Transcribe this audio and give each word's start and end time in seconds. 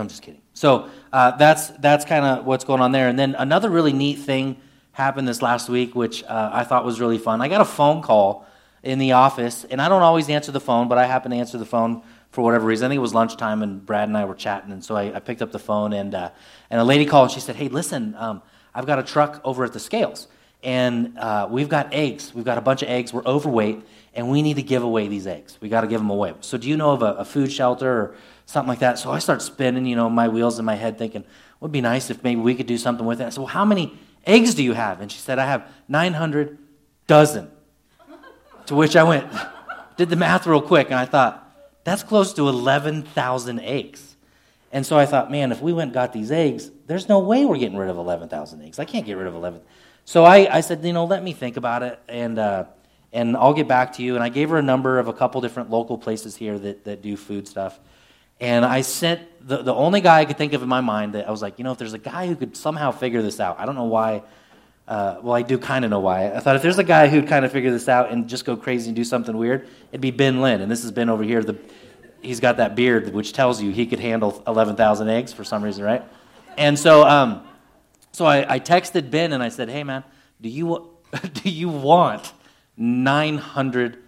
I'm 0.00 0.08
just 0.08 0.22
kidding. 0.22 0.40
So 0.54 0.88
uh, 1.12 1.32
that's 1.32 1.68
that's 1.68 2.04
kind 2.04 2.24
of 2.24 2.46
what's 2.46 2.64
going 2.64 2.80
on 2.80 2.92
there. 2.92 3.08
And 3.08 3.18
then 3.18 3.34
another 3.36 3.70
really 3.70 3.92
neat 3.92 4.18
thing 4.18 4.56
happened 4.92 5.26
this 5.26 5.42
last 5.42 5.68
week, 5.68 5.94
which 5.94 6.22
uh, 6.24 6.50
I 6.52 6.64
thought 6.64 6.84
was 6.84 7.00
really 7.00 7.18
fun. 7.18 7.40
I 7.40 7.48
got 7.48 7.60
a 7.60 7.66
phone 7.66 8.02
call 8.02 8.46
in 8.82 8.98
the 8.98 9.12
office, 9.12 9.64
and 9.64 9.80
I 9.80 9.88
don't 9.88 10.02
always 10.02 10.28
answer 10.28 10.52
the 10.52 10.60
phone, 10.60 10.88
but 10.88 10.98
I 10.98 11.06
happen 11.06 11.30
to 11.30 11.36
answer 11.36 11.56
the 11.56 11.66
phone 11.66 12.02
for 12.30 12.42
whatever 12.42 12.66
reason. 12.66 12.86
I 12.86 12.88
think 12.88 12.98
it 12.98 13.02
was 13.02 13.14
lunchtime, 13.14 13.62
and 13.62 13.84
Brad 13.84 14.08
and 14.08 14.16
I 14.16 14.24
were 14.24 14.34
chatting, 14.34 14.72
and 14.72 14.84
so 14.84 14.96
I, 14.96 15.14
I 15.14 15.20
picked 15.20 15.42
up 15.42 15.52
the 15.52 15.58
phone, 15.58 15.92
and 15.92 16.14
uh, 16.14 16.30
and 16.70 16.80
a 16.80 16.84
lady 16.84 17.06
called, 17.06 17.24
and 17.24 17.32
she 17.32 17.40
said, 17.40 17.56
"Hey, 17.56 17.68
listen, 17.68 18.14
um, 18.16 18.42
I've 18.74 18.86
got 18.86 18.98
a 18.98 19.02
truck 19.02 19.40
over 19.44 19.64
at 19.64 19.72
the 19.72 19.80
scales, 19.80 20.26
and 20.62 21.18
uh, 21.18 21.46
we've 21.50 21.68
got 21.68 21.92
eggs. 21.92 22.34
We've 22.34 22.44
got 22.44 22.58
a 22.58 22.62
bunch 22.62 22.82
of 22.82 22.88
eggs. 22.88 23.12
We're 23.12 23.24
overweight, 23.24 23.82
and 24.14 24.30
we 24.30 24.42
need 24.42 24.56
to 24.56 24.62
give 24.62 24.82
away 24.82 25.08
these 25.08 25.26
eggs. 25.26 25.58
We 25.60 25.68
got 25.68 25.82
to 25.82 25.86
give 25.86 26.00
them 26.00 26.10
away. 26.10 26.34
So, 26.40 26.58
do 26.58 26.68
you 26.68 26.76
know 26.76 26.90
of 26.90 27.02
a, 27.02 27.14
a 27.14 27.24
food 27.24 27.52
shelter 27.52 27.90
or 27.90 28.14
something 28.52 28.68
like 28.68 28.78
that?" 28.80 28.98
So 28.98 29.10
I 29.10 29.18
start 29.18 29.42
spinning, 29.42 29.86
you 29.86 29.96
know, 29.96 30.08
my 30.08 30.28
wheels 30.28 30.58
in 30.58 30.64
my 30.64 30.76
head, 30.76 30.98
thinking, 30.98 31.24
"Would 31.60 31.72
be 31.72 31.80
nice 31.80 32.10
if 32.10 32.22
maybe 32.22 32.40
we 32.40 32.54
could 32.54 32.66
do 32.66 32.78
something 32.78 33.06
with 33.06 33.20
it." 33.20 33.26
I 33.26 33.30
said, 33.30 33.38
"Well, 33.38 33.48
how 33.48 33.64
many 33.64 33.98
eggs 34.26 34.54
do 34.54 34.62
you 34.62 34.74
have?" 34.74 35.00
And 35.00 35.10
she 35.10 35.18
said, 35.18 35.38
"I 35.38 35.46
have 35.46 35.66
900 35.88 36.58
dozen." 37.06 37.50
to 38.66 38.74
which 38.74 38.94
I 38.96 39.02
went, 39.02 39.26
did 39.96 40.08
the 40.08 40.16
math 40.16 40.46
real 40.46 40.62
quick, 40.62 40.86
and 40.86 40.96
I 40.96 41.04
thought 41.04 41.42
that's 41.84 42.02
close 42.02 42.32
to 42.34 42.48
11,000 42.48 43.60
eggs. 43.60 44.16
And 44.72 44.86
so 44.86 44.98
I 44.98 45.04
thought, 45.04 45.30
man, 45.30 45.52
if 45.52 45.60
we 45.60 45.72
went 45.72 45.88
and 45.88 45.94
got 45.94 46.12
these 46.12 46.30
eggs, 46.30 46.70
there's 46.86 47.08
no 47.08 47.18
way 47.18 47.44
we're 47.44 47.58
getting 47.58 47.76
rid 47.76 47.90
of 47.90 47.98
11,000 47.98 48.62
eggs. 48.62 48.78
I 48.78 48.84
can't 48.84 49.04
get 49.04 49.16
rid 49.16 49.26
of 49.26 49.34
11. 49.34 49.60
So 50.04 50.24
I, 50.24 50.56
I 50.56 50.60
said, 50.60 50.84
you 50.84 50.92
know, 50.92 51.04
let 51.04 51.22
me 51.22 51.32
think 51.32 51.56
about 51.56 51.82
it, 51.82 52.00
and, 52.08 52.38
uh, 52.38 52.64
and 53.12 53.36
I'll 53.36 53.52
get 53.52 53.68
back 53.68 53.92
to 53.94 54.02
you. 54.02 54.14
And 54.14 54.24
I 54.24 54.30
gave 54.30 54.48
her 54.50 54.56
a 54.56 54.62
number 54.62 54.98
of 54.98 55.08
a 55.08 55.12
couple 55.12 55.40
different 55.40 55.70
local 55.70 55.98
places 55.98 56.36
here 56.36 56.58
that, 56.58 56.84
that 56.84 57.02
do 57.02 57.16
food 57.16 57.46
stuff. 57.46 57.78
And 58.42 58.64
I 58.64 58.80
sent 58.80 59.20
the, 59.46 59.62
the 59.62 59.72
only 59.72 60.00
guy 60.00 60.18
I 60.18 60.24
could 60.24 60.36
think 60.36 60.52
of 60.52 60.64
in 60.64 60.68
my 60.68 60.80
mind 60.80 61.14
that 61.14 61.28
I 61.28 61.30
was 61.30 61.40
like, 61.40 61.58
you 61.58 61.64
know, 61.64 61.70
if 61.70 61.78
there's 61.78 61.92
a 61.94 61.98
guy 61.98 62.26
who 62.26 62.34
could 62.34 62.56
somehow 62.56 62.90
figure 62.90 63.22
this 63.22 63.38
out, 63.38 63.60
I 63.60 63.66
don't 63.66 63.76
know 63.76 63.84
why. 63.84 64.24
Uh, 64.88 65.20
well, 65.22 65.36
I 65.36 65.42
do 65.42 65.58
kind 65.58 65.84
of 65.84 65.92
know 65.92 66.00
why. 66.00 66.26
I 66.26 66.40
thought 66.40 66.56
if 66.56 66.62
there's 66.62 66.78
a 66.78 66.84
guy 66.84 67.06
who'd 67.06 67.28
kind 67.28 67.44
of 67.44 67.52
figure 67.52 67.70
this 67.70 67.88
out 67.88 68.10
and 68.10 68.28
just 68.28 68.44
go 68.44 68.56
crazy 68.56 68.88
and 68.88 68.96
do 68.96 69.04
something 69.04 69.36
weird, 69.36 69.68
it'd 69.92 70.00
be 70.00 70.10
Ben 70.10 70.40
Lynn. 70.40 70.60
And 70.60 70.68
this 70.68 70.82
has 70.82 70.90
been 70.90 71.08
over 71.08 71.22
here. 71.22 71.40
The, 71.40 71.56
he's 72.20 72.40
got 72.40 72.56
that 72.56 72.74
beard 72.74 73.14
which 73.14 73.32
tells 73.32 73.62
you 73.62 73.70
he 73.70 73.86
could 73.86 74.00
handle 74.00 74.42
11,000 74.48 75.08
eggs 75.08 75.32
for 75.32 75.44
some 75.44 75.62
reason, 75.62 75.84
right? 75.84 76.02
And 76.58 76.76
so, 76.76 77.06
um, 77.06 77.46
so 78.10 78.24
I, 78.24 78.54
I, 78.54 78.58
texted 78.58 79.08
Ben 79.12 79.32
and 79.32 79.42
I 79.42 79.48
said, 79.50 79.70
"Hey, 79.70 79.84
man, 79.84 80.02
do 80.40 80.48
you 80.48 80.90
do 81.32 81.48
you 81.48 81.68
want 81.68 82.32
900 82.76 83.98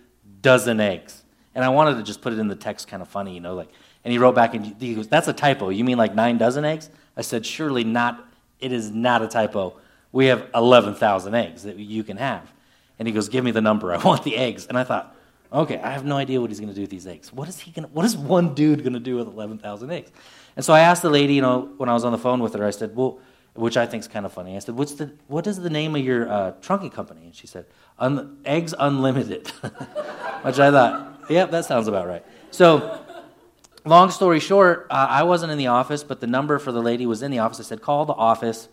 dozen 0.43 0.81
eggs?" 0.81 1.23
And 1.55 1.65
I 1.65 1.69
wanted 1.69 1.95
to 1.99 2.03
just 2.03 2.21
put 2.21 2.33
it 2.33 2.39
in 2.41 2.49
the 2.49 2.57
text, 2.57 2.89
kind 2.89 3.01
of 3.01 3.09
funny, 3.09 3.33
you 3.33 3.41
know, 3.41 3.55
like. 3.55 3.71
And 4.05 4.13
he 4.13 4.19
wrote 4.19 4.35
back 4.35 4.55
and 4.55 4.77
he 4.81 4.95
goes, 4.95 5.09
"That's 5.09 5.29
a 5.29 5.33
typo. 5.33 5.71
You 5.71 5.85
mean 5.85 5.99
like 5.99 6.15
nine 6.15 6.39
dozen 6.39 6.65
eggs?" 6.65 6.91
I 7.17 7.23
said, 7.23 7.47
"Surely 7.47 7.85
not. 7.85 8.27
It 8.61 8.73
is 8.73 8.91
not 8.91 9.23
a 9.23 9.29
typo. 9.29 9.75
We 10.13 10.27
have 10.27 10.49
11,000 10.55 11.35
eggs 11.35 11.63
that 11.65 11.77
you 11.77 12.05
can 12.05 12.17
have." 12.19 12.53
And 12.99 13.09
he 13.09 13.15
goes, 13.15 13.29
"Give 13.29 13.45
me 13.45 13.51
the 13.51 13.61
number. 13.63 13.93
I 13.95 13.99
want 13.99 14.25
the 14.25 14.37
eggs." 14.37 14.67
And 14.67 14.79
I 14.79 14.85
thought, 14.85 15.15
Okay, 15.55 15.79
I 15.79 15.93
have 15.93 16.05
no 16.05 16.17
idea 16.17 16.41
what 16.41 16.51
he's 16.51 16.59
going 16.59 16.71
to 16.71 16.75
do 16.75 16.81
with 16.81 16.91
these 16.91 17.07
eggs. 17.07 17.33
What 17.33 17.49
is 17.49 17.61
he 17.61 17.71
going? 17.71 17.87
What 17.93 18.05
is 18.05 18.17
one 18.17 18.55
dude 18.55 18.83
going 18.83 18.95
to 18.95 18.99
do 18.99 19.15
with 19.15 19.29
eleven 19.29 19.57
thousand 19.57 19.93
eggs? 19.93 20.11
And 20.57 20.65
so 20.65 20.73
I 20.73 20.81
asked 20.81 21.03
the 21.03 21.11
lady, 21.11 21.35
you 21.35 21.43
know, 21.43 21.73
when 21.77 21.89
I 21.89 21.93
was 21.93 22.05
on 22.05 22.11
the 22.11 22.19
phone 22.19 22.41
with 22.41 22.55
her, 22.55 22.67
I 22.67 22.71
said, 22.71 22.97
well, 22.97 23.21
which 23.55 23.77
I 23.77 23.87
think 23.87 24.01
is 24.01 24.09
kind 24.09 24.27
of 24.27 24.33
funny. 24.33 24.57
I 24.57 24.59
said, 24.59 24.77
what's 24.77 24.95
the 24.95 25.13
what 25.29 25.47
is 25.47 25.61
the 25.61 25.71
name 25.71 25.95
of 25.95 26.03
your 26.03 26.29
uh, 26.29 26.53
trunking 26.61 26.93
company? 26.93 27.27
And 27.27 27.35
she 27.35 27.47
said, 27.47 27.67
Un- 28.01 28.39
Eggs 28.45 28.75
Unlimited, 28.77 29.49
which 30.43 30.59
I 30.59 30.73
thought, 30.73 31.21
yep, 31.23 31.31
yeah, 31.31 31.47
that 31.47 31.65
sounds 31.65 31.87
about 31.87 32.09
right. 32.09 32.25
So. 32.51 33.01
Long 33.87 34.11
story 34.11 34.41
short, 34.41 34.87
uh, 34.89 35.07
I 35.11 35.25
wasn't 35.25 35.53
in 35.53 35.59
the 35.59 35.67
office, 35.67 36.03
but 36.03 36.21
the 36.21 36.27
number 36.27 36.59
for 36.59 36.73
the 36.73 36.81
lady 36.81 37.05
was 37.05 37.21
in 37.21 37.31
the 37.31 37.41
office. 37.41 37.61
I 37.61 37.65
said, 37.65 37.83
call 37.83 38.07
the 38.07 38.15
office. 38.15 38.69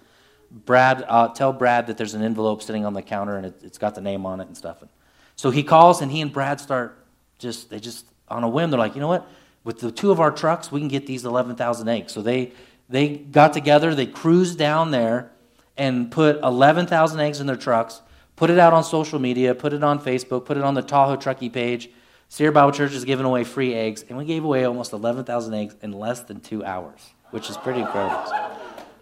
Brad, 0.49 1.03
uh, 1.07 1.29
tell 1.29 1.51
Brad 1.51 1.87
that 1.87 1.97
there's 1.97 2.13
an 2.13 2.23
envelope 2.23 2.61
sitting 2.61 2.85
on 2.85 2.93
the 2.93 3.01
counter 3.01 3.35
and 3.35 3.47
it, 3.47 3.55
has 3.61 3.77
got 3.77 3.95
the 3.95 4.01
name 4.01 4.25
on 4.25 4.39
it 4.39 4.47
and 4.47 4.55
stuff. 4.55 4.81
And 4.81 4.89
so 5.35 5.49
he 5.49 5.63
calls 5.63 6.01
and 6.01 6.11
he 6.11 6.21
and 6.21 6.31
Brad 6.31 6.61
start 6.61 6.97
just, 7.39 7.69
they 7.69 7.79
just, 7.79 8.05
on 8.29 8.43
a 8.43 8.49
whim, 8.49 8.69
they're 8.69 8.79
like, 8.79 8.95
you 8.95 9.01
know 9.01 9.09
what? 9.09 9.27
With 9.65 9.79
the 9.79 9.91
two 9.91 10.11
of 10.11 10.21
our 10.21 10.31
trucks, 10.31 10.71
we 10.71 10.79
can 10.79 10.87
get 10.87 11.07
these 11.07 11.25
11,000 11.25 11.87
eggs. 11.89 12.13
So 12.13 12.21
they, 12.21 12.53
they 12.87 13.17
got 13.17 13.51
together, 13.51 13.93
they 13.93 14.05
cruised 14.05 14.57
down 14.57 14.91
there 14.91 15.31
and 15.75 16.09
put 16.09 16.41
11,000 16.41 17.19
eggs 17.19 17.41
in 17.41 17.47
their 17.47 17.57
trucks, 17.57 18.01
put 18.37 18.49
it 18.49 18.59
out 18.59 18.71
on 18.71 18.83
social 18.83 19.19
media, 19.19 19.53
put 19.55 19.73
it 19.73 19.83
on 19.83 19.99
Facebook, 19.99 20.45
put 20.45 20.55
it 20.55 20.63
on 20.63 20.73
the 20.73 20.81
Tahoe 20.81 21.17
Truckee 21.17 21.49
page. 21.49 21.89
Sierra 22.31 22.53
Bible 22.53 22.71
Church 22.71 22.93
is 22.93 23.03
giving 23.03 23.25
away 23.25 23.43
free 23.43 23.73
eggs, 23.73 24.05
and 24.07 24.17
we 24.17 24.23
gave 24.23 24.45
away 24.45 24.63
almost 24.63 24.93
11,000 24.93 25.53
eggs 25.53 25.75
in 25.81 25.91
less 25.91 26.21
than 26.21 26.39
two 26.39 26.63
hours, 26.63 27.01
which 27.31 27.49
is 27.49 27.57
pretty 27.57 27.81
incredible. 27.81 28.23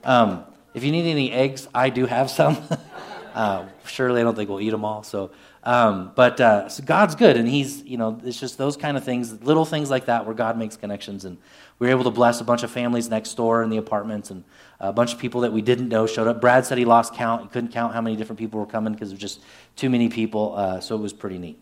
Um, 0.04 0.46
if 0.74 0.84
you 0.84 0.92
need 0.92 1.08
any 1.08 1.32
eggs, 1.32 1.68
I 1.72 1.92
do 1.92 2.08
have 2.08 2.32
some. 2.32 2.58
uh, 3.36 3.68
surely 3.86 4.20
I 4.20 4.24
don't 4.24 4.34
think 4.34 4.50
we'll 4.50 4.62
eat 4.62 4.72
them 4.72 4.84
all. 4.84 5.04
So 5.04 5.30
um, 5.64 6.14
but 6.16 6.42
uh, 6.42 6.70
so 6.70 6.84
God's 6.84 7.14
good, 7.14 7.38
and 7.38 7.48
He's, 7.48 7.84
you 7.84 7.98
know, 7.98 8.20
it's 8.24 8.40
just 8.40 8.58
those 8.58 8.76
kind 8.76 8.98
of 8.98 9.04
things, 9.04 9.44
little 9.44 9.66
things 9.66 9.92
like 9.92 10.06
that 10.06 10.26
where 10.26 10.34
God 10.34 10.58
makes 10.58 10.76
connections. 10.76 11.24
And 11.24 11.38
we 11.78 11.86
were 11.86 11.92
able 11.92 12.06
to 12.06 12.10
bless 12.10 12.42
a 12.42 12.44
bunch 12.44 12.64
of 12.64 12.72
families 12.72 13.10
next 13.10 13.36
door 13.36 13.62
in 13.62 13.70
the 13.70 13.78
apartments, 13.78 14.32
and 14.32 14.44
a 14.80 14.92
bunch 14.92 15.14
of 15.14 15.20
people 15.20 15.42
that 15.42 15.54
we 15.54 15.62
didn't 15.62 15.90
know 15.90 16.08
showed 16.08 16.28
up. 16.28 16.42
Brad 16.42 16.66
said 16.66 16.80
he 16.80 16.86
lost 16.86 17.14
count. 17.14 17.44
He 17.44 17.48
couldn't 17.50 17.72
count 17.72 17.94
how 17.94 18.02
many 18.02 18.16
different 18.16 18.40
people 18.40 18.60
were 18.60 18.66
coming 18.66 18.94
because 18.94 19.12
was 19.12 19.20
just 19.20 19.42
too 19.76 19.92
many 19.92 20.10
people. 20.10 20.56
Uh, 20.56 20.80
so 20.80 20.96
it 20.96 21.02
was 21.02 21.14
pretty 21.14 21.38
neat. 21.38 21.60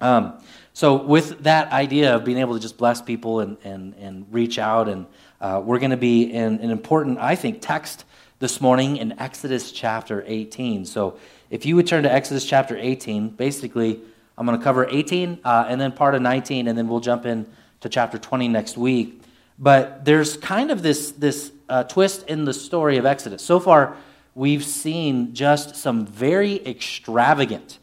Um, 0.00 0.42
so 0.72 1.02
with 1.02 1.42
that 1.42 1.72
idea 1.72 2.16
of 2.16 2.24
being 2.24 2.38
able 2.38 2.54
to 2.54 2.60
just 2.60 2.78
bless 2.78 3.02
people 3.02 3.40
and, 3.40 3.58
and, 3.64 3.94
and 3.94 4.26
reach 4.32 4.58
out, 4.58 4.88
and 4.88 5.06
uh, 5.40 5.60
we're 5.62 5.78
going 5.78 5.90
to 5.90 5.96
be 5.96 6.32
in 6.32 6.58
an 6.60 6.70
important, 6.70 7.18
I 7.18 7.34
think, 7.34 7.60
text 7.60 8.04
this 8.38 8.60
morning 8.60 8.96
in 8.96 9.18
Exodus 9.20 9.72
chapter 9.72 10.24
18. 10.26 10.86
So 10.86 11.18
if 11.50 11.66
you 11.66 11.76
would 11.76 11.86
turn 11.86 12.04
to 12.04 12.12
Exodus 12.12 12.46
chapter 12.46 12.76
18, 12.78 13.30
basically, 13.30 14.00
I'm 14.38 14.46
going 14.46 14.58
to 14.58 14.64
cover 14.64 14.86
18 14.88 15.40
uh, 15.44 15.66
and 15.68 15.78
then 15.78 15.92
part 15.92 16.14
of 16.14 16.22
19, 16.22 16.68
and 16.68 16.78
then 16.78 16.88
we'll 16.88 17.00
jump 17.00 17.26
in 17.26 17.46
to 17.80 17.90
chapter 17.90 18.16
20 18.16 18.48
next 18.48 18.78
week. 18.78 19.20
But 19.58 20.06
there's 20.06 20.38
kind 20.38 20.70
of 20.70 20.82
this, 20.82 21.10
this 21.10 21.52
uh, 21.68 21.84
twist 21.84 22.26
in 22.26 22.46
the 22.46 22.54
story 22.54 22.96
of 22.96 23.04
Exodus. 23.04 23.42
So 23.42 23.60
far, 23.60 23.96
we've 24.34 24.64
seen 24.64 25.34
just 25.34 25.76
some 25.76 26.06
very 26.06 26.66
extravagant, 26.66 27.78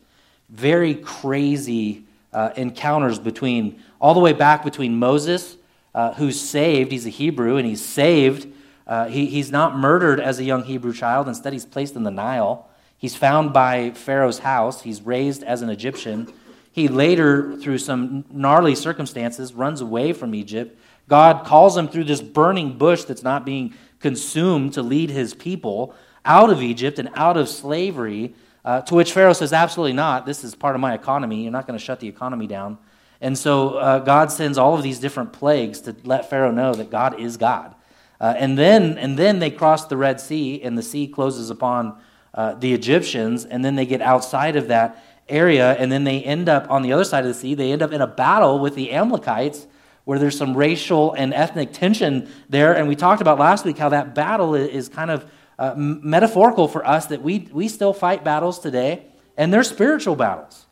very 0.49 0.95
crazy 0.95 2.06
uh, 2.37 2.53
encounters 2.55 3.17
between, 3.17 3.81
all 3.99 4.13
the 4.13 4.19
way 4.19 4.31
back 4.31 4.63
between 4.63 4.99
Moses, 4.99 5.57
uh, 5.95 6.13
who's 6.13 6.39
saved, 6.39 6.91
he's 6.91 7.07
a 7.07 7.09
Hebrew, 7.09 7.57
and 7.57 7.65
he's 7.65 7.83
saved. 7.83 8.47
Uh, 8.85 9.07
he, 9.07 9.25
he's 9.25 9.49
not 9.49 9.75
murdered 9.75 10.19
as 10.19 10.37
a 10.37 10.43
young 10.43 10.63
Hebrew 10.63 10.93
child, 10.93 11.27
instead, 11.27 11.51
he's 11.51 11.65
placed 11.65 11.95
in 11.95 12.03
the 12.03 12.11
Nile. 12.11 12.69
He's 12.95 13.15
found 13.15 13.53
by 13.53 13.89
Pharaoh's 13.89 14.37
house. 14.37 14.83
He's 14.83 15.01
raised 15.01 15.43
as 15.43 15.63
an 15.63 15.71
Egyptian. 15.71 16.31
He 16.71 16.87
later, 16.87 17.57
through 17.57 17.79
some 17.79 18.23
gnarly 18.29 18.75
circumstances, 18.75 19.55
runs 19.55 19.81
away 19.81 20.13
from 20.13 20.35
Egypt. 20.35 20.79
God 21.07 21.43
calls 21.43 21.75
him 21.75 21.87
through 21.87 22.03
this 22.03 22.21
burning 22.21 22.77
bush 22.77 23.03
that's 23.05 23.23
not 23.23 23.45
being 23.47 23.73
consumed 23.99 24.73
to 24.73 24.83
lead 24.83 25.09
his 25.09 25.33
people 25.33 25.95
out 26.23 26.51
of 26.51 26.61
Egypt 26.61 26.99
and 26.99 27.09
out 27.15 27.35
of 27.35 27.49
slavery. 27.49 28.35
Uh, 28.67 28.81
to 28.81 28.95
which 28.95 29.13
Pharaoh 29.13 29.31
says, 29.31 29.53
Absolutely 29.53 29.93
not. 29.93 30.25
This 30.25 30.43
is 30.43 30.53
part 30.53 30.75
of 30.75 30.81
my 30.81 30.93
economy. 30.93 31.43
You're 31.43 31.53
not 31.53 31.65
going 31.65 31.79
to 31.79 31.85
shut 31.85 32.01
the 32.01 32.09
economy 32.09 32.47
down. 32.47 32.77
And 33.21 33.37
so 33.37 33.75
uh, 33.75 33.99
God 33.99 34.29
sends 34.29 34.57
all 34.57 34.75
of 34.75 34.83
these 34.83 34.99
different 34.99 35.31
plagues 35.31 35.79
to 35.81 35.95
let 36.03 36.29
Pharaoh 36.29 36.51
know 36.51 36.73
that 36.73 36.91
God 36.91 37.17
is 37.17 37.37
God. 37.37 37.75
Uh, 38.19 38.33
and, 38.35 38.57
then, 38.57 38.97
and 38.97 39.17
then 39.17 39.39
they 39.39 39.51
cross 39.51 39.85
the 39.85 39.95
Red 39.95 40.19
Sea, 40.19 40.61
and 40.61 40.77
the 40.77 40.83
sea 40.83 41.07
closes 41.07 41.49
upon 41.49 41.97
uh, 42.33 42.55
the 42.55 42.73
Egyptians, 42.73 43.45
and 43.45 43.63
then 43.63 43.77
they 43.77 43.85
get 43.85 44.01
outside 44.01 44.57
of 44.57 44.67
that 44.67 45.01
area, 45.29 45.71
and 45.75 45.89
then 45.89 46.03
they 46.03 46.21
end 46.21 46.49
up 46.49 46.69
on 46.69 46.81
the 46.81 46.91
other 46.91 47.05
side 47.05 47.23
of 47.23 47.29
the 47.29 47.39
sea. 47.39 47.53
They 47.53 47.71
end 47.71 47.81
up 47.81 47.93
in 47.93 48.01
a 48.01 48.07
battle 48.07 48.59
with 48.59 48.75
the 48.75 48.91
Amalekites, 48.91 49.65
where 50.03 50.19
there's 50.19 50.37
some 50.37 50.57
racial 50.57 51.13
and 51.13 51.33
ethnic 51.33 51.71
tension 51.71 52.29
there. 52.49 52.75
And 52.75 52.89
we 52.89 52.97
talked 52.97 53.21
about 53.21 53.39
last 53.39 53.63
week 53.63 53.77
how 53.77 53.87
that 53.89 54.13
battle 54.13 54.55
is 54.55 54.89
kind 54.89 55.09
of 55.09 55.25
uh, 55.59 55.73
metaphorical 55.75 56.67
for 56.67 56.85
us 56.85 57.07
that 57.07 57.21
we, 57.21 57.47
we 57.51 57.67
still 57.67 57.93
fight 57.93 58.23
battles 58.23 58.59
today, 58.59 59.05
and 59.35 59.51
they're 59.51 59.63
spiritual 59.63 60.15
battles. 60.15 60.65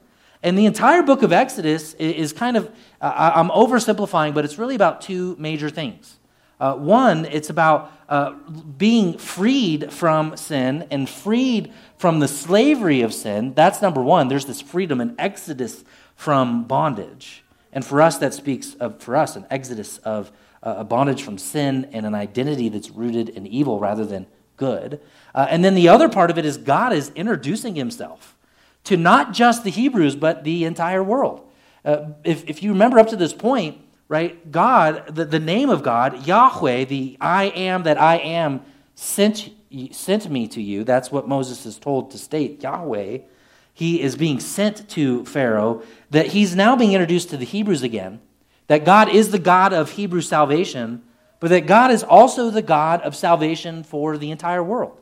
And 0.43 0.57
the 0.57 0.65
entire 0.67 1.01
book 1.01 1.23
of 1.23 1.33
Exodus 1.33 1.95
is 1.95 2.31
kind 2.31 2.55
of, 2.55 2.71
uh, 3.01 3.31
I'm 3.35 3.49
oversimplifying, 3.49 4.35
but 4.35 4.45
it's 4.45 4.59
really 4.59 4.75
about 4.75 5.01
two 5.01 5.35
major 5.39 5.69
things. 5.71 6.19
Uh, 6.59 6.75
one, 6.75 7.25
it's 7.25 7.49
about 7.49 7.91
uh, 8.07 8.31
being 8.77 9.17
freed 9.17 9.91
from 9.91 10.37
sin 10.37 10.87
and 10.91 11.09
freed 11.09 11.73
from 11.97 12.19
the 12.19 12.27
slavery 12.27 13.01
of 13.01 13.13
sin. 13.13 13.53
That's 13.55 13.81
number 13.81 14.01
one. 14.01 14.27
There's 14.27 14.45
this 14.45 14.61
freedom, 14.61 15.01
an 15.01 15.15
exodus 15.17 15.83
from 16.15 16.63
bondage. 16.65 17.43
And 17.73 17.83
for 17.83 18.01
us, 18.01 18.19
that 18.19 18.33
speaks 18.33 18.75
of, 18.75 19.01
for 19.01 19.17
us, 19.17 19.35
an 19.35 19.45
exodus 19.49 19.97
of 19.99 20.31
uh, 20.63 20.75
a 20.77 20.83
bondage 20.83 21.23
from 21.23 21.37
sin 21.37 21.89
and 21.91 22.05
an 22.05 22.15
identity 22.15 22.69
that's 22.69 22.89
rooted 22.89 23.29
in 23.29 23.45
evil 23.47 23.79
rather 23.79 24.05
than 24.05 24.27
good. 24.57 25.01
Uh, 25.33 25.47
and 25.49 25.63
then 25.63 25.75
the 25.75 25.89
other 25.89 26.09
part 26.09 26.31
of 26.31 26.37
it 26.37 26.45
is 26.45 26.57
God 26.57 26.93
is 26.93 27.11
introducing 27.15 27.75
himself 27.75 28.35
to 28.85 28.97
not 28.97 29.33
just 29.33 29.63
the 29.63 29.71
Hebrews, 29.71 30.15
but 30.15 30.43
the 30.43 30.63
entire 30.63 31.03
world. 31.03 31.41
Uh, 31.83 32.07
if, 32.23 32.47
if 32.49 32.63
you 32.63 32.71
remember 32.71 32.99
up 32.99 33.07
to 33.09 33.15
this 33.15 33.33
point, 33.33 33.79
right? 34.07 34.51
God, 34.51 35.15
the, 35.15 35.25
the 35.25 35.39
name 35.39 35.69
of 35.69 35.83
God, 35.83 36.25
Yahweh, 36.25 36.85
the 36.85 37.17
I 37.19 37.45
am 37.45 37.83
that 37.83 37.99
I 37.99 38.17
am, 38.17 38.61
sent, 38.93 39.49
sent 39.91 40.29
me 40.29 40.47
to 40.49 40.61
you. 40.61 40.83
That's 40.83 41.11
what 41.11 41.27
Moses 41.27 41.65
is 41.65 41.77
told 41.77 42.11
to 42.11 42.17
state, 42.17 42.63
Yahweh. 42.63 43.19
He 43.73 44.01
is 44.01 44.15
being 44.15 44.39
sent 44.39 44.87
to 44.89 45.25
Pharaoh, 45.25 45.83
that 46.09 46.27
he's 46.27 46.55
now 46.55 46.75
being 46.75 46.93
introduced 46.93 47.29
to 47.31 47.37
the 47.37 47.45
Hebrews 47.45 47.83
again, 47.83 48.21
that 48.67 48.85
God 48.85 49.09
is 49.09 49.31
the 49.31 49.39
God 49.39 49.73
of 49.73 49.91
Hebrew 49.91 50.21
salvation, 50.21 51.03
but 51.45 51.49
that 51.49 51.67
God 51.67 51.91
is 51.91 52.01
also 52.01 52.49
the 52.49 52.63
God 52.63 53.01
of 53.01 53.15
salvation 53.15 53.83
for 53.83 54.17
the 54.17 54.31
entire 54.31 54.63
world. 54.63 54.99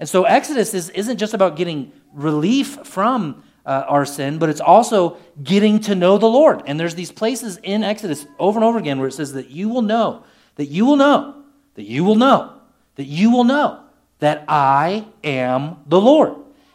And 0.00 0.08
so 0.08 0.24
Exodus 0.24 0.74
is, 0.74 0.90
isn't 0.90 1.18
just 1.18 1.34
about 1.34 1.54
getting 1.54 1.92
relief 2.12 2.80
from 2.82 3.44
uh, 3.64 3.84
our 3.86 4.04
sin, 4.04 4.38
but 4.38 4.48
it's 4.48 4.60
also 4.60 5.18
getting 5.40 5.78
to 5.82 5.94
know 5.94 6.18
the 6.18 6.26
Lord. 6.26 6.62
And 6.66 6.80
there's 6.80 6.96
these 6.96 7.12
places 7.12 7.60
in 7.62 7.84
Exodus 7.84 8.26
over 8.40 8.58
and 8.58 8.64
over 8.64 8.76
again 8.76 8.98
where 8.98 9.06
it 9.06 9.12
says 9.12 9.34
that 9.34 9.50
you 9.50 9.68
will 9.68 9.82
know, 9.82 10.24
that 10.56 10.66
you 10.66 10.84
will 10.84 10.96
know, 10.96 11.44
that 11.76 11.84
you 11.84 12.02
will 12.02 12.16
know, 12.16 12.54
that 12.96 13.04
you 13.04 13.30
will 13.30 13.44
know 13.44 13.84
that 14.18 14.44
I 14.48 15.06
am 15.22 15.76
the 15.86 16.00
Lord. 16.00 16.34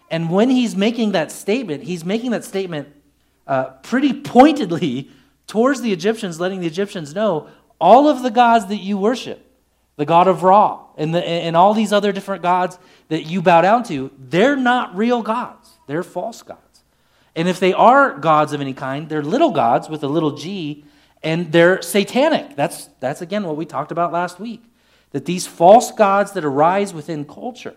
And 0.10 0.30
when 0.30 0.50
he's 0.50 0.78
making 0.78 1.12
that 1.12 1.30
statement, 1.30 1.84
he's 1.84 2.06
making 2.06 2.32
that 2.32 2.46
statement 2.46 2.88
uh, 3.46 3.72
pretty 3.84 4.14
pointedly 4.14 5.12
towards 5.46 5.82
the 5.82 5.92
Egyptians, 5.92 6.40
letting 6.40 6.62
the 6.62 6.68
Egyptians 6.68 7.14
know 7.14 7.50
all 7.80 8.08
of 8.08 8.24
the 8.24 8.32
gods 8.32 8.68
that 8.68 8.78
you 8.78 8.98
worship, 8.98 9.46
the 9.96 10.06
God 10.06 10.28
of 10.28 10.44
Ra, 10.44 10.82
and, 10.98 11.14
the, 11.14 11.26
and 11.26 11.56
all 11.56 11.74
these 11.74 11.94
other 11.94 12.12
different 12.12 12.44
gods 12.44 12.78
that 13.08 13.26
you 13.26 13.42
bow 13.42 13.62
down 13.62 13.84
to, 13.86 14.12
they're 14.18 14.56
not 14.56 14.96
real 14.96 15.22
gods. 15.22 15.72
They're 15.88 16.04
false 16.04 16.42
gods. 16.42 16.84
And 17.36 17.48
if 17.48 17.60
they 17.60 17.74
are 17.74 18.18
gods 18.18 18.54
of 18.54 18.62
any 18.62 18.74
kind, 18.74 19.08
they're 19.08 19.24
little 19.24 19.52
gods 19.52 19.90
with 19.90 20.04
a 20.04 20.08
little 20.08 20.32
g, 20.32 20.84
and 21.24 21.52
they're 21.52 21.82
satanic. 21.82 22.56
That's, 22.56 22.90
that's 23.00 23.22
again 23.22 23.44
what 23.44 23.56
we 23.56 23.66
talked 23.66 23.92
about 23.92 24.12
last 24.12 24.40
week. 24.40 24.64
That 25.12 25.26
these 25.26 25.48
false 25.48 25.92
gods 25.92 26.34
that 26.34 26.46
arise 26.46 26.94
within 26.94 27.26
culture, 27.26 27.76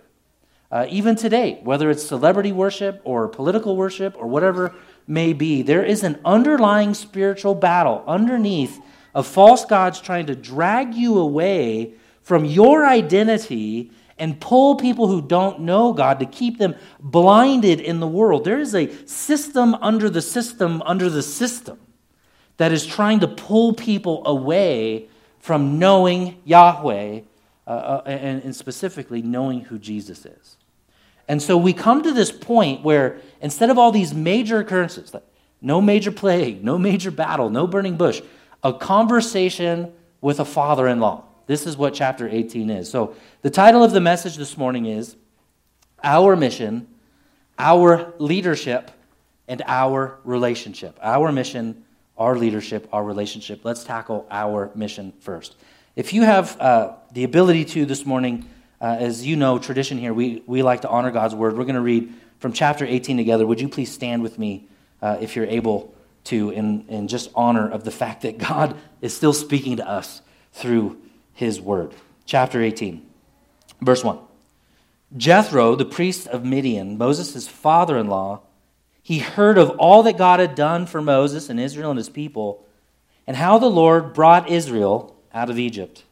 uh, 0.71 0.87
even 0.89 1.17
today, 1.17 1.61
whether 1.63 1.91
it's 1.91 2.03
celebrity 2.03 2.53
worship 2.53 3.01
or 3.05 3.29
political 3.29 3.77
worship 3.77 4.17
or 4.19 4.27
whatever 4.27 4.75
may 5.07 5.33
be, 5.33 5.63
there 5.63 5.85
is 5.85 6.03
an 6.03 6.19
underlying 6.25 6.95
spiritual 6.95 7.55
battle 7.55 8.03
underneath 8.07 8.81
of 9.15 9.27
false 9.27 9.65
gods 9.65 10.01
trying 10.01 10.27
to 10.27 10.35
drag 10.35 10.95
you 10.95 11.19
away 11.19 11.95
from 12.23 12.45
your 12.45 12.87
identity 12.87 13.91
and 14.19 14.41
pull 14.41 14.77
people 14.77 15.09
who 15.09 15.21
don't 15.21 15.61
know 15.61 15.93
God 15.93 16.21
to 16.21 16.27
keep 16.27 16.59
them 16.59 16.75
blinded 17.01 17.81
in 17.81 18.01
the 18.01 18.07
world. 18.07 18.45
There 18.45 18.61
is 18.61 18.75
a 18.75 18.91
system 19.07 19.75
under 19.77 20.09
the 20.09 20.23
system 20.23 20.83
under 20.83 21.11
the 21.11 21.23
system 21.23 21.79
that 22.59 22.73
is 22.73 22.87
trying 22.87 23.21
to 23.21 23.29
pull 23.29 23.73
people 23.73 24.23
away 24.27 25.09
from 25.41 25.79
knowing 25.79 26.41
Yahweh 26.45 27.23
uh, 27.67 27.71
uh, 27.71 28.03
and, 28.07 28.43
and 28.45 28.55
specifically 28.55 29.23
knowing 29.23 29.63
who 29.63 29.79
Jesus 29.79 30.25
is. 30.25 30.57
And 31.27 31.43
so 31.43 31.57
we 31.57 31.73
come 31.73 32.03
to 32.03 32.13
this 32.13 32.31
point 32.31 32.85
where 32.85 33.19
instead 33.41 33.71
of 33.71 33.79
all 33.79 33.91
these 33.91 34.13
major 34.15 34.59
occurrences, 34.59 35.15
like 35.15 35.25
no 35.61 35.81
major 35.81 36.13
plague, 36.13 36.63
no 36.63 36.79
major 36.79 37.11
battle, 37.11 37.51
no 37.51 37.67
burning 37.67 37.97
bush, 37.97 38.21
a 38.63 38.73
conversation 38.73 39.93
with 40.21 40.41
a 40.41 40.45
father 40.45 40.87
in 40.87 41.01
law. 41.01 41.25
This 41.47 41.67
is 41.67 41.77
what 41.77 41.95
chapter 41.95 42.29
18 42.29 42.71
is. 42.71 42.91
So, 42.91 43.15
the 43.43 43.51
title 43.51 43.83
of 43.83 43.93
the 43.93 44.01
message 44.01 44.37
this 44.37 44.57
morning 44.57 44.87
is 44.87 45.17
Our 46.05 46.37
Mission, 46.37 46.87
Our 47.59 48.15
Leadership, 48.19 48.91
and 49.49 49.63
Our 49.67 50.19
Relationship. 50.25 50.99
Our 51.03 51.33
mission, 51.33 51.85
our 52.17 52.37
leadership, 52.37 52.89
our 52.93 53.03
relationship. 53.03 53.65
Let's 53.65 53.83
tackle 53.83 54.27
our 54.31 54.71
mission 54.75 55.13
first. 55.19 55.57
If 55.97 56.13
you 56.13 56.23
have 56.23 56.59
uh, 56.61 56.95
the 57.13 57.25
ability 57.25 57.65
to 57.67 57.85
this 57.85 58.07
morning, 58.07 58.49
uh, 58.81 58.97
as 58.99 59.27
you 59.27 59.37
know, 59.37 59.59
tradition 59.59 59.99
here, 59.99 60.15
we, 60.15 60.43
we 60.47 60.63
like 60.63 60.83
to 60.83 60.89
honor 60.89 61.11
God's 61.11 61.35
word. 61.35 61.57
We're 61.57 61.65
going 61.65 61.75
to 61.75 61.81
read 61.81 62.13
from 62.39 62.53
chapter 62.53 62.87
18 62.87 63.17
together. 63.17 63.47
Would 63.47 63.61
you 63.61 63.69
please 63.69 63.93
stand 63.93 64.23
with 64.23 64.39
me 64.39 64.69
uh, 65.03 65.19
if 65.21 65.37
you're 65.37 65.47
able 65.47 65.95
to, 66.25 66.51
in, 66.51 66.85
in 66.89 67.09
just 67.09 67.31
honor 67.35 67.69
of 67.71 67.85
the 67.85 67.91
fact 67.91 68.23
that 68.23 68.39
God 68.39 68.77
is 69.01 69.15
still 69.15 69.33
speaking 69.33 69.77
to 69.77 69.89
us 69.89 70.23
through 70.53 70.99
his 71.33 71.61
word. 71.61 71.95
Chapter 72.27 72.63
18, 72.63 73.05
verse 73.81 74.05
1. 74.05 74.19
Jethro, 75.17 75.75
the 75.75 75.85
priest 75.85 76.27
of 76.29 76.45
Midian, 76.45 76.97
Moses' 76.97 77.49
father 77.49 77.99
in 77.99 78.07
law, 78.07 78.41
he 79.03 79.19
heard 79.19 79.59
of 79.59 79.71
all 79.71 80.03
that 80.05 80.17
God 80.17 80.41
had 80.41 80.55
done 80.55 80.87
for 80.87 81.03
Moses 81.03 81.49
and 81.49 81.59
Israel 81.59 81.91
and 81.91 81.99
his 81.99 82.09
people, 82.09 82.65
and 83.27 83.37
how 83.37 83.59
the 83.59 83.67
Lord 83.67 84.15
brought 84.15 84.49
Israel 84.49 85.17
out 85.35 85.51
of 85.51 85.59
Egypt. 85.59 86.05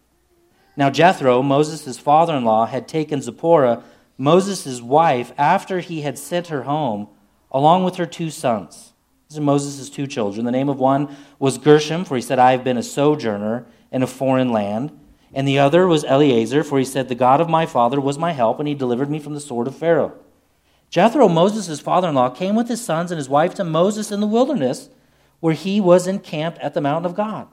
Now, 0.77 0.91
Jethro, 0.91 1.43
Moses' 1.43 1.99
father 1.99 2.35
in 2.35 2.45
law, 2.45 2.67
had 2.67 2.89
taken 2.89 3.23
Zipporah, 3.23 3.83
Moses' 4.19 4.81
wife, 4.81 5.33
after 5.39 5.81
he 5.81 6.03
had 6.03 6.19
sent 6.19 6.49
her 6.49 6.63
home, 6.63 7.09
along 7.51 7.85
with 7.85 7.97
her 7.97 8.07
two 8.07 8.31
sons. 8.31 8.90
These 9.31 9.39
are 9.39 9.43
Moses' 9.43 9.89
two 9.89 10.09
children. 10.09 10.45
The 10.45 10.51
name 10.51 10.69
of 10.69 10.81
one 10.81 11.17
was 11.39 11.57
Gershom, 11.57 12.05
for 12.05 12.17
he 12.17 12.21
said, 12.21 12.41
I 12.41 12.51
have 12.51 12.65
been 12.65 12.77
a 12.77 12.83
sojourner 12.83 13.65
in 13.93 14.03
a 14.03 14.07
foreign 14.09 14.51
land. 14.51 14.91
And 15.33 15.47
the 15.47 15.61
other 15.61 15.87
was 15.87 16.03
Eleazar, 16.03 16.65
for 16.65 16.81
he 16.81 16.85
said, 16.85 17.09
The 17.09 17.15
God 17.15 17.41
of 17.41 17.49
my 17.49 17.65
father 17.65 18.01
was 18.01 18.19
my 18.19 18.33
help, 18.33 18.59
and 18.59 18.67
he 18.67 18.75
delivered 18.75 19.09
me 19.09 19.21
from 19.21 19.35
the 19.35 19.41
sword 19.41 19.69
of 19.69 19.77
Pharaoh. 19.77 20.19
Jethro, 20.89 21.29
Moses' 21.29 21.79
father 21.79 22.09
in 22.09 22.17
law, 22.17 22.29
came 22.29 22.57
with 22.57 22.67
his 22.67 22.85
sons 22.85 23.13
and 23.13 23.19
his 23.19 23.29
wife 23.29 23.55
to 23.55 23.63
Moses 23.63 24.11
in 24.11 24.19
the 24.19 24.27
wilderness, 24.27 24.91
where 25.39 25.55
he 25.55 25.81
was 25.81 26.09
encamped 26.09 26.59
at 26.59 26.75
the 26.75 26.81
mountain 26.81 27.09
of 27.09 27.17
God. 27.17 27.47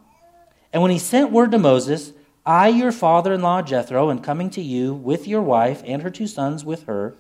And 0.73 0.81
when 0.81 0.89
he 0.89 0.97
sent 0.97 1.31
word 1.31 1.51
to 1.51 1.59
Moses, 1.59 2.11
I, 2.43 2.69
your 2.69 2.91
father 2.91 3.33
in 3.33 3.43
law 3.43 3.61
Jethro, 3.61 4.09
am 4.09 4.23
coming 4.23 4.49
to 4.49 4.63
you 4.63 4.95
with 4.95 5.27
your 5.27 5.43
wife 5.43 5.83
and 5.85 6.01
her 6.01 6.09
two 6.09 6.25
sons 6.25 6.65
with 6.65 6.85
her. 6.85 7.15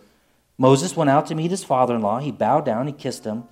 Moses 0.57 0.95
went 0.95 1.11
out 1.11 1.27
to 1.27 1.35
meet 1.35 1.51
his 1.51 1.63
father 1.63 1.93
in 1.93 2.01
law. 2.01 2.17
He 2.17 2.31
bowed 2.31 2.65
down, 2.65 2.87
he 2.87 2.93
kissed 2.93 3.23
him, 3.23 3.43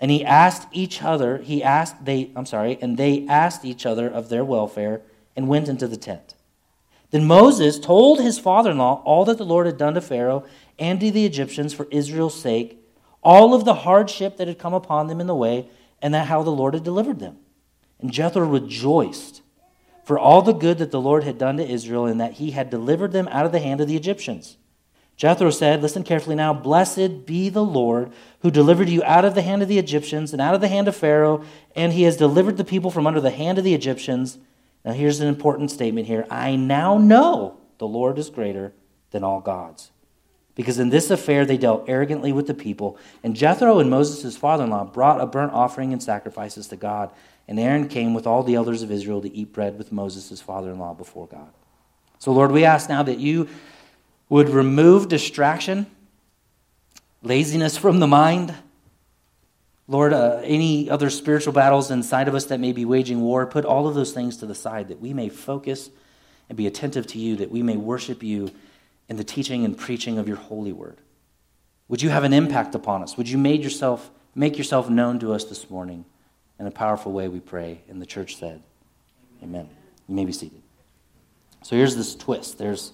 and 0.00 0.10
he 0.10 0.24
asked 0.24 0.66
each 0.72 1.02
other, 1.02 1.38
he 1.38 1.62
asked, 1.62 2.04
they, 2.04 2.30
I'm 2.34 2.46
sorry, 2.46 2.78
and 2.80 2.96
they 2.96 3.26
asked 3.28 3.64
each 3.64 3.84
other 3.84 4.08
of 4.08 4.28
their 4.28 4.44
welfare 4.44 5.02
and 5.36 5.46
went 5.46 5.68
into 5.68 5.86
the 5.86 5.96
tent. 5.96 6.34
Then 7.10 7.26
Moses 7.26 7.78
told 7.78 8.20
his 8.20 8.38
father 8.38 8.70
in 8.70 8.78
law 8.78 9.02
all 9.04 9.24
that 9.26 9.36
the 9.36 9.44
Lord 9.44 9.66
had 9.66 9.76
done 9.76 9.94
to 9.94 10.00
Pharaoh 10.00 10.44
and 10.78 11.00
to 11.00 11.10
the 11.10 11.26
Egyptians 11.26 11.74
for 11.74 11.86
Israel's 11.90 12.40
sake, 12.40 12.82
all 13.22 13.52
of 13.52 13.64
the 13.64 13.74
hardship 13.74 14.38
that 14.38 14.48
had 14.48 14.58
come 14.58 14.74
upon 14.74 15.08
them 15.08 15.20
in 15.20 15.26
the 15.26 15.34
way, 15.34 15.68
and 16.00 16.14
that 16.14 16.28
how 16.28 16.42
the 16.42 16.50
Lord 16.50 16.72
had 16.72 16.84
delivered 16.84 17.18
them. 17.18 17.36
And 18.00 18.10
Jethro 18.10 18.46
rejoiced 18.46 19.42
for 20.04 20.18
all 20.18 20.40
the 20.40 20.54
good 20.54 20.78
that 20.78 20.90
the 20.90 21.00
Lord 21.00 21.24
had 21.24 21.36
done 21.36 21.58
to 21.58 21.68
Israel, 21.68 22.06
and 22.06 22.20
that 22.20 22.34
he 22.34 22.52
had 22.52 22.70
delivered 22.70 23.12
them 23.12 23.28
out 23.28 23.44
of 23.44 23.52
the 23.52 23.58
hand 23.58 23.80
of 23.80 23.88
the 23.88 23.96
Egyptians. 23.96 24.56
Jethro 25.20 25.50
said, 25.50 25.82
Listen 25.82 26.02
carefully 26.02 26.34
now, 26.34 26.54
blessed 26.54 27.26
be 27.26 27.50
the 27.50 27.62
Lord 27.62 28.10
who 28.40 28.50
delivered 28.50 28.88
you 28.88 29.04
out 29.04 29.26
of 29.26 29.34
the 29.34 29.42
hand 29.42 29.60
of 29.60 29.68
the 29.68 29.78
Egyptians 29.78 30.32
and 30.32 30.40
out 30.40 30.54
of 30.54 30.62
the 30.62 30.68
hand 30.68 30.88
of 30.88 30.96
Pharaoh, 30.96 31.44
and 31.76 31.92
he 31.92 32.04
has 32.04 32.16
delivered 32.16 32.56
the 32.56 32.64
people 32.64 32.90
from 32.90 33.06
under 33.06 33.20
the 33.20 33.30
hand 33.30 33.58
of 33.58 33.64
the 33.64 33.74
Egyptians 33.74 34.38
now, 34.84 34.92
here's 34.92 35.20
an 35.20 35.28
important 35.28 35.70
statement 35.70 36.06
here. 36.06 36.26
I 36.30 36.56
now 36.56 36.96
know 36.96 37.58
the 37.78 37.86
Lord 37.86 38.18
is 38.18 38.30
greater 38.30 38.72
than 39.10 39.24
all 39.24 39.40
gods. 39.40 39.90
Because 40.54 40.78
in 40.78 40.90
this 40.90 41.10
affair 41.10 41.44
they 41.44 41.56
dealt 41.56 41.88
arrogantly 41.88 42.32
with 42.32 42.46
the 42.46 42.54
people. 42.54 42.98
And 43.22 43.36
Jethro 43.36 43.78
and 43.78 43.90
Moses' 43.90 44.36
father 44.36 44.64
in 44.64 44.70
law 44.70 44.84
brought 44.84 45.20
a 45.20 45.26
burnt 45.26 45.52
offering 45.52 45.92
and 45.92 46.02
sacrifices 46.02 46.66
to 46.68 46.76
God. 46.76 47.10
And 47.46 47.58
Aaron 47.58 47.88
came 47.88 48.14
with 48.14 48.26
all 48.26 48.42
the 48.42 48.54
elders 48.54 48.82
of 48.82 48.90
Israel 48.90 49.20
to 49.22 49.34
eat 49.34 49.52
bread 49.52 49.78
with 49.78 49.92
Moses' 49.92 50.40
father 50.40 50.70
in 50.70 50.78
law 50.78 50.94
before 50.94 51.26
God. 51.26 51.50
So, 52.18 52.32
Lord, 52.32 52.52
we 52.52 52.64
ask 52.64 52.88
now 52.88 53.02
that 53.02 53.18
you 53.18 53.48
would 54.30 54.48
remove 54.48 55.08
distraction, 55.08 55.86
laziness 57.22 57.76
from 57.76 58.00
the 58.00 58.06
mind 58.06 58.54
Lord, 59.90 60.12
uh, 60.12 60.40
any 60.44 60.88
other 60.88 61.10
spiritual 61.10 61.52
battles 61.52 61.90
inside 61.90 62.28
of 62.28 62.34
us 62.36 62.44
that 62.46 62.60
may 62.60 62.70
be 62.70 62.84
waging 62.84 63.20
war, 63.22 63.44
put 63.44 63.64
all 63.64 63.88
of 63.88 63.96
those 63.96 64.12
things 64.12 64.36
to 64.36 64.46
the 64.46 64.54
side 64.54 64.86
that 64.86 65.00
we 65.00 65.12
may 65.12 65.28
focus 65.28 65.90
and 66.48 66.56
be 66.56 66.68
attentive 66.68 67.08
to 67.08 67.18
you, 67.18 67.34
that 67.36 67.50
we 67.50 67.64
may 67.64 67.76
worship 67.76 68.22
you 68.22 68.52
in 69.08 69.16
the 69.16 69.24
teaching 69.24 69.64
and 69.64 69.76
preaching 69.76 70.16
of 70.16 70.28
your 70.28 70.36
holy 70.36 70.72
word. 70.72 70.96
Would 71.88 72.02
you 72.02 72.10
have 72.10 72.22
an 72.22 72.32
impact 72.32 72.76
upon 72.76 73.02
us? 73.02 73.16
Would 73.16 73.28
you 73.28 73.36
make 73.36 73.64
yourself, 73.64 74.12
make 74.36 74.56
yourself 74.56 74.88
known 74.88 75.18
to 75.18 75.32
us 75.32 75.42
this 75.46 75.68
morning 75.68 76.04
in 76.60 76.68
a 76.68 76.70
powerful 76.70 77.10
way, 77.10 77.26
we 77.26 77.40
pray? 77.40 77.80
And 77.88 78.00
the 78.00 78.06
church 78.06 78.36
said, 78.36 78.62
Amen. 79.42 79.68
You 80.08 80.14
may 80.14 80.24
be 80.24 80.32
seated. 80.32 80.62
So 81.64 81.74
here's 81.74 81.96
this 81.96 82.14
twist. 82.14 82.58
There's 82.58 82.92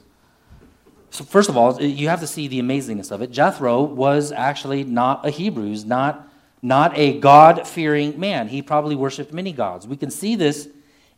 so 1.17 1.25
first 1.25 1.49
of 1.49 1.57
all, 1.57 1.81
you 1.81 2.11
have 2.11 2.21
to 2.21 2.27
see 2.27 2.47
the 2.47 2.61
amazingness 2.61 3.11
of 3.11 3.23
it. 3.23 3.31
Jethro 3.31 3.83
was 3.83 4.33
actually 4.33 4.85
not 4.85 5.27
a 5.27 5.31
Hebrew. 5.31 5.67
He's 5.67 5.87
not 5.87 6.29
not 6.61 6.97
a 6.99 7.19
God 7.21 7.67
fearing 7.67 8.21
man. 8.21 8.49
He 8.49 8.61
probably 8.61 8.97
worshiped 8.97 9.33
many 9.33 9.53
gods. 9.53 9.87
We 9.87 9.97
can 9.97 10.11
see 10.11 10.37
this 10.37 10.69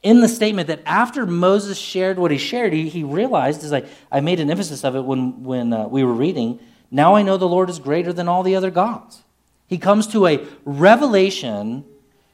in 0.02 0.20
the 0.20 0.28
statement 0.28 0.68
that 0.68 0.82
after 0.86 1.26
Moses 1.26 1.78
shared 1.78 2.18
what 2.18 2.30
he 2.30 2.38
shared, 2.38 2.72
he, 2.72 2.88
he 2.88 3.02
realized, 3.02 3.64
as 3.64 3.72
I, 3.72 3.84
I 4.12 4.20
made 4.20 4.38
an 4.38 4.50
emphasis 4.50 4.84
of 4.84 4.94
it 4.94 5.00
when, 5.00 5.42
when 5.42 5.72
uh, 5.72 5.88
we 5.88 6.04
were 6.04 6.12
reading, 6.12 6.60
now 6.90 7.14
I 7.14 7.22
know 7.22 7.36
the 7.36 7.48
Lord 7.48 7.70
is 7.70 7.78
greater 7.78 8.12
than 8.12 8.28
all 8.28 8.42
the 8.42 8.54
other 8.54 8.70
gods. 8.70 9.22
He 9.66 9.78
comes 9.78 10.06
to 10.08 10.26
a 10.26 10.46
revelation 10.64 11.84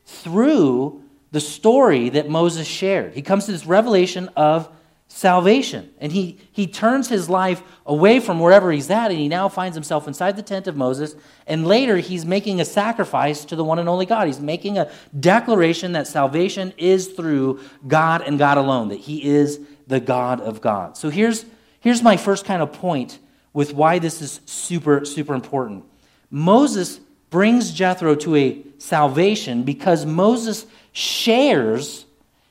through 0.04 1.02
the 1.32 1.40
story 1.40 2.10
that 2.10 2.28
Moses 2.28 2.66
shared. 2.66 3.14
He 3.14 3.22
comes 3.22 3.46
to 3.46 3.52
this 3.52 3.64
revelation 3.64 4.28
of 4.36 4.68
salvation. 5.14 5.88
And 6.00 6.10
he, 6.10 6.38
he 6.50 6.66
turns 6.66 7.08
his 7.08 7.30
life 7.30 7.62
away 7.86 8.18
from 8.18 8.40
wherever 8.40 8.72
he's 8.72 8.90
at, 8.90 9.12
and 9.12 9.20
he 9.20 9.28
now 9.28 9.48
finds 9.48 9.76
himself 9.76 10.08
inside 10.08 10.34
the 10.34 10.42
tent 10.42 10.66
of 10.66 10.76
Moses. 10.76 11.14
And 11.46 11.68
later, 11.68 11.98
he's 11.98 12.24
making 12.24 12.60
a 12.60 12.64
sacrifice 12.64 13.44
to 13.44 13.54
the 13.54 13.62
one 13.62 13.78
and 13.78 13.88
only 13.88 14.06
God. 14.06 14.26
He's 14.26 14.40
making 14.40 14.76
a 14.76 14.90
declaration 15.18 15.92
that 15.92 16.08
salvation 16.08 16.72
is 16.78 17.06
through 17.06 17.60
God 17.86 18.22
and 18.22 18.40
God 18.40 18.58
alone, 18.58 18.88
that 18.88 18.98
he 18.98 19.24
is 19.24 19.60
the 19.86 20.00
God 20.00 20.40
of 20.40 20.60
God. 20.60 20.96
So 20.96 21.10
here's, 21.10 21.46
here's 21.78 22.02
my 22.02 22.16
first 22.16 22.44
kind 22.44 22.60
of 22.60 22.72
point 22.72 23.20
with 23.52 23.72
why 23.72 24.00
this 24.00 24.20
is 24.20 24.40
super, 24.46 25.04
super 25.04 25.34
important. 25.34 25.84
Moses 26.28 26.98
brings 27.30 27.70
Jethro 27.70 28.16
to 28.16 28.34
a 28.34 28.64
salvation 28.78 29.62
because 29.62 30.04
Moses 30.04 30.66
shares 30.90 32.04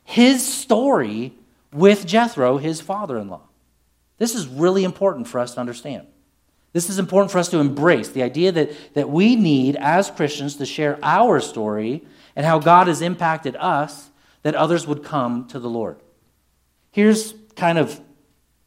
his 0.06 0.48
story 0.48 1.34
with 1.74 2.06
Jethro, 2.06 2.58
his 2.58 2.82
father 2.82 3.18
in 3.18 3.30
law. 3.30 3.48
This 4.18 4.36
is 4.36 4.48
really 4.48 4.84
important 4.84 5.28
for 5.28 5.40
us 5.40 5.56
to 5.56 5.60
understand. 5.60 6.08
This 6.72 6.90
is 6.90 6.98
important 6.98 7.32
for 7.32 7.38
us 7.38 7.50
to 7.50 7.60
embrace 7.60 8.10
the 8.10 8.24
idea 8.24 8.52
that, 8.52 8.72
that 8.96 9.10
we 9.10 9.36
need, 9.36 9.76
as 9.76 10.10
Christians, 10.10 10.56
to 10.56 10.66
share 10.66 10.98
our 11.04 11.40
story 11.40 12.04
and 12.36 12.46
how 12.46 12.60
God 12.60 12.88
has 12.88 13.02
impacted 13.02 13.56
us 13.56 14.10
that 14.42 14.56
others 14.56 14.88
would 14.88 15.04
come 15.04 15.48
to 15.50 15.60
the 15.60 15.70
Lord. 15.70 15.98
Here's 16.92 17.34
kind 17.56 17.78
of, 17.78 18.00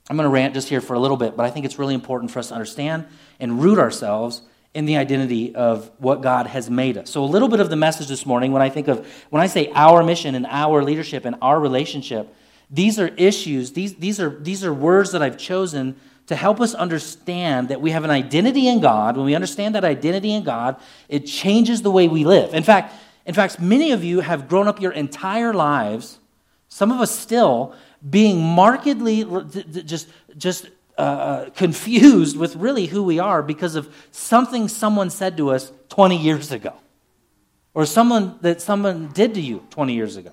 I'm 0.09 0.17
going 0.17 0.25
to 0.25 0.31
rant 0.31 0.55
just 0.55 0.69
here 0.69 0.81
for 0.81 0.95
a 0.95 1.01
little 1.01 1.17
bit, 1.17 1.37
but 1.37 1.45
I 1.45 1.51
think 1.51 1.67
it's 1.67 1.79
really 1.79 1.95
important 1.95 2.31
for 2.31 2.39
us 2.39 2.49
to 2.49 2.55
understand 2.55 3.07
and 3.41 3.61
root 3.61 3.79
ourselves 3.79 4.43
in 4.73 4.85
the 4.85 4.97
identity 4.99 5.55
of 5.55 5.91
what 5.99 6.21
God 6.21 6.47
has 6.47 6.69
made 6.69 6.99
us. 6.99 7.11
So, 7.11 7.25
a 7.25 7.27
little 7.27 7.49
bit 7.49 7.61
of 7.61 7.71
the 7.71 7.77
message 7.77 8.09
this 8.09 8.27
morning, 8.27 8.53
when 8.53 8.63
I 8.63 8.69
think 8.69 8.89
of, 8.89 9.07
when 9.31 9.43
I 9.43 9.47
say 9.47 9.73
our 9.75 10.03
mission 10.03 10.35
and 10.35 10.47
our 10.47 10.85
leadership 10.85 11.25
and 11.25 11.35
our 11.41 11.59
relationship, 11.59 12.35
these 12.71 12.99
are 12.99 13.09
issues, 13.09 13.73
these, 13.73 13.95
these, 13.97 14.21
are, 14.21 14.31
these 14.41 14.65
are 14.65 14.75
words 14.75 15.13
that 15.13 15.23
I've 15.23 15.39
chosen 15.39 15.97
to 16.27 16.35
help 16.35 16.61
us 16.61 16.75
understand 16.75 17.69
that 17.69 17.81
we 17.81 17.93
have 17.93 18.05
an 18.05 18.11
identity 18.11 18.67
in 18.67 18.81
God. 18.81 19.17
When 19.17 19.27
we 19.27 19.35
understand 19.35 19.75
that 19.77 19.85
identity 19.85 20.33
in 20.33 20.43
God, 20.43 20.77
it 21.09 21.21
changes 21.21 21.83
the 21.83 21.91
way 21.91 22.09
we 22.09 22.25
live. 22.25 22.53
In 22.53 22.65
fact, 22.65 22.95
in 23.25 23.35
fact, 23.35 23.61
many 23.61 23.93
of 23.93 24.05
you 24.05 24.21
have 24.21 24.49
grown 24.49 24.69
up 24.69 24.81
your 24.81 24.93
entire 24.93 25.53
lives, 25.53 26.19
some 26.69 26.91
of 26.91 27.01
us 27.01 27.17
still, 27.17 27.75
being 28.09 28.41
markedly 28.41 29.25
just, 29.85 30.09
just 30.37 30.69
uh, 30.99 31.01
uh, 31.01 31.51
confused 31.51 32.37
with 32.37 32.57
really 32.57 32.87
who 32.87 33.03
we 33.03 33.19
are 33.19 33.43
because 33.43 33.75
of 33.75 33.93
something 34.11 34.69
someone 34.69 35.11
said 35.11 35.37
to 35.37 35.51
us 35.51 35.73
20 35.89 36.17
years 36.17 36.53
ago 36.53 36.73
or 37.75 37.85
someone 37.85 38.39
that 38.41 38.63
someone 38.63 39.09
did 39.09 39.35
to 39.35 39.41
you 39.41 39.63
20 39.71 39.93
years 39.93 40.17
ago. 40.17 40.33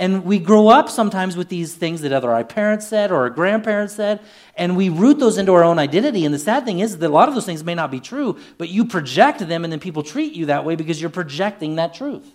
And 0.00 0.24
we 0.24 0.38
grow 0.38 0.68
up 0.68 0.88
sometimes 0.88 1.36
with 1.36 1.50
these 1.50 1.74
things 1.74 2.00
that 2.00 2.10
either 2.10 2.32
our 2.32 2.42
parents 2.42 2.86
said 2.86 3.12
or 3.12 3.16
our 3.16 3.28
grandparents 3.28 3.94
said, 3.94 4.20
and 4.56 4.74
we 4.74 4.88
root 4.88 5.18
those 5.18 5.36
into 5.36 5.52
our 5.52 5.62
own 5.62 5.78
identity. 5.78 6.24
And 6.24 6.34
the 6.34 6.38
sad 6.38 6.64
thing 6.64 6.80
is 6.80 6.96
that 6.96 7.06
a 7.06 7.12
lot 7.12 7.28
of 7.28 7.34
those 7.34 7.44
things 7.44 7.62
may 7.62 7.74
not 7.74 7.90
be 7.90 8.00
true, 8.00 8.38
but 8.56 8.70
you 8.70 8.86
project 8.86 9.46
them, 9.46 9.62
and 9.62 9.70
then 9.70 9.78
people 9.78 10.02
treat 10.02 10.32
you 10.32 10.46
that 10.46 10.64
way 10.64 10.74
because 10.74 11.02
you're 11.02 11.10
projecting 11.10 11.74
that 11.74 11.92
truth. 11.92 12.26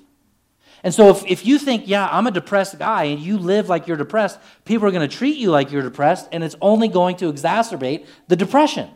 And 0.83 0.93
so 0.93 1.09
if, 1.09 1.25
if 1.25 1.43
you 1.43 1.57
think, 1.57 1.87
yeah, 1.87 2.07
I'm 2.11 2.27
a 2.27 2.31
depressed 2.31 2.77
guy, 2.77 3.05
and 3.05 3.19
you 3.19 3.39
live 3.39 3.67
like 3.67 3.87
you're 3.87 3.97
depressed, 3.97 4.37
people 4.63 4.87
are 4.87 4.91
going 4.91 5.09
to 5.09 5.17
treat 5.17 5.37
you 5.37 5.49
like 5.49 5.71
you're 5.71 5.81
depressed, 5.81 6.29
and 6.31 6.43
it's 6.43 6.55
only 6.61 6.87
going 6.87 7.17
to 7.17 7.33
exacerbate 7.33 8.05
the 8.27 8.35
depression. 8.35 8.91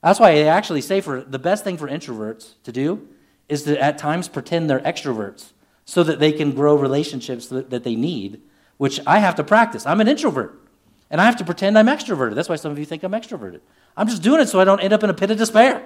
That's 0.00 0.20
why 0.20 0.34
they 0.34 0.48
actually 0.48 0.82
say 0.82 1.00
for 1.00 1.22
the 1.22 1.40
best 1.40 1.64
thing 1.64 1.76
for 1.76 1.88
introverts 1.88 2.54
to 2.62 2.70
do 2.70 3.08
is 3.48 3.64
to 3.64 3.82
at 3.82 3.98
times 3.98 4.28
pretend 4.28 4.70
they're 4.70 4.78
extroverts 4.78 5.50
so 5.90 6.04
that 6.04 6.20
they 6.20 6.30
can 6.30 6.52
grow 6.52 6.76
relationships 6.76 7.48
that, 7.48 7.70
that 7.70 7.82
they 7.82 7.96
need, 7.96 8.40
which 8.76 9.00
I 9.08 9.18
have 9.18 9.34
to 9.34 9.42
practice. 9.42 9.84
I'm 9.84 10.00
an 10.00 10.06
introvert, 10.06 10.56
and 11.10 11.20
I 11.20 11.24
have 11.24 11.34
to 11.38 11.44
pretend 11.44 11.76
I'm 11.76 11.88
extroverted. 11.88 12.36
That's 12.36 12.48
why 12.48 12.54
some 12.54 12.70
of 12.70 12.78
you 12.78 12.84
think 12.84 13.02
I'm 13.02 13.10
extroverted. 13.10 13.58
I'm 13.96 14.06
just 14.06 14.22
doing 14.22 14.40
it 14.40 14.48
so 14.48 14.60
I 14.60 14.64
don't 14.64 14.78
end 14.78 14.92
up 14.92 15.02
in 15.02 15.10
a 15.10 15.14
pit 15.14 15.32
of 15.32 15.38
despair, 15.38 15.84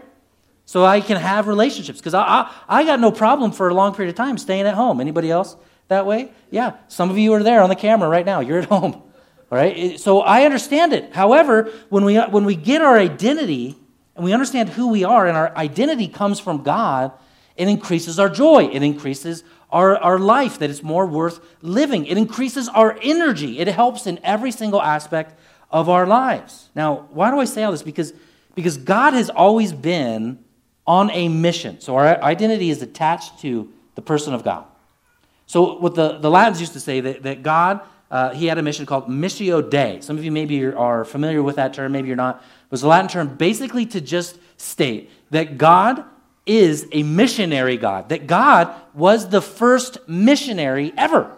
so 0.67 0.85
I 0.85 1.01
can 1.01 1.17
have 1.17 1.47
relationships. 1.47 2.01
Because 2.01 2.13
I, 2.13 2.23
I, 2.23 2.55
I 2.69 2.85
got 2.85 3.01
no 3.01 3.11
problem 3.11 3.51
for 3.51 3.71
a 3.71 3.73
long 3.73 3.95
period 3.95 4.11
of 4.11 4.17
time 4.17 4.37
staying 4.37 4.67
at 4.67 4.75
home. 4.75 5.01
Anybody 5.01 5.31
else 5.31 5.57
that 5.89 6.05
way? 6.05 6.31
Yeah, 6.51 6.75
some 6.89 7.09
of 7.09 7.17
you 7.17 7.33
are 7.33 7.43
there 7.43 7.63
on 7.63 7.71
the 7.71 7.75
camera 7.75 8.07
right 8.07 8.27
now. 8.27 8.41
You're 8.41 8.59
at 8.59 8.65
home. 8.77 8.93
All 8.93 9.59
right? 9.59 9.99
So 9.99 10.21
I 10.21 10.43
understand 10.45 10.93
it. 10.93 11.15
However, 11.15 11.73
when 11.89 12.05
we, 12.05 12.19
when 12.19 12.45
we 12.45 12.57
get 12.57 12.83
our 12.83 12.99
identity 12.99 13.75
and 14.17 14.23
we 14.23 14.35
understand 14.35 14.69
who 14.69 14.89
we 14.89 15.03
are, 15.03 15.27
and 15.27 15.35
our 15.35 15.57
identity 15.57 16.09
comes 16.09 16.41
from 16.41 16.63
God, 16.63 17.13
it 17.57 17.69
increases 17.69 18.19
our 18.19 18.29
joy. 18.29 18.65
It 18.73 18.83
increases 18.83 19.45
our, 19.71 19.97
our 19.97 20.19
life, 20.19 20.59
that 20.59 20.71
it's 20.71 20.83
more 20.83 21.07
worth 21.07 21.41
living. 21.63 22.07
It 22.07 22.19
increases 22.19 22.69
our 22.69 22.99
energy. 23.03 23.59
It 23.59 23.69
helps 23.69 24.07
in 24.07 24.21
every 24.23 24.51
single 24.51 24.81
aspect 24.81 25.39
of 25.71 25.89
our 25.89 26.07
lives. 26.07 26.71
Now, 26.75 27.09
why 27.11 27.31
do 27.31 27.39
I 27.39 27.45
say 27.45 27.65
all 27.65 27.73
this? 27.73 27.83
Because, 27.83 28.13
because 28.55 28.77
God 28.77 29.15
has 29.15 29.31
always 29.31 29.73
been 29.73 30.39
on 30.87 31.11
a 31.11 31.29
mission. 31.29 31.81
So 31.81 31.97
our 31.97 32.23
identity 32.23 32.71
is 32.71 32.83
attached 32.83 33.41
to 33.41 33.73
the 33.95 34.03
person 34.03 34.35
of 34.35 34.45
God. 34.45 34.65
So 35.47 35.79
what 35.79 35.95
the, 35.95 36.19
the 36.19 36.31
Latins 36.31 36.61
used 36.61 36.73
to 36.75 36.81
say, 36.81 37.01
that, 37.01 37.23
that 37.23 37.43
God, 37.43 37.81
uh, 38.11 38.31
he 38.35 38.47
had 38.47 38.59
a 38.59 38.63
mission 38.63 38.87
called 38.87 39.09
Missio 39.09 39.69
Dei. 39.69 40.01
Some 40.01 40.17
of 40.17 40.25
you 40.25 40.31
maybe 40.31 40.65
are 40.67 41.05
familiar 41.05 41.43
with 41.43 41.57
that 41.57 41.75
term, 41.75 41.93
maybe 41.93 42.09
you're 42.09 42.17
not. 42.17 42.37
It 42.37 42.71
was 42.71 42.83
a 42.83 42.89
Latin 42.89 43.09
term 43.09 43.37
basically 43.37 43.87
to 43.87 44.01
just 44.01 44.39
state 44.57 45.11
that 45.31 45.59
God 45.59 46.05
is 46.47 46.87
a 46.93 47.03
missionary 47.03 47.77
God, 47.77 48.11
that 48.11 48.27
God 48.27 48.75
was 48.93 49.29
the 49.29 49.41
first 49.41 50.09
missionary 50.09 50.93
ever, 50.97 51.35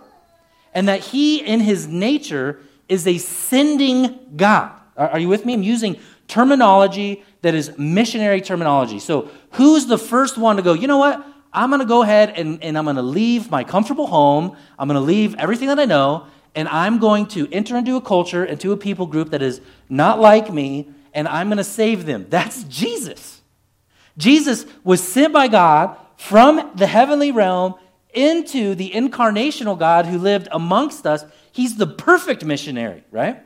and 0.74 0.88
that 0.88 1.00
he, 1.00 1.38
in 1.38 1.60
his 1.60 1.86
nature, 1.86 2.60
is 2.88 3.06
a 3.06 3.18
sending 3.18 4.18
God. 4.36 4.72
Are, 4.96 5.18
you 5.18 5.28
with 5.28 5.44
me? 5.44 5.54
I'm 5.54 5.62
using 5.62 5.98
terminology 6.26 7.22
that 7.42 7.54
is 7.54 7.76
missionary 7.78 8.40
terminology. 8.40 8.98
So, 8.98 9.30
who's 9.52 9.86
the 9.86 9.98
first 9.98 10.38
one 10.38 10.56
to 10.56 10.62
go, 10.62 10.72
you 10.72 10.88
know 10.88 10.98
what? 10.98 11.24
I'm 11.52 11.70
going 11.70 11.80
to 11.80 11.86
go 11.86 12.02
ahead 12.02 12.30
and, 12.36 12.62
and 12.62 12.76
I'm 12.76 12.84
going 12.84 12.96
to 12.96 13.02
leave 13.02 13.50
my 13.50 13.64
comfortable 13.64 14.06
home. 14.06 14.56
I'm 14.78 14.88
going 14.88 15.00
to 15.00 15.06
leave 15.06 15.34
everything 15.36 15.68
that 15.68 15.78
I 15.78 15.84
know, 15.84 16.26
and 16.54 16.68
I'm 16.68 16.98
going 16.98 17.26
to 17.28 17.48
enter 17.52 17.76
into 17.76 17.96
a 17.96 18.00
culture, 18.00 18.44
into 18.44 18.72
a 18.72 18.76
people 18.76 19.06
group 19.06 19.30
that 19.30 19.42
is 19.42 19.60
not 19.88 20.20
like 20.20 20.52
me, 20.52 20.88
and 21.14 21.28
I'm 21.28 21.48
going 21.48 21.58
to 21.58 21.64
save 21.64 22.04
them. 22.04 22.26
That's 22.28 22.64
Jesus. 22.64 23.35
Jesus 24.16 24.66
was 24.84 25.02
sent 25.02 25.32
by 25.32 25.48
God 25.48 25.96
from 26.16 26.70
the 26.74 26.86
heavenly 26.86 27.32
realm 27.32 27.74
into 28.14 28.74
the 28.74 28.90
incarnational 28.90 29.78
God 29.78 30.06
who 30.06 30.18
lived 30.18 30.48
amongst 30.50 31.06
us. 31.06 31.24
He's 31.52 31.76
the 31.76 31.86
perfect 31.86 32.44
missionary, 32.44 33.04
right? 33.10 33.42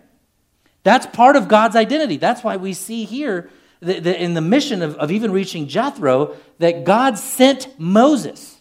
That's 0.83 1.07
part 1.07 1.37
of 1.37 1.49
God's 1.49 1.77
identity. 1.77 2.17
That's 2.17 2.45
why 2.45 2.57
we 2.57 2.73
see 2.73 3.05
here 3.05 3.51
that 3.81 4.07
in 4.07 4.35
the 4.35 4.41
mission 4.41 4.83
of, 4.83 4.95
of 4.97 5.11
even 5.11 5.33
reaching 5.33 5.67
Jethro 5.67 6.37
that 6.59 6.85
God 6.85 7.19
sent 7.19 7.79
Moses. 7.79 8.59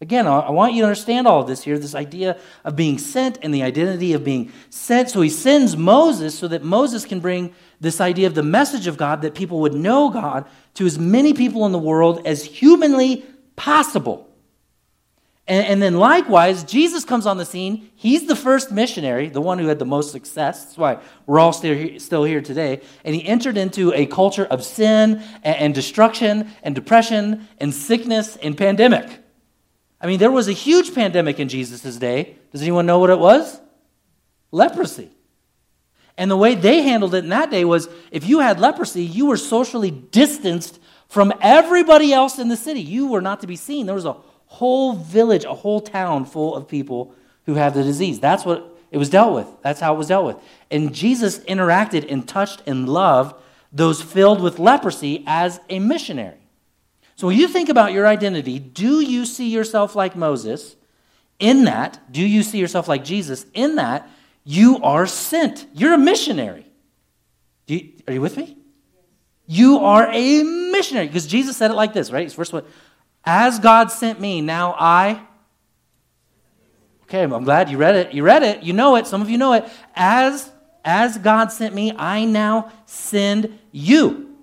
Again, 0.00 0.28
I 0.28 0.50
want 0.50 0.74
you 0.74 0.82
to 0.82 0.86
understand 0.86 1.26
all 1.26 1.40
of 1.40 1.48
this 1.48 1.62
here 1.62 1.78
this 1.78 1.94
idea 1.94 2.38
of 2.64 2.76
being 2.76 2.98
sent 2.98 3.38
and 3.42 3.52
the 3.52 3.64
identity 3.64 4.12
of 4.12 4.22
being 4.22 4.52
sent. 4.70 5.10
So 5.10 5.20
he 5.20 5.30
sends 5.30 5.76
Moses 5.76 6.38
so 6.38 6.46
that 6.48 6.62
Moses 6.62 7.04
can 7.04 7.18
bring 7.18 7.52
this 7.80 8.00
idea 8.00 8.26
of 8.26 8.34
the 8.34 8.42
message 8.42 8.86
of 8.86 8.96
God 8.96 9.22
that 9.22 9.34
people 9.34 9.60
would 9.60 9.74
know 9.74 10.10
God 10.10 10.46
to 10.74 10.86
as 10.86 10.98
many 10.98 11.32
people 11.32 11.66
in 11.66 11.72
the 11.72 11.78
world 11.78 12.26
as 12.26 12.44
humanly 12.44 13.24
possible. 13.56 14.28
And, 15.46 15.66
and, 15.66 15.82
then 15.82 15.96
likewise, 15.96 16.62
Jesus 16.62 17.06
comes 17.06 17.24
on 17.24 17.38
the 17.38 17.46
scene. 17.46 17.90
He's 17.94 18.26
the 18.26 18.36
first 18.36 18.70
missionary, 18.70 19.30
the 19.30 19.40
one 19.40 19.58
who 19.58 19.68
had 19.68 19.78
the 19.78 19.86
most 19.86 20.12
success. 20.12 20.64
That's 20.64 20.76
why 20.76 20.98
we're 21.24 21.38
all 21.38 21.54
still 21.54 21.74
here, 21.74 21.98
still 21.98 22.24
here 22.24 22.42
today. 22.42 22.82
And 23.02 23.14
he 23.14 23.26
entered 23.26 23.56
into 23.56 23.90
a 23.94 24.04
culture 24.04 24.44
of 24.44 24.62
sin 24.62 25.22
and, 25.42 25.56
and 25.56 25.74
destruction 25.74 26.50
and 26.62 26.74
depression 26.74 27.48
and 27.58 27.72
sickness 27.72 28.36
and 28.36 28.58
pandemic. 28.58 29.08
I 30.02 30.06
mean, 30.06 30.18
there 30.18 30.30
was 30.30 30.48
a 30.48 30.52
huge 30.52 30.94
pandemic 30.94 31.40
in 31.40 31.48
Jesus' 31.48 31.96
day. 31.96 32.36
Does 32.52 32.60
anyone 32.60 32.84
know 32.84 32.98
what 32.98 33.08
it 33.08 33.18
was? 33.18 33.58
Leprosy. 34.52 35.10
And 36.18 36.28
the 36.28 36.36
way 36.36 36.56
they 36.56 36.82
handled 36.82 37.14
it 37.14 37.22
in 37.22 37.30
that 37.30 37.50
day 37.50 37.64
was 37.64 37.88
if 38.10 38.26
you 38.26 38.40
had 38.40 38.58
leprosy, 38.58 39.04
you 39.04 39.26
were 39.26 39.36
socially 39.36 39.92
distanced 39.92 40.80
from 41.08 41.32
everybody 41.40 42.12
else 42.12 42.40
in 42.40 42.48
the 42.48 42.56
city. 42.56 42.80
You 42.80 43.06
were 43.06 43.22
not 43.22 43.40
to 43.40 43.46
be 43.46 43.54
seen. 43.54 43.86
There 43.86 43.94
was 43.94 44.04
a 44.04 44.16
whole 44.46 44.94
village, 44.94 45.44
a 45.44 45.54
whole 45.54 45.80
town 45.80 46.24
full 46.24 46.56
of 46.56 46.66
people 46.66 47.14
who 47.46 47.54
had 47.54 47.72
the 47.72 47.84
disease. 47.84 48.18
That's 48.18 48.44
what 48.44 48.76
it 48.90 48.98
was 48.98 49.08
dealt 49.08 49.32
with. 49.32 49.46
That's 49.62 49.78
how 49.78 49.94
it 49.94 49.98
was 49.98 50.08
dealt 50.08 50.26
with. 50.26 50.36
And 50.72 50.92
Jesus 50.92 51.38
interacted 51.40 52.10
and 52.10 52.26
touched 52.26 52.62
and 52.66 52.88
loved 52.88 53.36
those 53.72 54.02
filled 54.02 54.42
with 54.42 54.58
leprosy 54.58 55.22
as 55.26 55.60
a 55.68 55.78
missionary. 55.78 56.40
So 57.14 57.28
when 57.28 57.38
you 57.38 57.46
think 57.46 57.68
about 57.68 57.92
your 57.92 58.08
identity, 58.08 58.58
do 58.58 59.00
you 59.00 59.24
see 59.24 59.50
yourself 59.50 59.94
like 59.94 60.16
Moses? 60.16 60.74
In 61.38 61.64
that, 61.64 62.00
do 62.10 62.26
you 62.26 62.42
see 62.42 62.58
yourself 62.58 62.88
like 62.88 63.04
Jesus? 63.04 63.46
In 63.54 63.76
that, 63.76 64.08
you 64.48 64.78
are 64.78 65.06
sent. 65.06 65.66
You're 65.74 65.92
a 65.92 65.98
missionary. 65.98 66.64
You, 67.66 67.92
are 68.06 68.14
you 68.14 68.22
with 68.22 68.38
me? 68.38 68.56
You 69.46 69.80
are 69.80 70.08
a 70.10 70.42
missionary. 70.42 71.06
Because 71.06 71.26
Jesus 71.26 71.58
said 71.58 71.70
it 71.70 71.74
like 71.74 71.92
this, 71.92 72.10
right? 72.10 72.32
First 72.32 72.54
one, 72.54 72.64
as 73.26 73.58
God 73.58 73.92
sent 73.92 74.22
me, 74.22 74.40
now 74.40 74.74
I. 74.78 75.20
Okay, 77.02 77.24
I'm 77.24 77.44
glad 77.44 77.68
you 77.68 77.76
read 77.76 77.94
it. 77.94 78.14
You 78.14 78.22
read 78.22 78.42
it. 78.42 78.62
You 78.62 78.72
know 78.72 78.96
it. 78.96 79.06
Some 79.06 79.20
of 79.20 79.28
you 79.28 79.36
know 79.36 79.52
it. 79.52 79.68
As 79.94 80.50
as 80.82 81.18
God 81.18 81.52
sent 81.52 81.74
me, 81.74 81.92
I 81.98 82.24
now 82.24 82.72
send 82.86 83.58
you. 83.70 84.34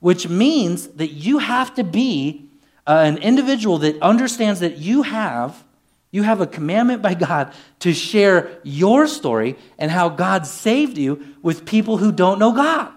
Which 0.00 0.28
means 0.28 0.88
that 0.88 1.12
you 1.12 1.38
have 1.38 1.76
to 1.76 1.84
be 1.84 2.50
uh, 2.88 3.02
an 3.04 3.18
individual 3.18 3.78
that 3.78 4.02
understands 4.02 4.58
that 4.58 4.78
you 4.78 5.02
have 5.02 5.62
you 6.10 6.22
have 6.22 6.40
a 6.40 6.46
commandment 6.46 7.02
by 7.02 7.14
God 7.14 7.52
to 7.80 7.92
share 7.92 8.58
your 8.62 9.06
story 9.06 9.56
and 9.78 9.90
how 9.90 10.08
God 10.08 10.46
saved 10.46 10.96
you 10.96 11.34
with 11.42 11.66
people 11.66 11.98
who 11.98 12.12
don't 12.12 12.38
know 12.38 12.52
God. 12.52 12.90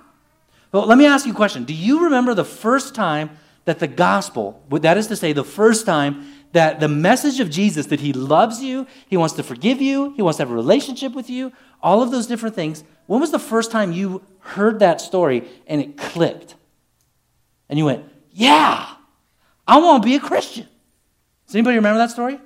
Well, 0.72 0.86
let 0.86 0.98
me 0.98 1.06
ask 1.06 1.26
you 1.26 1.34
a 1.34 1.36
question. 1.36 1.66
Do 1.66 1.74
you 1.74 2.06
remember 2.06 2.34
the 2.34 2.46
first 2.46 2.96
time 2.96 3.32
that 3.66 3.80
the 3.80 3.88
gospel, 3.88 4.64
that 4.70 4.98
is 4.98 5.08
to 5.08 5.16
say, 5.16 5.34
the 5.34 5.44
first 5.44 5.86
time 5.86 6.26
that 6.54 6.80
the 6.80 6.88
message 6.88 7.40
of 7.40 7.50
Jesus, 7.50 7.88
that 7.88 8.00
he 8.00 8.14
loves 8.14 8.62
you, 8.62 8.88
he 9.08 9.18
wants 9.18 9.36
to 9.36 9.44
forgive 9.44 9.82
you, 9.82 10.14
he 10.16 10.22
wants 10.22 10.38
to 10.38 10.44
have 10.44 10.52
a 10.52 10.56
relationship 10.56 11.14
with 11.14 11.30
you, 11.30 11.52
all 11.82 12.02
of 12.02 12.12
those 12.12 12.28
different 12.28 12.56
things, 12.56 12.84
when 13.08 13.20
was 13.20 13.32
the 13.32 13.40
first 13.40 13.72
time 13.72 13.92
you 13.92 14.24
heard 14.40 14.80
that 14.80 15.02
story 15.02 15.48
and 15.68 15.82
it 15.82 15.98
clicked? 15.98 16.56
And 17.68 17.78
you 17.78 17.86
went, 17.86 18.06
yeah, 18.32 18.88
I 19.68 19.78
want 19.80 20.04
to 20.04 20.08
be 20.08 20.16
a 20.16 20.20
Christian. 20.20 20.68
Does 21.46 21.56
anybody 21.56 21.76
remember 21.76 21.98
that 21.98 22.12
story? 22.12 22.40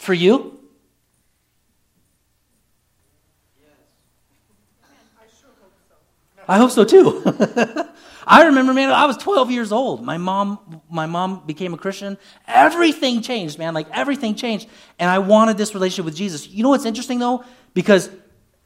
For 0.00 0.14
you? 0.14 0.58
I 6.48 6.56
hope 6.56 6.70
so 6.70 6.84
too. 6.84 7.22
I 8.26 8.46
remember, 8.46 8.72
man, 8.72 8.90
I 8.90 9.04
was 9.04 9.18
12 9.18 9.50
years 9.50 9.72
old. 9.72 10.02
My 10.02 10.16
mom, 10.16 10.80
my 10.90 11.04
mom 11.04 11.44
became 11.46 11.74
a 11.74 11.76
Christian. 11.76 12.16
Everything 12.48 13.20
changed, 13.20 13.58
man. 13.58 13.74
Like 13.74 13.88
everything 13.92 14.34
changed. 14.34 14.68
And 14.98 15.10
I 15.10 15.18
wanted 15.18 15.58
this 15.58 15.74
relationship 15.74 16.06
with 16.06 16.16
Jesus. 16.16 16.48
You 16.48 16.62
know 16.62 16.70
what's 16.70 16.86
interesting 16.86 17.18
though? 17.18 17.44
Because, 17.74 18.08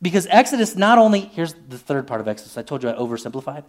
because 0.00 0.29
Exodus 0.31 0.76
not 0.76 0.99
only, 0.99 1.19
here's 1.19 1.55
the 1.69 1.79
third 1.79 2.07
part 2.07 2.21
of 2.21 2.29
Exodus. 2.29 2.57
I 2.57 2.62
told 2.62 2.85
you 2.85 2.91
I 2.91 2.95
oversimplified. 2.95 3.64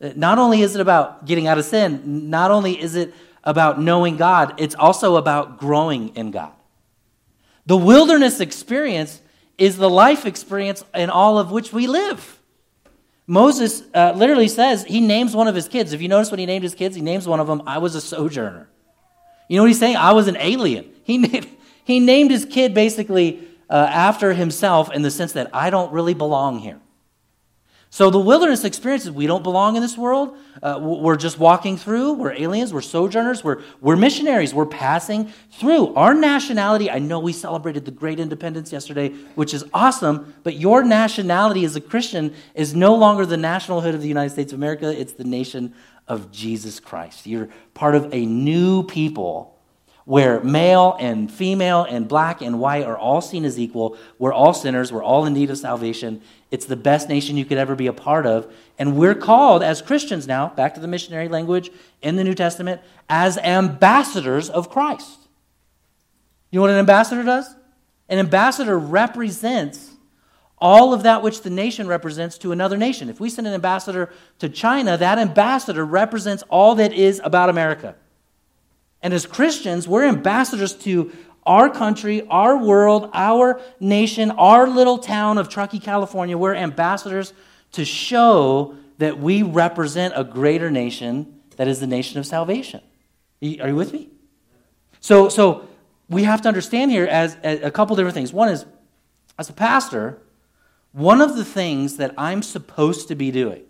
Uh, 0.00 0.12
not 0.16 0.38
only 0.38 0.62
is 0.62 0.74
it 0.74 0.80
about 0.80 1.26
getting 1.26 1.46
out 1.46 1.58
of 1.58 1.66
sin, 1.66 2.30
not 2.30 2.50
only 2.50 2.80
is 2.80 2.94
it 2.96 3.12
about 3.44 3.78
knowing 3.78 4.16
God, 4.16 4.54
it's 4.56 4.74
also 4.74 5.16
about 5.16 5.58
growing 5.58 6.16
in 6.16 6.30
God. 6.30 6.52
The 7.66 7.76
wilderness 7.76 8.40
experience 8.40 9.20
is 9.58 9.76
the 9.76 9.90
life 9.90 10.26
experience 10.26 10.84
in 10.94 11.10
all 11.10 11.38
of 11.38 11.50
which 11.50 11.72
we 11.72 11.86
live. 11.86 12.38
Moses 13.26 13.82
uh, 13.94 14.12
literally 14.16 14.48
says, 14.48 14.84
he 14.84 15.00
names 15.00 15.36
one 15.36 15.46
of 15.46 15.54
his 15.54 15.68
kids. 15.68 15.92
If 15.92 16.02
you 16.02 16.08
notice 16.08 16.30
when 16.30 16.40
he 16.40 16.46
named 16.46 16.64
his 16.64 16.74
kids, 16.74 16.96
he 16.96 17.02
names 17.02 17.28
one 17.28 17.38
of 17.38 17.46
them, 17.46 17.62
I 17.66 17.78
was 17.78 17.94
a 17.94 18.00
sojourner. 18.00 18.68
You 19.48 19.56
know 19.56 19.62
what 19.62 19.68
he's 19.68 19.78
saying? 19.78 19.96
I 19.96 20.12
was 20.12 20.26
an 20.26 20.36
alien. 20.38 20.90
He 21.04 21.18
named, 21.28 21.48
he 21.84 22.00
named 22.00 22.30
his 22.30 22.44
kid 22.44 22.74
basically 22.74 23.46
uh, 23.68 23.74
after 23.74 24.32
himself 24.32 24.92
in 24.92 25.02
the 25.02 25.10
sense 25.10 25.32
that 25.32 25.50
I 25.52 25.70
don't 25.70 25.92
really 25.92 26.14
belong 26.14 26.58
here. 26.58 26.80
So 27.92 28.08
the 28.08 28.20
wilderness 28.20 28.62
experiences, 28.62 29.10
we 29.10 29.26
don't 29.26 29.42
belong 29.42 29.74
in 29.74 29.82
this 29.82 29.98
world. 29.98 30.36
Uh, 30.62 30.78
we're 30.80 31.16
just 31.16 31.40
walking 31.40 31.76
through. 31.76 32.12
We're 32.12 32.32
aliens. 32.32 32.72
We're 32.72 32.82
sojourners. 32.82 33.42
We're, 33.42 33.62
we're 33.80 33.96
missionaries. 33.96 34.54
We're 34.54 34.66
passing 34.66 35.32
through. 35.50 35.94
Our 35.96 36.14
nationality, 36.14 36.88
I 36.88 37.00
know 37.00 37.18
we 37.18 37.32
celebrated 37.32 37.84
the 37.84 37.90
great 37.90 38.20
independence 38.20 38.70
yesterday, 38.70 39.08
which 39.34 39.52
is 39.52 39.64
awesome, 39.74 40.34
but 40.44 40.54
your 40.54 40.84
nationality 40.84 41.64
as 41.64 41.74
a 41.74 41.80
Christian 41.80 42.32
is 42.54 42.76
no 42.76 42.94
longer 42.94 43.26
the 43.26 43.36
nationalhood 43.36 43.94
of 43.94 44.02
the 44.02 44.08
United 44.08 44.30
States 44.30 44.52
of 44.52 44.60
America. 44.60 44.88
It's 44.88 45.14
the 45.14 45.24
nation 45.24 45.74
of 46.06 46.30
Jesus 46.30 46.78
Christ. 46.78 47.26
You're 47.26 47.48
part 47.74 47.96
of 47.96 48.14
a 48.14 48.24
new 48.24 48.84
people 48.84 49.58
where 50.04 50.40
male 50.42 50.96
and 50.98 51.30
female 51.30 51.84
and 51.88 52.08
black 52.08 52.40
and 52.40 52.58
white 52.58 52.84
are 52.84 52.98
all 52.98 53.20
seen 53.20 53.44
as 53.44 53.58
equal. 53.58 53.96
We're 54.18 54.32
all 54.32 54.54
sinners. 54.54 54.92
We're 54.92 55.04
all 55.04 55.26
in 55.26 55.34
need 55.34 55.50
of 55.50 55.58
salvation. 55.58 56.22
It's 56.50 56.66
the 56.66 56.76
best 56.76 57.08
nation 57.08 57.36
you 57.36 57.44
could 57.44 57.58
ever 57.58 57.76
be 57.76 57.86
a 57.86 57.92
part 57.92 58.26
of. 58.26 58.52
And 58.78 58.96
we're 58.96 59.14
called 59.14 59.62
as 59.62 59.80
Christians 59.80 60.26
now, 60.26 60.48
back 60.48 60.74
to 60.74 60.80
the 60.80 60.88
missionary 60.88 61.28
language 61.28 61.70
in 62.02 62.16
the 62.16 62.24
New 62.24 62.34
Testament, 62.34 62.80
as 63.08 63.38
ambassadors 63.38 64.50
of 64.50 64.68
Christ. 64.68 65.28
You 66.50 66.58
know 66.58 66.62
what 66.62 66.70
an 66.70 66.78
ambassador 66.78 67.22
does? 67.22 67.54
An 68.08 68.18
ambassador 68.18 68.78
represents 68.78 69.90
all 70.58 70.92
of 70.92 71.04
that 71.04 71.22
which 71.22 71.42
the 71.42 71.50
nation 71.50 71.86
represents 71.86 72.36
to 72.38 72.52
another 72.52 72.76
nation. 72.76 73.08
If 73.08 73.20
we 73.20 73.30
send 73.30 73.46
an 73.46 73.54
ambassador 73.54 74.10
to 74.40 74.48
China, 74.48 74.96
that 74.96 75.18
ambassador 75.18 75.86
represents 75.86 76.42
all 76.48 76.74
that 76.74 76.92
is 76.92 77.20
about 77.24 77.48
America. 77.48 77.94
And 79.02 79.14
as 79.14 79.24
Christians, 79.24 79.88
we're 79.88 80.06
ambassadors 80.06 80.74
to 80.78 81.12
our 81.44 81.70
country, 81.70 82.26
our 82.28 82.56
world, 82.56 83.10
our 83.12 83.60
nation, 83.80 84.30
our 84.32 84.68
little 84.68 84.98
town 84.98 85.38
of 85.38 85.48
Truckee, 85.48 85.78
California. 85.78 86.36
We're 86.36 86.54
ambassadors 86.54 87.32
to 87.72 87.84
show 87.84 88.74
that 88.98 89.18
we 89.18 89.42
represent 89.42 90.14
a 90.16 90.24
greater 90.24 90.70
nation 90.70 91.40
that 91.56 91.68
is 91.68 91.80
the 91.80 91.86
nation 91.86 92.18
of 92.18 92.26
salvation. 92.26 92.80
Are 93.42 93.68
you 93.68 93.76
with 93.76 93.92
me? 93.92 94.08
So, 95.00 95.28
so 95.28 95.68
we 96.08 96.24
have 96.24 96.42
to 96.42 96.48
understand 96.48 96.90
here 96.90 97.06
as, 97.06 97.36
as 97.42 97.62
a 97.62 97.70
couple 97.70 97.96
different 97.96 98.14
things. 98.14 98.32
One 98.32 98.48
is, 98.48 98.66
as 99.38 99.48
a 99.48 99.54
pastor, 99.54 100.18
one 100.92 101.20
of 101.20 101.36
the 101.36 101.44
things 101.44 101.96
that 101.96 102.14
I'm 102.18 102.42
supposed 102.42 103.08
to 103.08 103.14
be 103.14 103.30
doing 103.30 103.62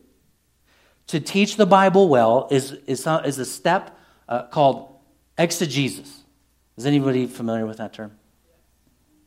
to 1.07 1.21
teach 1.21 1.57
the 1.57 1.67
Bible 1.67 2.09
well 2.09 2.49
is, 2.51 2.73
is, 2.87 3.07
is 3.07 3.39
a 3.39 3.45
step 3.45 3.99
uh, 4.29 4.45
called 4.45 4.97
Exegesis. 5.37 6.20
Is 6.81 6.87
anybody 6.87 7.27
familiar 7.27 7.67
with 7.67 7.77
that 7.77 7.93
term? 7.93 8.13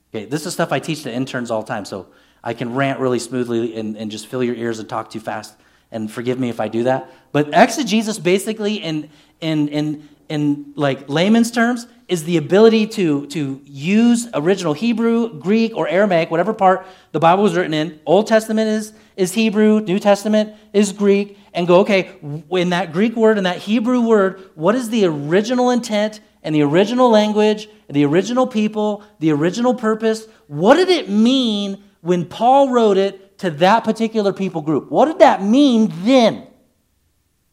Okay, 0.10 0.26
this 0.26 0.48
is 0.48 0.54
stuff 0.54 0.72
I 0.72 0.80
teach 0.80 1.04
to 1.04 1.14
interns 1.14 1.52
all 1.52 1.62
the 1.62 1.68
time, 1.68 1.86
so 1.86 2.08
I 2.44 2.56
can 2.56 2.74
rant 2.74 3.00
really 3.00 3.20
smoothly 3.20 3.78
and, 3.78 3.96
and 3.96 4.10
just 4.10 4.26
fill 4.26 4.44
your 4.44 4.56
ears 4.56 4.80
and 4.80 4.90
talk 4.90 5.12
too 5.12 5.20
fast. 5.20 5.54
And 5.92 6.12
forgive 6.12 6.40
me 6.40 6.50
if 6.50 6.60
I 6.60 6.68
do 6.68 6.86
that. 6.86 7.12
But 7.32 7.50
exegesis, 7.54 8.18
basically, 8.18 8.78
in 8.78 9.08
in 9.40 9.68
in 9.68 10.10
in 10.30 10.74
like 10.76 11.08
layman's 11.08 11.52
terms, 11.52 11.86
is 12.08 12.24
the 12.24 12.38
ability 12.38 12.88
to 12.88 13.28
to 13.28 13.62
use 13.66 14.28
original 14.34 14.74
Hebrew, 14.74 15.40
Greek, 15.40 15.78
or 15.78 15.88
Aramaic, 15.88 16.32
whatever 16.32 16.56
part 16.56 16.88
the 17.12 17.20
Bible 17.20 17.44
was 17.44 17.56
written 17.56 17.76
in. 17.76 18.00
Old 18.08 18.26
Testament 18.26 18.68
is 18.68 18.94
is 19.16 19.34
Hebrew, 19.34 19.80
New 19.80 20.00
Testament 20.00 20.56
is 20.74 20.92
Greek, 20.92 21.38
and 21.54 21.68
go, 21.68 21.82
okay, 21.82 22.18
in 22.50 22.72
that 22.72 22.92
Greek 22.92 23.16
word 23.16 23.38
and 23.38 23.46
that 23.46 23.60
Hebrew 23.60 24.02
word, 24.02 24.42
what 24.56 24.74
is 24.74 24.90
the 24.90 25.06
original 25.06 25.70
intent 25.70 26.20
and 26.44 26.54
the 26.54 26.62
original 26.62 27.10
language, 27.10 27.68
the 27.90 28.06
original 28.06 28.46
people, 28.46 29.04
the 29.20 29.32
original 29.32 29.74
purpose? 29.74 30.28
What 30.48 30.76
did 30.76 30.90
it 30.90 31.10
mean 31.10 31.84
when 32.02 32.26
Paul 32.26 32.70
wrote 32.70 32.98
it 32.98 33.40
to 33.40 33.50
that 33.52 33.84
particular 33.84 34.34
people 34.34 34.62
group? 34.62 34.92
What 34.92 35.06
did 35.06 35.20
that 35.20 35.42
mean 35.42 35.92
then? 36.04 36.48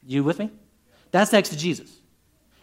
You 0.05 0.25
with 0.25 0.39
me? 0.39 0.51
That's 1.11 1.33
exegesis. 1.33 2.01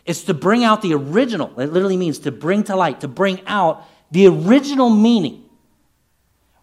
It's 0.06 0.24
to 0.24 0.34
bring 0.34 0.63
out 0.63 0.82
the 0.82 0.94
original. 0.94 1.60
It 1.60 1.72
literally 1.72 1.98
means 1.98 2.20
to 2.20 2.32
bring 2.32 2.63
to 2.66 2.76
light, 2.76 3.02
to 3.02 3.08
bring 3.08 3.42
out 3.46 3.86
the 4.12 4.28
original 4.28 4.90
meaning. 4.90 5.44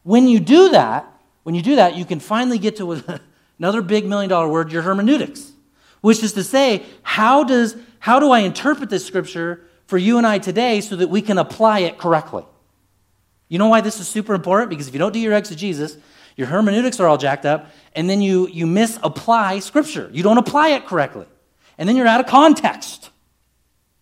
When 0.02 0.28
you 0.28 0.40
do 0.40 0.70
that, 0.70 1.06
when 1.42 1.54
you 1.54 1.62
do 1.62 1.76
that, 1.76 1.96
you 1.96 2.04
can 2.04 2.20
finally 2.20 2.58
get 2.58 2.76
to 2.76 2.92
another 3.58 3.82
big 3.82 4.06
million 4.06 4.30
dollar 4.30 4.48
word, 4.48 4.72
your 4.72 4.82
hermeneutics, 4.82 5.52
which 6.00 6.22
is 6.22 6.32
to 6.34 6.42
say, 6.44 6.84
how, 7.02 7.44
does, 7.44 7.76
how 8.04 8.20
do 8.20 8.32
I 8.32 8.40
interpret 8.40 8.90
this 8.90 9.06
scripture 9.06 9.62
for 9.86 9.96
you 9.96 10.18
and 10.18 10.26
I 10.26 10.36
today 10.36 10.82
so 10.82 10.94
that 10.96 11.08
we 11.08 11.22
can 11.22 11.38
apply 11.38 11.78
it 11.78 11.96
correctly? 11.96 12.44
You 13.48 13.58
know 13.58 13.68
why 13.68 13.80
this 13.80 13.98
is 13.98 14.06
super 14.06 14.34
important? 14.34 14.68
Because 14.68 14.88
if 14.88 14.92
you 14.92 14.98
don't 14.98 15.12
do 15.12 15.18
your 15.18 15.32
exegesis, 15.32 15.96
your 16.36 16.46
hermeneutics 16.48 17.00
are 17.00 17.08
all 17.08 17.16
jacked 17.16 17.46
up, 17.46 17.70
and 17.96 18.10
then 18.10 18.20
you, 18.20 18.46
you 18.48 18.66
misapply 18.66 19.58
scripture. 19.60 20.10
You 20.12 20.22
don't 20.22 20.36
apply 20.36 20.72
it 20.72 20.84
correctly. 20.84 21.24
And 21.78 21.88
then 21.88 21.96
you're 21.96 22.06
out 22.06 22.20
of 22.20 22.26
context. 22.26 23.08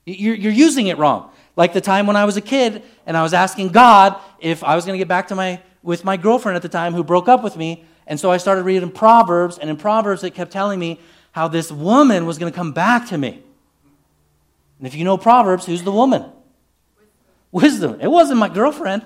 You're, 0.05 0.35
you're 0.35 0.51
using 0.51 0.89
it 0.89 0.99
wrong. 0.99 1.31
Like 1.55 1.73
the 1.73 1.81
time 1.81 2.09
when 2.09 2.17
I 2.17 2.25
was 2.25 2.37
a 2.37 2.41
kid 2.41 2.83
and 3.07 3.17
I 3.17 3.23
was 3.23 3.33
asking 3.33 3.69
God 3.69 4.21
if 4.41 4.65
I 4.65 4.75
was 4.75 4.85
going 4.85 4.95
to 4.95 5.01
get 5.01 5.07
back 5.07 5.29
to 5.29 5.37
my 5.37 5.63
with 5.85 6.05
my 6.05 6.17
girlfriend 6.17 6.57
at 6.57 6.63
the 6.63 6.69
time 6.69 6.93
who 6.93 7.05
broke 7.05 7.29
up 7.29 7.45
with 7.45 7.57
me. 7.57 7.85
And 8.09 8.19
so 8.19 8.33
I 8.33 8.39
started 8.39 8.65
reading 8.65 8.91
Proverbs, 8.91 9.59
and 9.59 9.71
in 9.71 9.77
Proverbs, 9.77 10.25
it 10.25 10.35
kept 10.35 10.51
telling 10.51 10.81
me 10.81 10.99
how 11.31 11.47
this 11.47 11.71
woman 11.71 12.27
was 12.27 12.39
going 12.39 12.51
to 12.51 12.57
come 12.57 12.73
back 12.73 13.07
to 13.11 13.17
me. 13.17 13.45
And 14.83 14.89
if 14.89 14.97
you 14.97 15.05
know 15.05 15.17
Proverbs, 15.17 15.65
who's 15.65 15.85
the 15.85 15.93
woman? 15.93 16.25
Wisdom. 17.53 18.01
It 18.01 18.09
wasn't 18.09 18.41
my 18.41 18.49
girlfriend. 18.49 19.05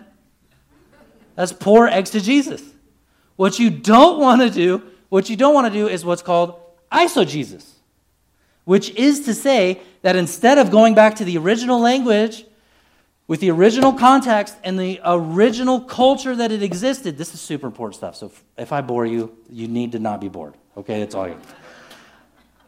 That's 1.35 1.53
poor 1.53 1.87
exegesis. 1.87 2.63
What 3.37 3.59
you 3.59 3.69
don't 3.69 4.19
want 4.19 4.41
to 4.41 4.49
do, 4.49 4.83
what 5.11 5.29
you 5.29 5.37
don't 5.37 5.53
want 5.53 5.71
to 5.71 5.79
do 5.79 5.87
is 5.87 6.03
what's 6.03 6.23
called 6.23 6.59
eisegesis, 6.91 7.73
which 8.65 8.89
is 8.95 9.27
to 9.27 9.35
say 9.35 9.83
that 10.01 10.17
instead 10.17 10.57
of 10.57 10.71
going 10.71 10.95
back 10.95 11.17
to 11.17 11.27
the 11.27 11.37
original 11.37 11.79
language 11.79 12.47
with 13.27 13.41
the 13.41 13.51
original 13.51 13.93
context 13.93 14.57
and 14.65 14.81
the 14.81 14.99
original 15.05 15.83
culture 15.83 16.35
that 16.35 16.53
it 16.53 16.63
existed. 16.63 17.19
This 17.19 17.35
is 17.35 17.41
super 17.43 17.67
important 17.67 17.97
stuff. 17.97 18.17
So 18.17 18.29
if, 18.29 18.45
if 18.57 18.73
I 18.73 18.81
bore 18.81 19.05
you, 19.05 19.37
you 19.51 19.69
need 19.69 19.93
to 19.93 19.99
not 19.99 20.23
be 20.23 20.29
bored. 20.31 20.55
Okay, 20.75 21.01
that's 21.01 21.15
all 21.15 21.29
you. 21.29 21.37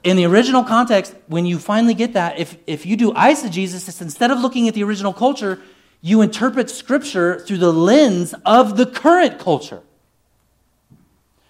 In 0.05 0.17
the 0.17 0.27
original 0.27 0.63
context, 0.63 1.15
when 1.27 1.45
you 1.45 1.59
finally 1.59 1.95
get 1.95 2.13
that, 2.13 2.39
if, 2.39 2.57
if 2.67 2.87
you 2.87 2.97
do 2.97 3.13
eisegesis, 3.13 3.89
it's 3.89 4.01
instead 4.01 4.31
of 4.31 4.39
looking 4.39 4.69
at 4.69 4.75
the 4.75 4.85
original 4.85 5.13
culture, 5.13 5.61
you 6.01 6.21
interpret 6.23 6.71
Scripture 6.71 7.41
through 7.41 7.59
the 7.59 7.73
lens 7.73 8.35
of 8.47 8.77
the 8.77 8.87
current 8.87 9.39
culture. 9.39 9.83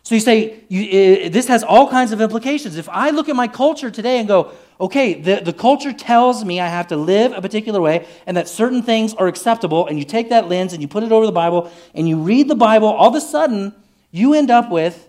So 0.02 0.14
you 0.14 0.22
say, 0.22 0.64
you, 0.68 1.28
this 1.28 1.48
has 1.48 1.62
all 1.62 1.90
kinds 1.90 2.12
of 2.12 2.22
implications. 2.22 2.78
If 2.78 2.88
I 2.88 3.10
look 3.10 3.28
at 3.28 3.36
my 3.36 3.46
culture 3.46 3.90
today 3.90 4.18
and 4.18 4.26
go, 4.26 4.52
okay, 4.80 5.20
the, 5.20 5.42
the 5.44 5.52
culture 5.52 5.92
tells 5.92 6.46
me 6.46 6.60
I 6.60 6.68
have 6.68 6.86
to 6.86 6.96
live 6.96 7.32
a 7.32 7.42
particular 7.42 7.78
way 7.82 8.06
and 8.26 8.34
that 8.38 8.48
certain 8.48 8.82
things 8.82 9.12
are 9.12 9.26
acceptable, 9.26 9.86
and 9.86 9.98
you 9.98 10.06
take 10.06 10.30
that 10.30 10.48
lens 10.48 10.72
and 10.72 10.80
you 10.80 10.88
put 10.88 11.02
it 11.02 11.12
over 11.12 11.26
the 11.26 11.32
Bible 11.32 11.70
and 11.94 12.08
you 12.08 12.16
read 12.16 12.48
the 12.48 12.54
Bible, 12.54 12.88
all 12.88 13.10
of 13.10 13.14
a 13.14 13.20
sudden 13.20 13.74
you 14.10 14.32
end 14.32 14.50
up 14.50 14.70
with 14.70 15.07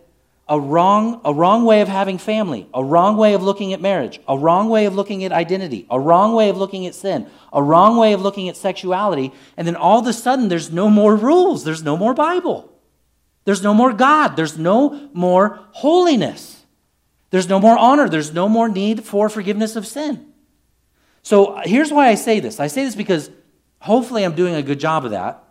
a 0.50 0.60
wrong, 0.60 1.22
a 1.24 1.34
wrong 1.34 1.64
way 1.64 1.82
of 1.82 1.88
having 1.88 2.18
family, 2.18 2.68
a 2.74 2.84
wrong 2.84 3.16
way 3.16 3.34
of 3.34 3.44
looking 3.44 3.72
at 3.72 3.80
marriage, 3.80 4.20
a 4.28 4.38
wrong 4.38 4.68
way 4.68 4.86
of 4.86 4.96
looking 4.96 5.24
at 5.24 5.32
identity, 5.32 5.86
a 5.90 6.00
wrong 6.00 6.34
way 6.34 6.50
of 6.50 6.58
looking 6.58 6.88
at 6.88 6.96
sin, 6.96 7.28
a 7.54 7.64
wrong 7.64 7.96
way 7.98 8.14
of 8.14 8.22
looking 8.22 8.50
at 8.50 8.58
sexuality, 8.58 9.32
and 9.56 9.68
then 9.68 9.76
all 9.76 10.00
of 10.00 10.08
a 10.08 10.14
sudden 10.14 10.50
there's 10.50 10.72
no 10.72 10.90
more 10.90 11.16
rules, 11.16 11.64
there's 11.64 11.84
no 11.84 11.96
more 11.96 12.14
Bible. 12.14 12.70
There's 13.50 13.64
no 13.64 13.74
more 13.74 13.94
God. 13.94 14.36
There's 14.36 14.60
no 14.60 15.10
more 15.12 15.60
holiness. 15.72 16.64
There's 17.32 17.50
no 17.50 17.60
more 17.60 17.78
honor. 17.78 18.08
There's 18.08 18.32
no 18.32 18.48
more 18.48 18.70
need 18.70 19.04
for 19.04 19.28
forgiveness 19.28 19.76
of 19.76 19.88
sin. 19.88 20.34
So 21.24 21.60
here's 21.64 21.92
why 21.92 22.10
I 22.10 22.16
say 22.16 22.40
this 22.40 22.60
I 22.60 22.68
say 22.68 22.86
this 22.86 22.96
because 22.96 23.32
hopefully 23.80 24.24
I'm 24.24 24.36
doing 24.36 24.54
a 24.54 24.62
good 24.62 24.80
job 24.80 25.04
of 25.04 25.12
that, 25.12 25.44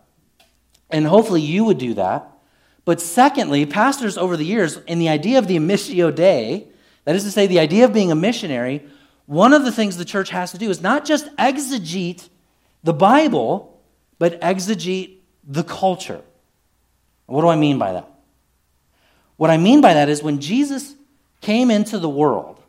and 0.89 1.05
hopefully 1.05 1.41
you 1.41 1.65
would 1.65 1.77
do 1.77 1.95
that. 1.95 2.38
But 2.85 3.01
secondly, 3.01 3.65
pastors 3.65 4.17
over 4.17 4.35
the 4.35 4.45
years, 4.45 4.77
in 4.87 4.99
the 4.99 5.09
idea 5.09 5.37
of 5.37 5.47
the 5.47 5.57
missio 5.57 6.13
dei, 6.13 6.67
that 7.05 7.15
is 7.15 7.23
to 7.23 7.31
say, 7.31 7.47
the 7.47 7.59
idea 7.59 7.85
of 7.85 7.93
being 7.93 8.11
a 8.11 8.15
missionary, 8.15 8.85
one 9.25 9.53
of 9.53 9.63
the 9.63 9.71
things 9.71 9.97
the 9.97 10.05
church 10.05 10.29
has 10.29 10.51
to 10.51 10.57
do 10.57 10.69
is 10.69 10.81
not 10.81 11.05
just 11.05 11.35
exegete 11.37 12.29
the 12.83 12.93
Bible, 12.93 13.79
but 14.17 14.39
exegete 14.41 15.17
the 15.47 15.63
culture. 15.63 16.21
What 17.25 17.41
do 17.41 17.47
I 17.47 17.55
mean 17.55 17.77
by 17.77 17.93
that? 17.93 18.09
What 19.37 19.49
I 19.49 19.57
mean 19.57 19.81
by 19.81 19.93
that 19.93 20.09
is 20.09 20.23
when 20.23 20.39
Jesus 20.39 20.95
came 21.41 21.71
into 21.71 21.99
the 21.99 22.09
world, 22.09 22.61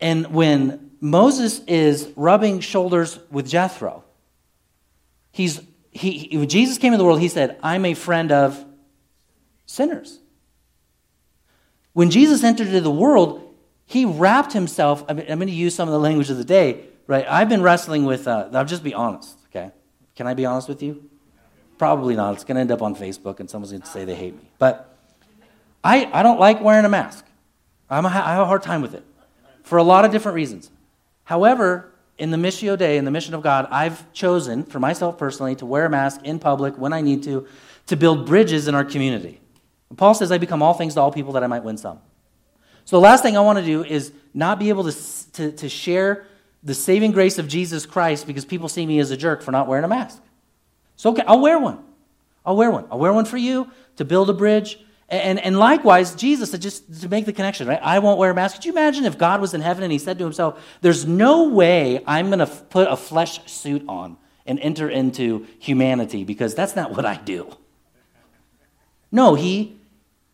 and 0.00 0.28
when 0.28 0.90
Moses 1.00 1.60
is 1.66 2.10
rubbing 2.16 2.60
shoulders 2.60 3.18
with 3.30 3.48
Jethro, 3.48 4.04
he's, 5.30 5.60
he, 5.90 6.36
when 6.36 6.48
Jesus 6.48 6.78
came 6.78 6.92
into 6.92 6.98
the 6.98 7.04
world, 7.04 7.20
he 7.20 7.28
said, 7.28 7.58
I'm 7.62 7.84
a 7.84 7.94
friend 7.94 8.30
of 8.30 8.64
sinners. 9.66 10.20
When 11.92 12.10
Jesus 12.10 12.44
entered 12.44 12.68
into 12.68 12.80
the 12.80 12.90
world, 12.90 13.54
he 13.86 14.04
wrapped 14.04 14.52
himself. 14.52 15.04
I 15.08 15.12
am 15.12 15.38
going 15.38 15.48
to 15.48 15.52
use 15.52 15.74
some 15.74 15.88
of 15.88 15.92
the 15.92 15.98
language 15.98 16.30
of 16.30 16.36
the 16.36 16.44
day, 16.44 16.84
right? 17.06 17.26
I've 17.28 17.48
been 17.48 17.62
wrestling 17.62 18.04
with, 18.04 18.28
uh, 18.28 18.48
I'll 18.52 18.64
just 18.64 18.84
be 18.84 18.94
honest, 18.94 19.36
okay? 19.48 19.72
Can 20.14 20.26
I 20.26 20.34
be 20.34 20.46
honest 20.46 20.68
with 20.68 20.82
you? 20.82 21.10
Probably 21.76 22.14
not. 22.14 22.34
It's 22.34 22.44
going 22.44 22.54
to 22.56 22.60
end 22.60 22.70
up 22.70 22.82
on 22.82 22.94
Facebook 22.94 23.40
and 23.40 23.50
someone's 23.50 23.72
going 23.72 23.82
to 23.82 23.88
say 23.88 24.04
they 24.04 24.14
hate 24.14 24.36
me. 24.36 24.48
But 24.58 24.96
I, 25.82 26.08
I 26.12 26.22
don't 26.22 26.38
like 26.38 26.60
wearing 26.60 26.84
a 26.84 26.88
mask. 26.88 27.24
I'm 27.88 28.04
a, 28.04 28.08
I 28.08 28.32
have 28.32 28.42
a 28.42 28.46
hard 28.46 28.62
time 28.62 28.82
with 28.82 28.94
it 28.94 29.02
for 29.64 29.78
a 29.78 29.82
lot 29.82 30.04
of 30.04 30.12
different 30.12 30.36
reasons. 30.36 30.70
However, 31.24 31.90
in 32.20 32.30
the 32.30 32.36
Missio 32.36 32.76
Dei, 32.76 32.98
in 32.98 33.06
the 33.06 33.10
mission 33.10 33.32
of 33.32 33.42
God, 33.42 33.66
I've 33.70 34.12
chosen 34.12 34.64
for 34.64 34.78
myself 34.78 35.16
personally 35.16 35.56
to 35.56 35.66
wear 35.66 35.86
a 35.86 35.90
mask 35.90 36.20
in 36.22 36.38
public 36.38 36.76
when 36.76 36.92
I 36.92 37.00
need 37.00 37.22
to, 37.24 37.48
to 37.86 37.96
build 37.96 38.26
bridges 38.26 38.68
in 38.68 38.74
our 38.74 38.84
community. 38.84 39.40
And 39.88 39.96
Paul 39.96 40.12
says, 40.12 40.30
I 40.30 40.36
become 40.36 40.62
all 40.62 40.74
things 40.74 40.94
to 40.94 41.00
all 41.00 41.10
people 41.10 41.32
that 41.32 41.42
I 41.42 41.46
might 41.46 41.64
win 41.64 41.78
some. 41.78 41.98
So 42.84 42.96
the 42.96 43.00
last 43.00 43.22
thing 43.22 43.38
I 43.38 43.40
want 43.40 43.58
to 43.58 43.64
do 43.64 43.82
is 43.82 44.12
not 44.34 44.58
be 44.58 44.68
able 44.68 44.84
to, 44.84 45.32
to, 45.32 45.52
to 45.52 45.68
share 45.70 46.26
the 46.62 46.74
saving 46.74 47.12
grace 47.12 47.38
of 47.38 47.48
Jesus 47.48 47.86
Christ 47.86 48.26
because 48.26 48.44
people 48.44 48.68
see 48.68 48.84
me 48.84 48.98
as 48.98 49.10
a 49.10 49.16
jerk 49.16 49.40
for 49.40 49.50
not 49.50 49.66
wearing 49.66 49.84
a 49.84 49.88
mask. 49.88 50.22
So 50.96 51.10
okay, 51.12 51.22
I'll 51.26 51.40
wear 51.40 51.58
one. 51.58 51.82
I'll 52.44 52.56
wear 52.56 52.70
one. 52.70 52.86
I'll 52.90 52.98
wear 52.98 53.14
one 53.14 53.24
for 53.24 53.38
you 53.38 53.70
to 53.96 54.04
build 54.04 54.28
a 54.28 54.34
bridge. 54.34 54.78
And, 55.10 55.40
and 55.40 55.58
likewise, 55.58 56.14
Jesus, 56.14 56.52
just 56.52 57.02
to 57.02 57.08
make 57.08 57.26
the 57.26 57.32
connection, 57.32 57.66
right? 57.66 57.80
I 57.82 57.98
won't 57.98 58.18
wear 58.18 58.30
a 58.30 58.34
mask. 58.34 58.56
Could 58.56 58.64
you 58.64 58.72
imagine 58.72 59.04
if 59.04 59.18
God 59.18 59.40
was 59.40 59.54
in 59.54 59.60
heaven 59.60 59.82
and 59.82 59.90
he 59.90 59.98
said 59.98 60.18
to 60.18 60.24
himself, 60.24 60.62
There's 60.82 61.04
no 61.04 61.48
way 61.48 62.02
I'm 62.06 62.26
going 62.28 62.38
to 62.38 62.46
put 62.46 62.86
a 62.88 62.96
flesh 62.96 63.40
suit 63.50 63.84
on 63.88 64.16
and 64.46 64.60
enter 64.60 64.88
into 64.88 65.46
humanity 65.58 66.22
because 66.22 66.54
that's 66.54 66.76
not 66.76 66.92
what 66.92 67.04
I 67.04 67.16
do. 67.16 67.52
No, 69.10 69.34
he, 69.34 69.76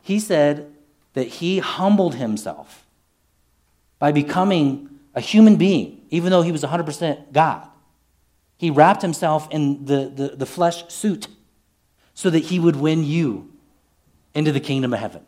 he 0.03 0.21
said 0.21 0.71
that 1.15 1.27
he 1.27 1.59
humbled 1.59 2.17
himself 2.17 2.87
by 3.99 4.13
becoming 4.13 4.91
a 5.15 5.23
human 5.23 5.57
being, 5.57 6.03
even 6.11 6.31
though 6.31 6.43
he 6.43 6.53
was 6.53 6.63
100% 6.63 7.33
God. 7.33 7.67
He 8.59 8.71
wrapped 8.71 9.01
himself 9.01 9.49
in 9.51 9.87
the, 9.87 10.13
the, 10.15 10.29
the 10.37 10.47
flesh 10.47 10.87
suit 10.93 11.29
so 12.13 12.29
that 12.29 12.45
he 12.45 12.59
would 12.59 12.77
win 12.77 13.03
you 13.03 13.56
into 14.37 14.53
the 14.53 14.61
kingdom 14.61 14.93
of 14.93 15.01
heaven. 15.01 15.23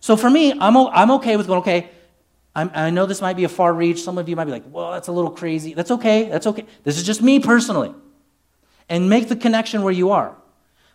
So 0.00 0.16
for 0.16 0.28
me, 0.28 0.52
I'm, 0.52 0.76
I'm 0.76 1.10
okay 1.12 1.36
with 1.36 1.46
going, 1.46 1.60
okay, 1.60 1.90
I'm, 2.54 2.70
i 2.74 2.90
know 2.90 3.06
this 3.06 3.20
might 3.20 3.36
be 3.36 3.44
a 3.44 3.48
far 3.48 3.72
reach. 3.72 4.02
Some 4.02 4.18
of 4.18 4.28
you 4.28 4.34
might 4.34 4.46
be 4.46 4.50
like, 4.50 4.64
well, 4.68 4.92
that's 4.92 5.08
a 5.08 5.12
little 5.12 5.30
crazy. 5.30 5.74
That's 5.74 5.90
okay. 5.90 6.28
That's 6.28 6.46
okay. 6.46 6.66
This 6.82 6.96
is 6.96 7.04
just 7.04 7.22
me 7.22 7.38
personally. 7.38 7.94
And 8.88 9.08
make 9.08 9.28
the 9.28 9.36
connection 9.36 9.82
where 9.82 9.92
you 9.92 10.10
are. 10.10 10.36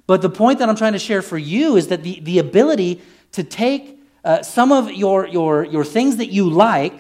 But 0.07 0.21
the 0.21 0.29
point 0.29 0.59
that 0.59 0.67
I'm 0.67 0.75
trying 0.75 0.93
to 0.93 0.99
share 0.99 1.21
for 1.21 1.37
you 1.37 1.77
is 1.77 1.87
that 1.87 2.03
the, 2.03 2.19
the 2.21 2.39
ability 2.39 3.01
to 3.33 3.43
take 3.43 3.99
uh, 4.23 4.43
some 4.43 4.71
of 4.71 4.91
your, 4.91 5.27
your, 5.27 5.63
your 5.63 5.85
things 5.85 6.17
that 6.17 6.27
you 6.27 6.49
like, 6.49 6.93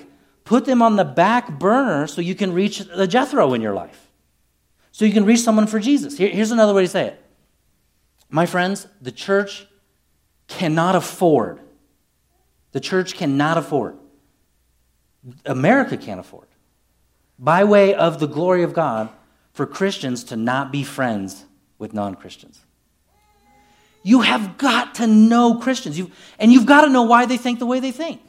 put 0.43 0.65
them 0.65 0.81
on 0.81 0.95
the 0.95 1.05
back 1.05 1.59
burner 1.59 2.07
so 2.07 2.21
you 2.21 2.35
can 2.35 2.53
reach 2.53 2.79
the 2.79 3.07
Jethro 3.07 3.53
in 3.53 3.61
your 3.61 3.73
life 3.73 4.11
so 4.91 5.05
you 5.05 5.13
can 5.13 5.25
reach 5.25 5.39
someone 5.39 5.67
for 5.67 5.79
Jesus. 5.79 6.17
Here, 6.17 6.29
here's 6.29 6.51
another 6.51 6.73
way 6.73 6.83
to 6.83 6.87
say 6.87 7.07
it. 7.07 7.23
My 8.29 8.45
friends, 8.45 8.87
the 9.01 9.11
church 9.11 9.65
cannot 10.51 10.95
afford, 10.95 11.59
the 12.71 12.79
church 12.79 13.15
cannot 13.15 13.57
afford, 13.57 13.97
America 15.45 15.97
can't 15.97 16.19
afford, 16.19 16.47
by 17.39 17.63
way 17.63 17.93
of 17.95 18.19
the 18.19 18.27
glory 18.27 18.63
of 18.63 18.73
God, 18.73 19.09
for 19.53 19.65
Christians 19.65 20.23
to 20.25 20.35
not 20.35 20.71
be 20.71 20.83
friends 20.83 21.45
with 21.77 21.93
non 21.93 22.15
Christians. 22.15 22.61
You 24.03 24.21
have 24.21 24.57
got 24.57 24.95
to 24.95 25.07
know 25.07 25.55
Christians, 25.55 25.97
you've, 25.97 26.15
and 26.39 26.51
you've 26.51 26.65
got 26.65 26.81
to 26.81 26.89
know 26.89 27.03
why 27.03 27.25
they 27.25 27.37
think 27.37 27.59
the 27.59 27.65
way 27.65 27.79
they 27.79 27.91
think. 27.91 28.21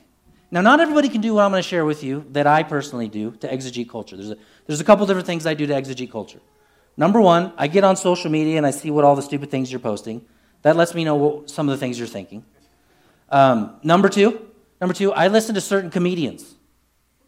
Now, 0.51 0.61
not 0.61 0.81
everybody 0.81 1.09
can 1.09 1.23
do 1.23 1.35
what 1.35 1.45
I'm 1.45 1.51
going 1.51 1.63
to 1.63 1.69
share 1.69 1.87
with 1.87 2.05
you 2.05 2.27
that 2.33 2.47
I 2.47 2.63
personally 2.63 3.09
do 3.09 3.31
to 3.41 3.49
exegete 3.49 3.89
culture. 3.89 4.17
There's 4.17 4.31
a, 4.31 4.37
there's 4.67 4.81
a 4.81 4.85
couple 4.85 5.07
different 5.07 5.27
things 5.27 5.47
I 5.47 5.55
do 5.55 5.67
to 5.67 5.73
exegete 5.73 6.11
culture. 6.11 6.41
Number 6.97 7.23
one, 7.23 7.55
I 7.57 7.69
get 7.69 7.85
on 7.85 7.97
social 7.97 8.31
media 8.31 8.59
and 8.59 8.67
I 8.67 8.71
see 8.71 8.91
what 8.91 9.05
all 9.05 9.17
the 9.17 9.23
stupid 9.23 9.51
things 9.51 9.73
you're 9.73 9.81
posting. 9.81 10.27
That 10.63 10.77
lets 10.77 10.95
me 10.95 11.05
know 11.05 11.17
what, 11.17 11.51
some 11.51 11.69
of 11.69 11.75
the 11.75 11.79
things 11.79 11.99
you're 11.99 12.09
thinking. 12.09 12.45
Um, 13.29 13.77
number 13.83 14.09
two, 14.09 14.49
number 14.81 14.95
two, 14.95 15.13
I 15.13 15.29
listen 15.29 15.55
to 15.55 15.61
certain 15.61 15.91
comedians 15.91 16.55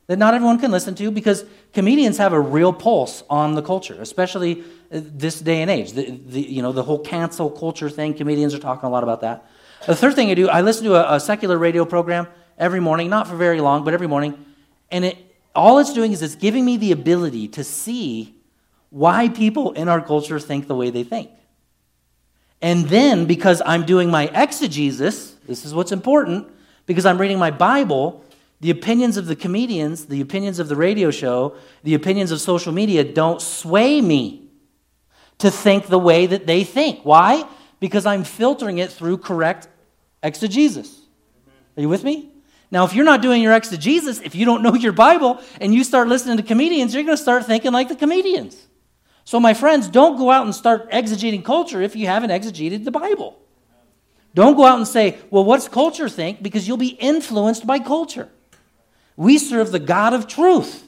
that 0.07 0.18
not 0.18 0.35
everyone 0.35 0.59
can 0.59 0.70
listen 0.70 0.94
to 0.97 1.11
because 1.11 1.44
comedians 1.73 2.18
have 2.18 2.33
a 2.33 2.40
real 2.40 2.73
pulse 2.73 3.23
on 3.31 3.55
the 3.55 3.62
culture, 3.62 3.97
especially 4.01 4.61
uh, 4.61 5.01
this 5.03 5.40
day 5.40 5.62
and 5.62 5.70
age. 5.70 5.92
The, 5.92 6.11
the, 6.11 6.40
you 6.40 6.62
know, 6.62 6.73
the 6.73 6.83
whole 6.83 6.99
cancel 6.99 7.51
culture 7.51 7.88
thing, 7.88 8.14
comedians 8.14 8.55
are 8.55 8.59
talking 8.59 8.87
a 8.87 8.90
lot 8.90 9.03
about 9.03 9.23
that. 9.23 9.47
The 9.87 9.97
third 9.97 10.14
thing 10.14 10.31
I 10.31 10.35
do, 10.35 10.49
I 10.49 10.61
listen 10.61 10.85
to 10.85 10.94
a, 10.94 11.16
a 11.16 11.20
secular 11.20 11.59
radio 11.59 11.85
program 11.85 12.27
every 12.59 12.81
morning, 12.81 13.09
not 13.09 13.29
for 13.29 13.37
very 13.37 13.61
long, 13.61 13.85
but 13.85 13.94
every 13.94 14.07
morning. 14.07 14.44
And 14.90 15.07
it, 15.07 15.16
all 15.55 15.79
it's 15.79 15.92
doing 15.92 16.12
is 16.12 16.23
it's 16.23 16.37
giving 16.37 16.64
me 16.64 16.77
the 16.77 16.92
ability 16.92 17.49
to 17.49 17.64
see 17.64 18.35
why 18.90 19.29
people 19.29 19.73
in 19.73 19.88
our 19.88 20.01
culture 20.01 20.38
think 20.38 20.68
the 20.68 20.75
way 20.75 20.90
they 20.90 21.03
think. 21.03 21.31
And 22.61 22.88
then, 22.88 23.27
because 23.27 23.61
I'm 23.67 23.85
doing 23.85 24.11
my 24.11 24.29
exegesis, 24.29 25.33
this 25.47 25.64
is 25.64 25.75
what's 25.75 25.93
important, 25.93 26.49
because 26.87 27.05
I'm 27.05 27.21
reading 27.21 27.38
my 27.38 27.51
Bible, 27.51 28.25
the 28.61 28.71
opinions 28.71 29.17
of 29.17 29.27
the 29.27 29.37
comedians, 29.37 30.07
the 30.07 30.21
opinions 30.21 30.59
of 30.59 30.69
the 30.69 30.77
radio 30.77 31.11
show, 31.11 31.57
the 31.83 31.95
opinions 31.95 32.31
of 32.31 32.40
social 32.40 32.73
media 32.73 33.05
don't 33.05 33.43
sway 33.43 34.01
me 34.01 34.49
to 35.38 35.51
think 35.51 35.87
the 35.87 35.99
way 35.99 36.27
that 36.27 36.47
they 36.47 36.64
think. 36.64 37.01
Why? 37.05 37.47
Because 37.81 38.07
I'm 38.07 38.25
filtering 38.25 38.79
it 38.79 38.90
through 38.90 39.19
correct 39.19 39.69
exegesis. 40.23 41.03
Are 41.77 41.83
you 41.83 41.88
with 41.88 42.05
me? 42.05 42.31
Now, 42.71 42.85
if 42.85 42.95
you're 42.95 43.05
not 43.05 43.21
doing 43.21 43.43
your 43.43 43.53
exegesis, 43.53 44.21
if 44.21 44.35
you 44.35 44.45
don't 44.45 44.62
know 44.62 44.75
your 44.75 44.93
Bible 44.93 45.40
and 45.61 45.75
you 45.75 45.85
start 45.85 46.09
listening 46.09 46.38
to 46.38 46.43
comedians, 46.43 46.95
you're 46.95 47.05
going 47.05 47.17
to 47.17 47.23
start 47.23 47.45
thinking 47.45 47.73
like 47.73 47.88
the 47.88 47.97
comedians. 47.97 48.67
So, 49.25 49.41
my 49.41 49.55
friends, 49.55 49.89
don't 49.89 50.17
go 50.17 50.31
out 50.31 50.45
and 50.45 50.55
start 50.55 50.91
exegeting 50.91 51.45
culture 51.45 51.81
if 51.81 51.97
you 51.97 52.07
haven't 52.07 52.31
exegeted 52.31 52.85
the 52.85 52.91
Bible. 52.91 53.39
Don't 54.35 54.57
go 54.57 54.65
out 54.65 54.79
and 54.79 54.87
say, 54.87 55.19
well, 55.31 55.45
what's 55.45 55.69
culture 55.69 56.09
think? 56.09 56.43
Because 56.43 56.69
you'll 56.69 56.77
be 56.77 56.89
influenced 56.89 57.67
by 57.67 57.79
culture. 57.79 58.29
We 59.17 59.39
serve 59.39 59.71
the 59.71 59.79
God 59.79 60.13
of 60.13 60.27
truth. 60.27 60.87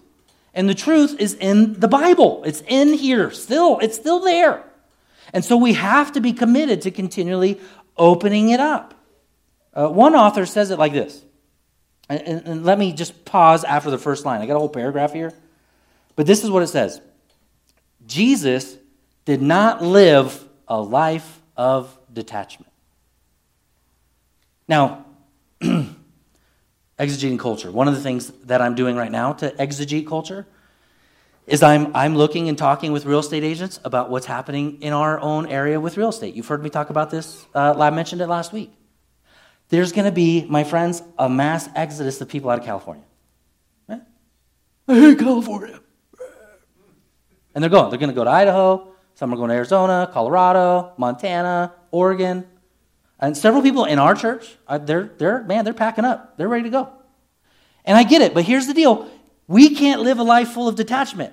And 0.52 0.68
the 0.68 0.74
truth 0.74 1.16
is 1.20 1.34
in 1.34 1.78
the 1.78 1.88
Bible. 1.88 2.42
It's 2.44 2.62
in 2.66 2.94
here 2.94 3.30
still. 3.30 3.78
It's 3.78 3.96
still 3.96 4.20
there. 4.20 4.64
And 5.32 5.44
so 5.44 5.56
we 5.56 5.74
have 5.74 6.12
to 6.12 6.20
be 6.20 6.32
committed 6.32 6.82
to 6.82 6.90
continually 6.90 7.60
opening 7.96 8.50
it 8.50 8.60
up. 8.60 8.94
Uh, 9.72 9.88
one 9.88 10.14
author 10.14 10.46
says 10.46 10.70
it 10.70 10.78
like 10.78 10.92
this. 10.92 11.22
And, 12.08 12.22
and, 12.22 12.46
and 12.46 12.64
let 12.64 12.78
me 12.78 12.92
just 12.92 13.24
pause 13.24 13.64
after 13.64 13.90
the 13.90 13.98
first 13.98 14.24
line. 14.24 14.40
I 14.40 14.46
got 14.46 14.56
a 14.56 14.58
whole 14.58 14.68
paragraph 14.68 15.12
here. 15.12 15.32
But 16.14 16.26
this 16.26 16.42
is 16.42 16.50
what 16.50 16.62
it 16.62 16.68
says 16.68 17.00
Jesus 18.06 18.76
did 19.24 19.42
not 19.42 19.82
live 19.82 20.48
a 20.68 20.80
life 20.80 21.40
of 21.56 21.96
detachment. 22.12 22.72
Now, 24.68 25.04
exegeting 26.98 27.38
culture. 27.38 27.70
One 27.70 27.88
of 27.88 27.94
the 27.94 28.00
things 28.00 28.28
that 28.44 28.60
I'm 28.60 28.74
doing 28.74 28.96
right 28.96 29.10
now 29.10 29.32
to 29.34 29.50
exegete 29.52 30.06
culture 30.06 30.46
is 31.46 31.62
I'm, 31.62 31.94
I'm 31.94 32.16
looking 32.16 32.48
and 32.48 32.58
talking 32.58 32.92
with 32.92 33.06
real 33.06 33.20
estate 33.20 33.44
agents 33.44 33.78
about 33.84 34.10
what's 34.10 34.26
happening 34.26 34.82
in 34.82 34.92
our 34.92 35.20
own 35.20 35.46
area 35.46 35.78
with 35.78 35.96
real 35.96 36.08
estate. 36.08 36.34
You've 36.34 36.48
heard 36.48 36.62
me 36.62 36.70
talk 36.70 36.90
about 36.90 37.10
this. 37.10 37.46
Uh, 37.54 37.74
I 37.78 37.90
mentioned 37.90 38.20
it 38.20 38.26
last 38.26 38.52
week. 38.52 38.72
There's 39.68 39.92
going 39.92 40.04
to 40.04 40.12
be, 40.12 40.44
my 40.48 40.64
friends, 40.64 41.02
a 41.18 41.28
mass 41.28 41.68
exodus 41.74 42.20
of 42.20 42.28
people 42.28 42.50
out 42.50 42.58
of 42.58 42.64
California. 42.64 43.04
I 44.88 44.94
hate 44.94 45.18
California. 45.18 45.80
And 47.56 47.62
they're 47.62 47.70
going. 47.70 47.88
They're 47.88 47.98
going 47.98 48.10
to 48.10 48.14
go 48.14 48.22
to 48.22 48.30
Idaho. 48.30 48.92
Some 49.14 49.32
are 49.32 49.36
going 49.36 49.48
to 49.48 49.54
Arizona, 49.54 50.10
Colorado, 50.12 50.92
Montana, 50.98 51.72
Oregon. 51.90 52.46
And 53.18 53.34
several 53.34 53.62
people 53.62 53.86
in 53.86 53.98
our 53.98 54.14
church, 54.14 54.56
uh, 54.68 54.76
they're, 54.76 55.10
they're, 55.16 55.42
man, 55.42 55.64
they're 55.64 55.72
packing 55.72 56.04
up. 56.04 56.36
They're 56.36 56.50
ready 56.50 56.64
to 56.64 56.70
go. 56.70 56.92
And 57.86 57.96
I 57.96 58.02
get 58.02 58.20
it, 58.20 58.34
but 58.34 58.44
here's 58.44 58.66
the 58.66 58.74
deal. 58.74 59.08
We 59.48 59.74
can't 59.74 60.02
live 60.02 60.18
a 60.18 60.22
life 60.22 60.50
full 60.50 60.68
of 60.68 60.74
detachment. 60.74 61.32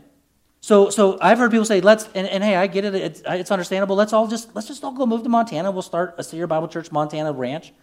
So, 0.61 0.89
so 0.89 1.17
I've 1.19 1.39
heard 1.39 1.51
people 1.51 1.65
say, 1.65 1.81
let's, 1.81 2.07
and, 2.15 2.25
and 2.25 2.41
hey, 2.41 2.55
I 2.55 2.67
get 2.67 2.85
it. 2.85 2.95
It's, 2.95 3.21
it's, 3.25 3.51
understandable. 3.51 3.97
Let's 3.97 4.13
all 4.13 4.27
just, 4.27 4.55
let's 4.55 4.69
just 4.69 4.81
all 4.81 4.93
go 4.93 5.05
move 5.05 5.23
to 5.23 5.29
Montana. 5.29 5.71
We'll 5.71 5.81
start 5.81 6.15
a 6.17 6.23
Sierra 6.23 6.47
Bible 6.47 6.69
Church 6.69 6.89
Montana 6.89 7.33
ranch, 7.33 7.73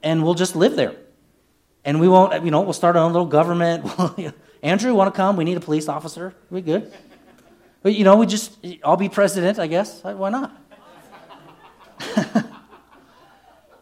and 0.00 0.22
we'll 0.22 0.34
just 0.34 0.54
live 0.54 0.76
there. 0.76 0.94
And 1.84 1.98
we 1.98 2.06
won't, 2.08 2.44
you 2.44 2.52
know, 2.52 2.60
we'll 2.60 2.72
start 2.72 2.94
our 2.94 3.02
own 3.02 3.12
little 3.12 3.26
government. 3.26 3.84
Andrew, 4.62 4.94
want 4.94 5.12
to 5.12 5.16
come? 5.16 5.36
We 5.36 5.42
need 5.42 5.56
a 5.56 5.60
police 5.60 5.88
officer. 5.88 6.36
We 6.50 6.60
good? 6.60 6.92
But, 7.84 7.94
you 7.94 8.02
know, 8.02 8.16
we 8.16 8.24
just, 8.24 8.56
I'll 8.82 8.96
be 8.96 9.10
president, 9.10 9.58
I 9.58 9.66
guess. 9.66 10.02
Why 10.02 10.30
not? 10.30 10.58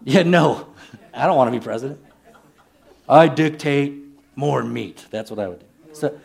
yeah, 0.03 0.25
no. 0.25 0.67
I 1.15 1.25
don't 1.27 1.37
want 1.37 1.53
to 1.53 1.57
be 1.57 1.62
president. 1.62 2.01
I 3.09 3.29
dictate 3.29 3.95
more 4.35 4.65
meat. 4.65 5.07
That's 5.12 5.31
what 5.31 5.38
I 5.38 5.47
would 5.47 5.61
do. 5.61 5.67
So, 5.93 6.19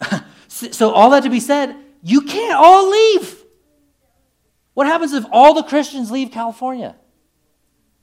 so 0.48 0.90
all 0.90 1.10
that 1.10 1.22
to 1.24 1.28
be 1.28 1.40
said, 1.40 1.76
you 2.02 2.22
can't 2.22 2.56
all 2.56 2.88
leave. 2.90 3.44
What 4.72 4.86
happens 4.86 5.12
if 5.12 5.26
all 5.30 5.52
the 5.52 5.64
Christians 5.64 6.10
leave 6.10 6.30
California? 6.30 6.96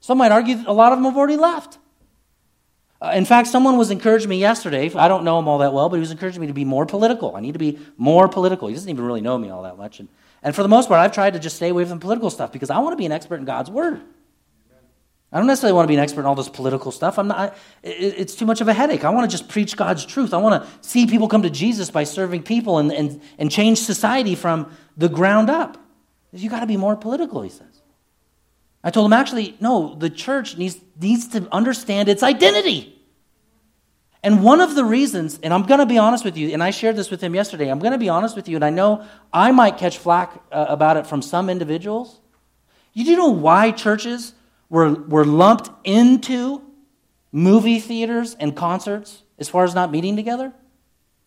Some 0.01 0.19
might 0.19 0.31
argue 0.31 0.57
that 0.57 0.67
a 0.67 0.71
lot 0.71 0.91
of 0.91 0.99
them 0.99 1.05
have 1.05 1.17
already 1.17 1.37
left. 1.37 1.79
Uh, 3.05 3.11
in 3.11 3.25
fact, 3.25 3.47
someone 3.47 3.77
was 3.77 3.91
encouraging 3.91 4.29
me 4.29 4.39
yesterday. 4.39 4.91
I 4.95 5.07
don't 5.07 5.23
know 5.23 5.37
him 5.37 5.47
all 5.47 5.59
that 5.59 5.73
well, 5.73 5.89
but 5.89 5.97
he 5.97 5.99
was 5.99 6.09
encouraging 6.09 6.41
me 6.41 6.47
to 6.47 6.53
be 6.53 6.65
more 6.65 6.87
political. 6.87 7.35
I 7.35 7.39
need 7.39 7.51
to 7.51 7.59
be 7.59 7.77
more 7.97 8.27
political. 8.27 8.67
He 8.67 8.73
doesn't 8.73 8.89
even 8.89 9.05
really 9.05 9.21
know 9.21 9.37
me 9.37 9.49
all 9.49 9.61
that 9.61 9.77
much. 9.77 9.99
And, 9.99 10.09
and 10.41 10.55
for 10.55 10.63
the 10.63 10.69
most 10.69 10.87
part, 10.87 10.99
I've 10.99 11.11
tried 11.11 11.33
to 11.33 11.39
just 11.39 11.55
stay 11.55 11.69
away 11.69 11.85
from 11.85 11.99
political 11.99 12.31
stuff 12.31 12.51
because 12.51 12.71
I 12.71 12.79
want 12.79 12.93
to 12.93 12.97
be 12.97 13.05
an 13.05 13.11
expert 13.11 13.35
in 13.35 13.45
God's 13.45 13.69
Word. 13.69 14.01
I 15.31 15.37
don't 15.37 15.45
necessarily 15.45 15.75
want 15.75 15.85
to 15.85 15.87
be 15.87 15.95
an 15.95 15.99
expert 15.99 16.21
in 16.21 16.25
all 16.25 16.33
this 16.33 16.49
political 16.49 16.91
stuff. 16.91 17.19
I'm 17.19 17.27
not, 17.27 17.55
it's 17.83 18.33
too 18.33 18.45
much 18.47 18.61
of 18.61 18.67
a 18.69 18.73
headache. 18.73 19.03
I 19.03 19.11
want 19.11 19.29
to 19.29 19.37
just 19.37 19.49
preach 19.49 19.77
God's 19.77 20.03
truth. 20.03 20.33
I 20.33 20.37
want 20.37 20.63
to 20.63 20.69
see 20.81 21.05
people 21.05 21.27
come 21.27 21.43
to 21.43 21.49
Jesus 21.51 21.91
by 21.91 22.05
serving 22.05 22.41
people 22.41 22.79
and, 22.79 22.91
and, 22.91 23.21
and 23.37 23.51
change 23.51 23.79
society 23.79 24.33
from 24.33 24.71
the 24.97 25.09
ground 25.09 25.51
up. 25.51 25.77
You 26.31 26.49
got 26.49 26.61
to 26.61 26.67
be 26.67 26.77
more 26.77 26.95
political, 26.95 27.43
he 27.43 27.49
says. 27.49 27.81
I 28.83 28.89
told 28.89 29.05
him, 29.05 29.13
actually, 29.13 29.57
no, 29.59 29.93
the 29.95 30.09
church 30.09 30.57
needs, 30.57 30.79
needs 30.99 31.27
to 31.29 31.47
understand 31.51 32.07
its 32.09 32.23
identity. 32.23 32.94
And 34.25 34.41
one 34.41 34.59
of 34.59 34.73
the 34.73 34.83
reasons, 34.83 35.39
and 35.43 35.53
I'm 35.53 35.67
going 35.67 35.79
to 35.79 35.85
be 35.85 35.99
honest 35.99 36.25
with 36.25 36.35
you, 36.35 36.49
and 36.49 36.63
I 36.63 36.71
shared 36.71 36.95
this 36.95 37.11
with 37.11 37.21
him 37.21 37.35
yesterday, 37.35 37.69
I'm 37.69 37.77
going 37.77 37.91
to 37.91 37.99
be 37.99 38.09
honest 38.09 38.35
with 38.35 38.49
you, 38.49 38.55
and 38.55 38.65
I 38.65 38.71
know 38.71 39.05
I 39.31 39.51
might 39.51 39.77
catch 39.77 39.99
flack 39.99 40.41
uh, 40.51 40.65
about 40.67 40.97
it 40.97 41.05
from 41.05 41.21
some 41.21 41.47
individuals. 41.47 42.19
You 42.93 43.05
do 43.05 43.15
know 43.17 43.29
why 43.29 43.69
churches 43.69 44.33
were, 44.67 44.93
were 44.93 45.25
lumped 45.25 45.69
into 45.83 46.63
movie 47.31 47.79
theaters 47.79 48.35
and 48.39 48.55
concerts 48.55 49.21
as 49.37 49.47
far 49.47 49.63
as 49.63 49.75
not 49.75 49.91
meeting 49.91 50.15
together? 50.15 50.53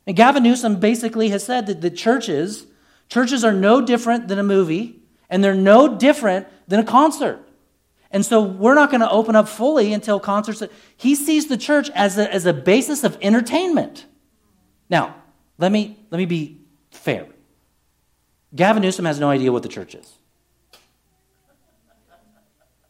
And 0.04 0.16
Gavin 0.16 0.42
Newsom 0.42 0.80
basically 0.80 1.28
has 1.28 1.44
said 1.44 1.68
that 1.68 1.80
the 1.80 1.90
churches, 1.90 2.66
churches 3.08 3.44
are 3.44 3.52
no 3.52 3.80
different 3.80 4.26
than 4.26 4.40
a 4.40 4.42
movie, 4.42 5.02
and 5.30 5.44
they're 5.44 5.54
no 5.54 5.96
different 5.96 6.48
than 6.66 6.80
a 6.80 6.84
concert. 6.84 7.47
And 8.10 8.24
so 8.24 8.42
we're 8.42 8.74
not 8.74 8.90
going 8.90 9.00
to 9.00 9.10
open 9.10 9.36
up 9.36 9.48
fully 9.48 9.92
until 9.92 10.18
concerts. 10.18 10.62
He 10.96 11.14
sees 11.14 11.48
the 11.48 11.58
church 11.58 11.90
as 11.90 12.16
a, 12.16 12.32
as 12.32 12.46
a 12.46 12.52
basis 12.52 13.04
of 13.04 13.18
entertainment. 13.20 14.06
Now, 14.88 15.14
let 15.58 15.70
me, 15.70 15.98
let 16.10 16.18
me 16.18 16.24
be 16.24 16.60
fair. 16.90 17.26
Gavin 18.54 18.82
Newsom 18.82 19.04
has 19.04 19.20
no 19.20 19.28
idea 19.28 19.52
what 19.52 19.62
the 19.62 19.68
church 19.68 19.94
is. 19.94 20.10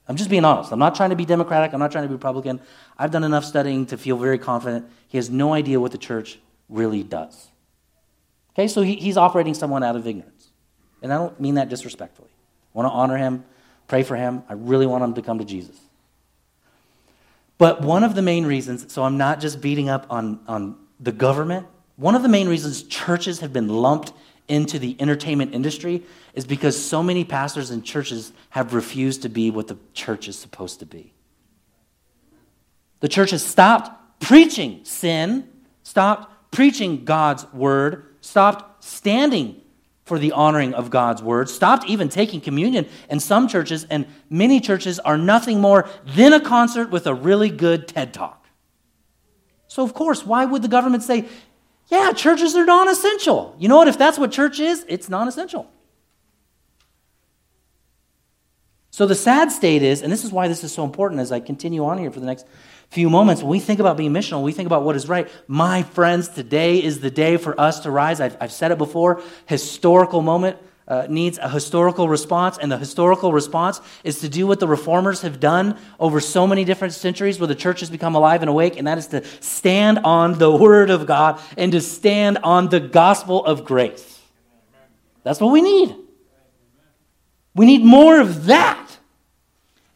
I'm 0.06 0.16
just 0.16 0.30
being 0.30 0.44
honest. 0.44 0.72
I'm 0.72 0.78
not 0.78 0.94
trying 0.94 1.10
to 1.10 1.16
be 1.16 1.26
Democratic. 1.26 1.72
I'm 1.74 1.80
not 1.80 1.92
trying 1.92 2.04
to 2.04 2.08
be 2.08 2.14
Republican. 2.14 2.60
I've 2.96 3.10
done 3.10 3.24
enough 3.24 3.44
studying 3.44 3.86
to 3.86 3.98
feel 3.98 4.16
very 4.16 4.38
confident. 4.38 4.86
He 5.08 5.18
has 5.18 5.28
no 5.28 5.52
idea 5.52 5.80
what 5.80 5.92
the 5.92 5.98
church 5.98 6.38
really 6.68 7.02
does. 7.02 7.48
Okay, 8.52 8.68
so 8.68 8.82
he, 8.82 8.94
he's 8.94 9.16
operating 9.16 9.54
someone 9.54 9.82
out 9.82 9.96
of 9.96 10.06
ignorance. 10.06 10.48
And 11.02 11.12
I 11.12 11.16
don't 11.16 11.38
mean 11.38 11.54
that 11.54 11.68
disrespectfully. 11.68 12.30
I 12.30 12.78
want 12.78 12.86
to 12.86 12.92
honor 12.92 13.16
him. 13.16 13.44
Pray 13.88 14.02
for 14.02 14.16
him. 14.16 14.44
I 14.48 14.52
really 14.52 14.86
want 14.86 15.02
him 15.02 15.14
to 15.14 15.22
come 15.22 15.38
to 15.38 15.44
Jesus. 15.44 15.76
But 17.56 17.80
one 17.82 18.04
of 18.04 18.14
the 18.14 18.22
main 18.22 18.46
reasons, 18.46 18.92
so 18.92 19.02
I'm 19.02 19.18
not 19.18 19.40
just 19.40 19.60
beating 19.60 19.88
up 19.88 20.06
on, 20.10 20.38
on 20.46 20.76
the 21.00 21.10
government, 21.10 21.66
one 21.96 22.14
of 22.14 22.22
the 22.22 22.28
main 22.28 22.48
reasons 22.48 22.84
churches 22.84 23.40
have 23.40 23.52
been 23.52 23.68
lumped 23.68 24.12
into 24.46 24.78
the 24.78 24.96
entertainment 25.00 25.54
industry 25.54 26.02
is 26.34 26.46
because 26.46 26.80
so 26.80 27.02
many 27.02 27.24
pastors 27.24 27.70
and 27.70 27.84
churches 27.84 28.32
have 28.50 28.72
refused 28.72 29.22
to 29.22 29.28
be 29.28 29.50
what 29.50 29.66
the 29.66 29.76
church 29.94 30.28
is 30.28 30.38
supposed 30.38 30.78
to 30.78 30.86
be. 30.86 31.12
The 33.00 33.08
church 33.08 33.30
has 33.30 33.44
stopped 33.44 34.20
preaching 34.20 34.80
sin, 34.84 35.48
stopped 35.82 36.52
preaching 36.52 37.04
God's 37.04 37.50
word, 37.52 38.06
stopped 38.20 38.84
standing 38.84 39.60
for 40.08 40.18
the 40.18 40.32
honoring 40.32 40.74
of 40.74 40.90
God's 40.90 41.22
word, 41.22 41.48
stopped 41.48 41.86
even 41.86 42.08
taking 42.08 42.40
communion. 42.40 42.86
And 43.08 43.22
some 43.22 43.46
churches 43.46 43.86
and 43.88 44.06
many 44.28 44.60
churches 44.60 44.98
are 44.98 45.18
nothing 45.18 45.60
more 45.60 45.88
than 46.04 46.32
a 46.32 46.40
concert 46.40 46.90
with 46.90 47.06
a 47.06 47.14
really 47.14 47.50
good 47.50 47.86
TED 47.86 48.12
talk. 48.12 48.46
So, 49.68 49.84
of 49.84 49.94
course, 49.94 50.24
why 50.26 50.44
would 50.46 50.62
the 50.62 50.68
government 50.68 51.02
say, 51.02 51.26
yeah, 51.88 52.12
churches 52.12 52.56
are 52.56 52.64
non 52.64 52.88
essential? 52.88 53.54
You 53.58 53.68
know 53.68 53.76
what? 53.76 53.88
If 53.88 53.98
that's 53.98 54.18
what 54.18 54.32
church 54.32 54.58
is, 54.58 54.84
it's 54.88 55.08
non 55.08 55.28
essential. 55.28 55.70
So, 58.90 59.06
the 59.06 59.14
sad 59.14 59.52
state 59.52 59.82
is, 59.82 60.02
and 60.02 60.10
this 60.10 60.24
is 60.24 60.32
why 60.32 60.48
this 60.48 60.64
is 60.64 60.72
so 60.72 60.84
important 60.84 61.20
as 61.20 61.30
I 61.30 61.40
continue 61.40 61.84
on 61.84 61.98
here 61.98 62.10
for 62.10 62.20
the 62.20 62.26
next 62.26 62.46
few 62.90 63.10
moments, 63.10 63.42
when 63.42 63.50
we 63.50 63.60
think 63.60 63.80
about 63.80 63.96
being 63.96 64.12
missional, 64.12 64.42
we 64.42 64.52
think 64.52 64.66
about 64.66 64.82
what 64.82 64.96
is 64.96 65.08
right. 65.08 65.28
My 65.46 65.82
friends, 65.82 66.28
today 66.28 66.82
is 66.82 67.00
the 67.00 67.10
day 67.10 67.36
for 67.36 67.58
us 67.60 67.80
to 67.80 67.90
rise. 67.90 68.20
I've, 68.20 68.36
I've 68.40 68.52
said 68.52 68.72
it 68.72 68.78
before 68.78 69.22
historical 69.46 70.22
moment. 70.22 70.56
Uh, 70.86 71.06
needs 71.06 71.36
a 71.36 71.50
historical 71.50 72.08
response, 72.08 72.56
and 72.56 72.72
the 72.72 72.78
historical 72.78 73.30
response 73.30 73.82
is 74.04 74.20
to 74.20 74.28
do 74.30 74.46
what 74.46 74.58
the 74.58 74.66
reformers 74.66 75.20
have 75.20 75.38
done 75.38 75.76
over 76.00 76.18
so 76.18 76.46
many 76.46 76.64
different 76.64 76.94
centuries 76.94 77.38
where 77.38 77.46
the 77.46 77.54
church 77.54 77.80
has 77.80 77.90
become 77.90 78.14
alive 78.14 78.40
and 78.40 78.48
awake, 78.48 78.78
and 78.78 78.86
that 78.86 78.96
is 78.96 79.06
to 79.08 79.22
stand 79.40 79.98
on 79.98 80.38
the 80.38 80.50
Word 80.50 80.88
of 80.88 81.04
God 81.04 81.38
and 81.58 81.72
to 81.72 81.82
stand 81.82 82.38
on 82.38 82.70
the 82.70 82.80
gospel 82.80 83.44
of 83.44 83.66
grace. 83.66 84.18
That's 85.24 85.42
what 85.42 85.52
we 85.52 85.60
need. 85.60 85.94
We 87.54 87.66
need 87.66 87.84
more 87.84 88.18
of 88.18 88.46
that. 88.46 88.87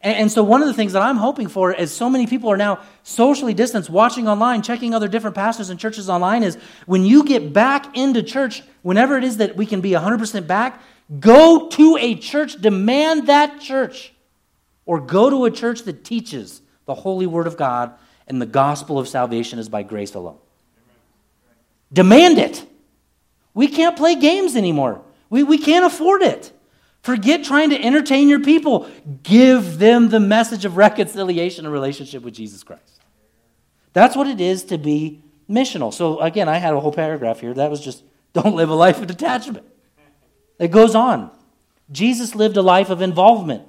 And, 0.03 0.17
and, 0.17 0.31
so, 0.31 0.43
one 0.43 0.61
of 0.61 0.67
the 0.67 0.73
things 0.73 0.93
that 0.93 1.01
I'm 1.01 1.15
hoping 1.15 1.47
for, 1.47 1.73
as 1.73 1.91
so 1.91 2.09
many 2.09 2.27
people 2.27 2.51
are 2.51 2.57
now 2.57 2.81
socially 3.03 3.53
distanced, 3.53 3.89
watching 3.89 4.27
online, 4.27 4.61
checking 4.61 4.93
other 4.93 5.07
different 5.07 5.35
pastors 5.35 5.69
and 5.69 5.79
churches 5.79 6.09
online, 6.09 6.43
is 6.43 6.57
when 6.85 7.05
you 7.05 7.23
get 7.23 7.53
back 7.53 7.95
into 7.97 8.21
church, 8.21 8.63
whenever 8.81 9.17
it 9.17 9.23
is 9.23 9.37
that 9.37 9.55
we 9.55 9.65
can 9.65 9.79
be 9.79 9.91
100% 9.91 10.45
back, 10.45 10.81
go 11.19 11.69
to 11.69 11.97
a 11.97 12.15
church, 12.15 12.59
demand 12.61 13.27
that 13.27 13.61
church, 13.61 14.13
or 14.85 14.99
go 14.99 15.29
to 15.29 15.45
a 15.45 15.51
church 15.51 15.83
that 15.83 16.03
teaches 16.03 16.61
the 16.85 16.93
holy 16.93 17.25
word 17.25 17.47
of 17.47 17.55
God 17.55 17.93
and 18.27 18.41
the 18.41 18.45
gospel 18.45 18.99
of 18.99 19.07
salvation 19.07 19.59
is 19.59 19.69
by 19.69 19.83
grace 19.83 20.15
alone. 20.15 20.37
Demand 21.91 22.37
it. 22.39 22.65
We 23.53 23.67
can't 23.67 23.95
play 23.95 24.15
games 24.15 24.55
anymore. 24.55 25.01
We, 25.29 25.43
we 25.43 25.57
can't 25.57 25.85
afford 25.85 26.23
it. 26.23 26.51
Forget 27.03 27.43
trying 27.43 27.69
to 27.69 27.81
entertain 27.81 28.29
your 28.29 28.39
people. 28.39 28.89
Give 29.23 29.77
them 29.77 30.09
the 30.09 30.21
message 30.21 30.63
of 30.63 30.77
reconciliation 30.77 31.65
and 31.65 31.73
relationship 31.73 32.23
with 32.23 32.33
Jesus 32.33 32.63
Christ. 32.63 33.01
That's 33.91 34.15
what 34.15 34.27
it 34.27 34.39
is 34.39 34.63
to 34.65 34.77
be 34.77 35.21
missional. 35.49 35.93
So, 35.93 36.19
again, 36.19 36.47
I 36.47 36.57
had 36.57 36.73
a 36.73 36.79
whole 36.79 36.93
paragraph 36.93 37.41
here. 37.41 37.53
That 37.53 37.69
was 37.69 37.81
just 37.81 38.03
don't 38.31 38.55
live 38.55 38.69
a 38.69 38.73
life 38.73 38.99
of 38.99 39.07
detachment. 39.07 39.65
It 40.57 40.71
goes 40.71 40.95
on. 40.95 41.29
Jesus 41.91 42.35
lived 42.35 42.55
a 42.55 42.61
life 42.61 42.89
of 42.89 43.01
involvement. 43.01 43.63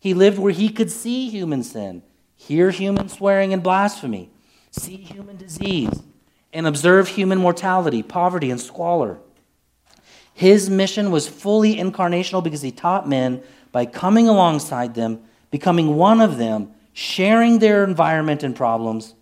He 0.00 0.12
lived 0.12 0.38
where 0.38 0.52
he 0.52 0.68
could 0.68 0.90
see 0.90 1.30
human 1.30 1.62
sin, 1.62 2.02
hear 2.34 2.70
human 2.70 3.08
swearing 3.08 3.52
and 3.52 3.62
blasphemy, 3.62 4.30
see 4.72 4.96
human 4.96 5.36
disease, 5.36 6.02
and 6.52 6.66
observe 6.66 7.08
human 7.08 7.38
mortality, 7.38 8.02
poverty, 8.02 8.50
and 8.50 8.60
squalor. 8.60 9.20
His 10.34 10.70
mission 10.70 11.10
was 11.10 11.28
fully 11.28 11.76
incarnational 11.76 12.42
because 12.42 12.62
he 12.62 12.72
taught 12.72 13.08
men 13.08 13.42
by 13.70 13.86
coming 13.86 14.28
alongside 14.28 14.94
them, 14.94 15.22
becoming 15.50 15.96
one 15.96 16.20
of 16.20 16.38
them, 16.38 16.72
sharing 16.92 17.58
their 17.58 17.84
environment 17.84 18.42
and 18.42 18.54
problems. 18.54 19.14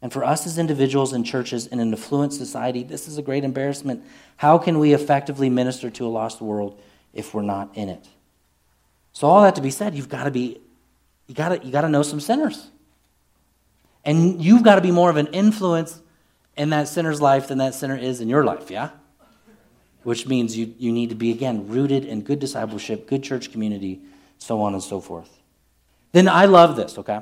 And 0.00 0.12
for 0.12 0.24
us 0.24 0.46
as 0.46 0.58
individuals 0.58 1.12
and 1.12 1.24
churches 1.24 1.66
in 1.66 1.78
an 1.78 1.92
affluent 1.92 2.32
society, 2.32 2.82
this 2.82 3.06
is 3.06 3.18
a 3.18 3.22
great 3.22 3.44
embarrassment. 3.44 4.04
How 4.36 4.58
can 4.58 4.78
we 4.78 4.92
effectively 4.92 5.48
minister 5.48 5.90
to 5.90 6.06
a 6.06 6.08
lost 6.08 6.40
world 6.40 6.80
if 7.12 7.32
we're 7.32 7.42
not 7.42 7.76
in 7.76 7.88
it? 7.88 8.08
So 9.12 9.28
all 9.28 9.42
that 9.42 9.54
to 9.56 9.60
be 9.60 9.70
said, 9.70 9.94
you've 9.94 10.08
got 10.08 10.24
to 10.24 10.30
be 10.30 10.60
you 11.28 11.34
got 11.34 11.50
to 11.50 11.64
you 11.64 11.70
got 11.70 11.82
to 11.82 11.88
know 11.88 12.02
some 12.02 12.20
sinners. 12.20 12.68
And 14.04 14.42
you've 14.42 14.64
got 14.64 14.74
to 14.74 14.80
be 14.80 14.90
more 14.90 15.10
of 15.10 15.16
an 15.16 15.28
influence 15.28 16.00
in 16.56 16.70
that 16.70 16.88
sinner's 16.88 17.20
life 17.20 17.48
than 17.48 17.58
that 17.58 17.74
sinner 17.74 17.96
is 17.96 18.20
in 18.20 18.28
your 18.28 18.44
life, 18.44 18.70
yeah? 18.70 18.90
Which 20.04 20.26
means 20.26 20.56
you, 20.56 20.74
you 20.78 20.92
need 20.92 21.10
to 21.10 21.14
be, 21.14 21.30
again, 21.30 21.68
rooted 21.68 22.04
in 22.04 22.22
good 22.22 22.38
discipleship, 22.38 23.06
good 23.06 23.22
church 23.22 23.52
community, 23.52 24.00
so 24.38 24.60
on 24.60 24.74
and 24.74 24.82
so 24.82 25.00
forth. 25.00 25.30
Then 26.12 26.28
I 26.28 26.46
love 26.46 26.76
this, 26.76 26.98
okay? 26.98 27.20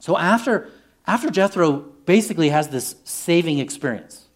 So 0.00 0.18
after, 0.18 0.68
after 1.06 1.30
Jethro 1.30 1.72
basically 2.04 2.48
has 2.48 2.68
this 2.68 2.96
saving 3.04 3.58
experience, 3.58 4.26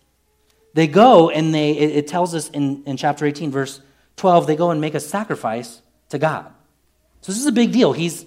they 0.74 0.86
go 0.86 1.30
and 1.30 1.54
they, 1.54 1.72
it, 1.72 1.96
it 1.96 2.08
tells 2.08 2.34
us 2.34 2.50
in, 2.50 2.82
in 2.84 2.96
chapter 2.96 3.26
18, 3.26 3.50
verse 3.50 3.80
12, 4.16 4.46
they 4.46 4.56
go 4.56 4.70
and 4.70 4.80
make 4.80 4.94
a 4.94 5.00
sacrifice 5.00 5.82
to 6.10 6.18
God. 6.18 6.52
So 7.20 7.32
this 7.32 7.40
is 7.40 7.46
a 7.46 7.52
big 7.52 7.72
deal. 7.72 7.92
He's, 7.92 8.26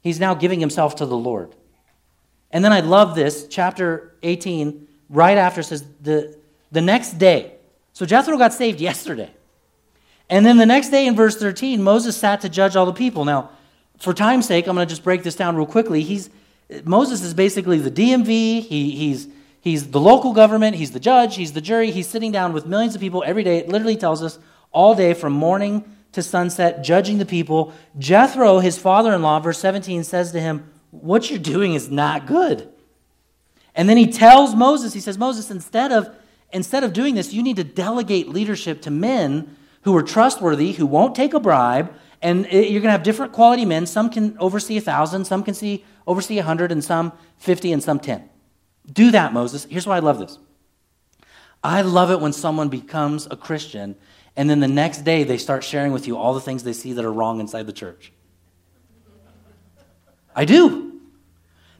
he's 0.00 0.18
now 0.18 0.34
giving 0.34 0.60
himself 0.60 0.96
to 0.96 1.06
the 1.06 1.16
Lord. 1.16 1.54
And 2.50 2.64
then 2.64 2.72
I 2.72 2.80
love 2.80 3.14
this, 3.14 3.46
chapter 3.48 4.14
18, 4.22 4.88
right 5.10 5.36
after 5.36 5.62
says, 5.62 5.84
the, 6.00 6.38
the 6.72 6.80
next 6.80 7.18
day. 7.18 7.57
So 7.98 8.06
Jethro 8.06 8.38
got 8.38 8.54
saved 8.54 8.80
yesterday. 8.80 9.28
And 10.30 10.46
then 10.46 10.56
the 10.56 10.66
next 10.66 10.90
day 10.90 11.08
in 11.08 11.16
verse 11.16 11.36
13, 11.36 11.82
Moses 11.82 12.16
sat 12.16 12.42
to 12.42 12.48
judge 12.48 12.76
all 12.76 12.86
the 12.86 12.92
people. 12.92 13.24
Now, 13.24 13.50
for 13.98 14.14
time's 14.14 14.46
sake, 14.46 14.68
I'm 14.68 14.76
going 14.76 14.86
to 14.86 14.88
just 14.88 15.02
break 15.02 15.24
this 15.24 15.34
down 15.34 15.56
real 15.56 15.66
quickly. 15.66 16.02
He's, 16.04 16.30
Moses 16.84 17.22
is 17.24 17.34
basically 17.34 17.80
the 17.80 17.90
DMV, 17.90 18.62
he, 18.62 18.92
he's, 18.92 19.26
he's 19.60 19.90
the 19.90 19.98
local 19.98 20.32
government, 20.32 20.76
he's 20.76 20.92
the 20.92 21.00
judge, 21.00 21.34
he's 21.34 21.54
the 21.54 21.60
jury. 21.60 21.90
He's 21.90 22.06
sitting 22.06 22.30
down 22.30 22.52
with 22.52 22.66
millions 22.66 22.94
of 22.94 23.00
people 23.00 23.24
every 23.26 23.42
day. 23.42 23.58
It 23.58 23.68
literally 23.68 23.96
tells 23.96 24.22
us 24.22 24.38
all 24.70 24.94
day 24.94 25.12
from 25.12 25.32
morning 25.32 25.84
to 26.12 26.22
sunset, 26.22 26.84
judging 26.84 27.18
the 27.18 27.26
people. 27.26 27.72
Jethro, 27.98 28.60
his 28.60 28.78
father 28.78 29.12
in 29.12 29.22
law, 29.22 29.40
verse 29.40 29.58
17, 29.58 30.04
says 30.04 30.30
to 30.30 30.40
him, 30.40 30.70
What 30.92 31.30
you're 31.30 31.40
doing 31.40 31.74
is 31.74 31.90
not 31.90 32.26
good. 32.26 32.68
And 33.74 33.88
then 33.88 33.96
he 33.96 34.06
tells 34.06 34.54
Moses, 34.54 34.92
he 34.92 35.00
says, 35.00 35.18
Moses, 35.18 35.50
instead 35.50 35.90
of, 35.90 36.14
instead 36.52 36.84
of 36.84 36.92
doing 36.92 37.14
this, 37.14 37.32
you 37.32 37.42
need 37.42 37.56
to 37.56 37.64
delegate 37.64 38.28
leadership 38.28 38.82
to 38.82 38.90
men 38.90 39.56
who 39.82 39.96
are 39.96 40.02
trustworthy, 40.02 40.72
who 40.72 40.86
won't 40.86 41.14
take 41.14 41.34
a 41.34 41.40
bribe, 41.40 41.94
and 42.20 42.46
you're 42.50 42.80
going 42.80 42.82
to 42.84 42.90
have 42.90 43.02
different 43.02 43.32
quality 43.32 43.64
men. 43.64 43.86
Some 43.86 44.10
can 44.10 44.36
oversee 44.38 44.76
a 44.76 44.80
thousand, 44.80 45.24
some 45.24 45.42
can 45.42 45.54
see, 45.54 45.84
oversee 46.06 46.38
a 46.38 46.42
hundred, 46.42 46.72
and 46.72 46.82
some 46.82 47.12
50, 47.38 47.72
and 47.72 47.82
some 47.82 48.00
10. 48.00 48.28
Do 48.92 49.10
that, 49.12 49.32
Moses. 49.32 49.66
Here's 49.70 49.86
why 49.86 49.96
I 49.96 50.00
love 50.00 50.18
this. 50.18 50.38
I 51.62 51.82
love 51.82 52.10
it 52.10 52.20
when 52.20 52.32
someone 52.32 52.68
becomes 52.68 53.26
a 53.30 53.36
Christian 53.36 53.96
and 54.38 54.48
then 54.48 54.60
the 54.60 54.68
next 54.68 54.98
day 54.98 55.24
they 55.24 55.36
start 55.36 55.64
sharing 55.64 55.90
with 55.90 56.06
you 56.06 56.16
all 56.16 56.32
the 56.32 56.40
things 56.40 56.62
they 56.62 56.72
see 56.72 56.92
that 56.92 57.04
are 57.04 57.12
wrong 57.12 57.40
inside 57.40 57.66
the 57.66 57.72
church. 57.72 58.12
I 60.34 60.44
do. 60.44 61.00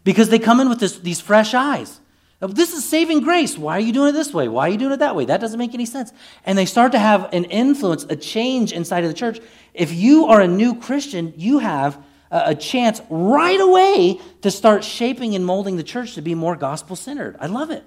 Because 0.02 0.28
they 0.28 0.40
come 0.40 0.58
in 0.58 0.68
with 0.68 0.80
this, 0.80 0.98
these 0.98 1.20
fresh 1.20 1.54
eyes. 1.54 2.00
This 2.40 2.72
is 2.72 2.84
saving 2.84 3.20
grace. 3.20 3.58
Why 3.58 3.76
are 3.76 3.80
you 3.80 3.92
doing 3.92 4.10
it 4.10 4.12
this 4.12 4.32
way? 4.32 4.46
Why 4.46 4.68
are 4.68 4.70
you 4.70 4.78
doing 4.78 4.92
it 4.92 5.00
that 5.00 5.16
way? 5.16 5.24
That 5.24 5.40
doesn't 5.40 5.58
make 5.58 5.74
any 5.74 5.86
sense. 5.86 6.12
And 6.44 6.56
they 6.56 6.66
start 6.66 6.92
to 6.92 6.98
have 6.98 7.32
an 7.32 7.44
influence, 7.44 8.04
a 8.04 8.14
change 8.14 8.72
inside 8.72 9.02
of 9.02 9.10
the 9.10 9.16
church. 9.16 9.40
If 9.74 9.92
you 9.92 10.26
are 10.26 10.40
a 10.40 10.46
new 10.46 10.78
Christian, 10.78 11.34
you 11.36 11.58
have 11.58 12.00
a 12.30 12.54
chance 12.54 13.00
right 13.10 13.60
away 13.60 14.20
to 14.42 14.50
start 14.50 14.84
shaping 14.84 15.34
and 15.34 15.44
molding 15.44 15.76
the 15.76 15.82
church 15.82 16.14
to 16.14 16.22
be 16.22 16.34
more 16.34 16.54
gospel 16.54 16.94
centered. 16.94 17.36
I 17.40 17.46
love 17.46 17.70
it. 17.70 17.84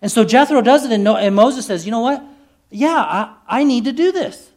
And 0.00 0.10
so 0.10 0.24
Jethro 0.24 0.62
does 0.62 0.86
it, 0.86 0.92
and 0.92 1.34
Moses 1.34 1.66
says, 1.66 1.84
You 1.84 1.90
know 1.90 2.00
what? 2.00 2.24
yeah, 2.70 2.96
I, 2.96 3.36
I 3.48 3.64
need 3.64 3.84
to 3.84 3.92
do 3.92 4.12
this. 4.12 4.50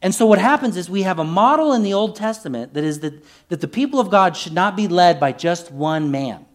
And 0.00 0.14
so 0.14 0.26
what 0.26 0.38
happens 0.38 0.76
is 0.76 0.88
we 0.88 1.02
have 1.02 1.18
a 1.18 1.24
model 1.24 1.72
in 1.72 1.82
the 1.82 1.92
Old 1.92 2.16
Testament 2.16 2.74
that 2.74 2.84
is 2.84 3.00
that, 3.00 3.22
that 3.48 3.60
the 3.60 3.68
people 3.68 4.00
of 4.00 4.10
God 4.10 4.36
should 4.36 4.52
not 4.52 4.76
be 4.76 4.88
led 4.88 5.20
by 5.20 5.32
just 5.32 5.70
one 5.70 6.10
man. 6.10 6.46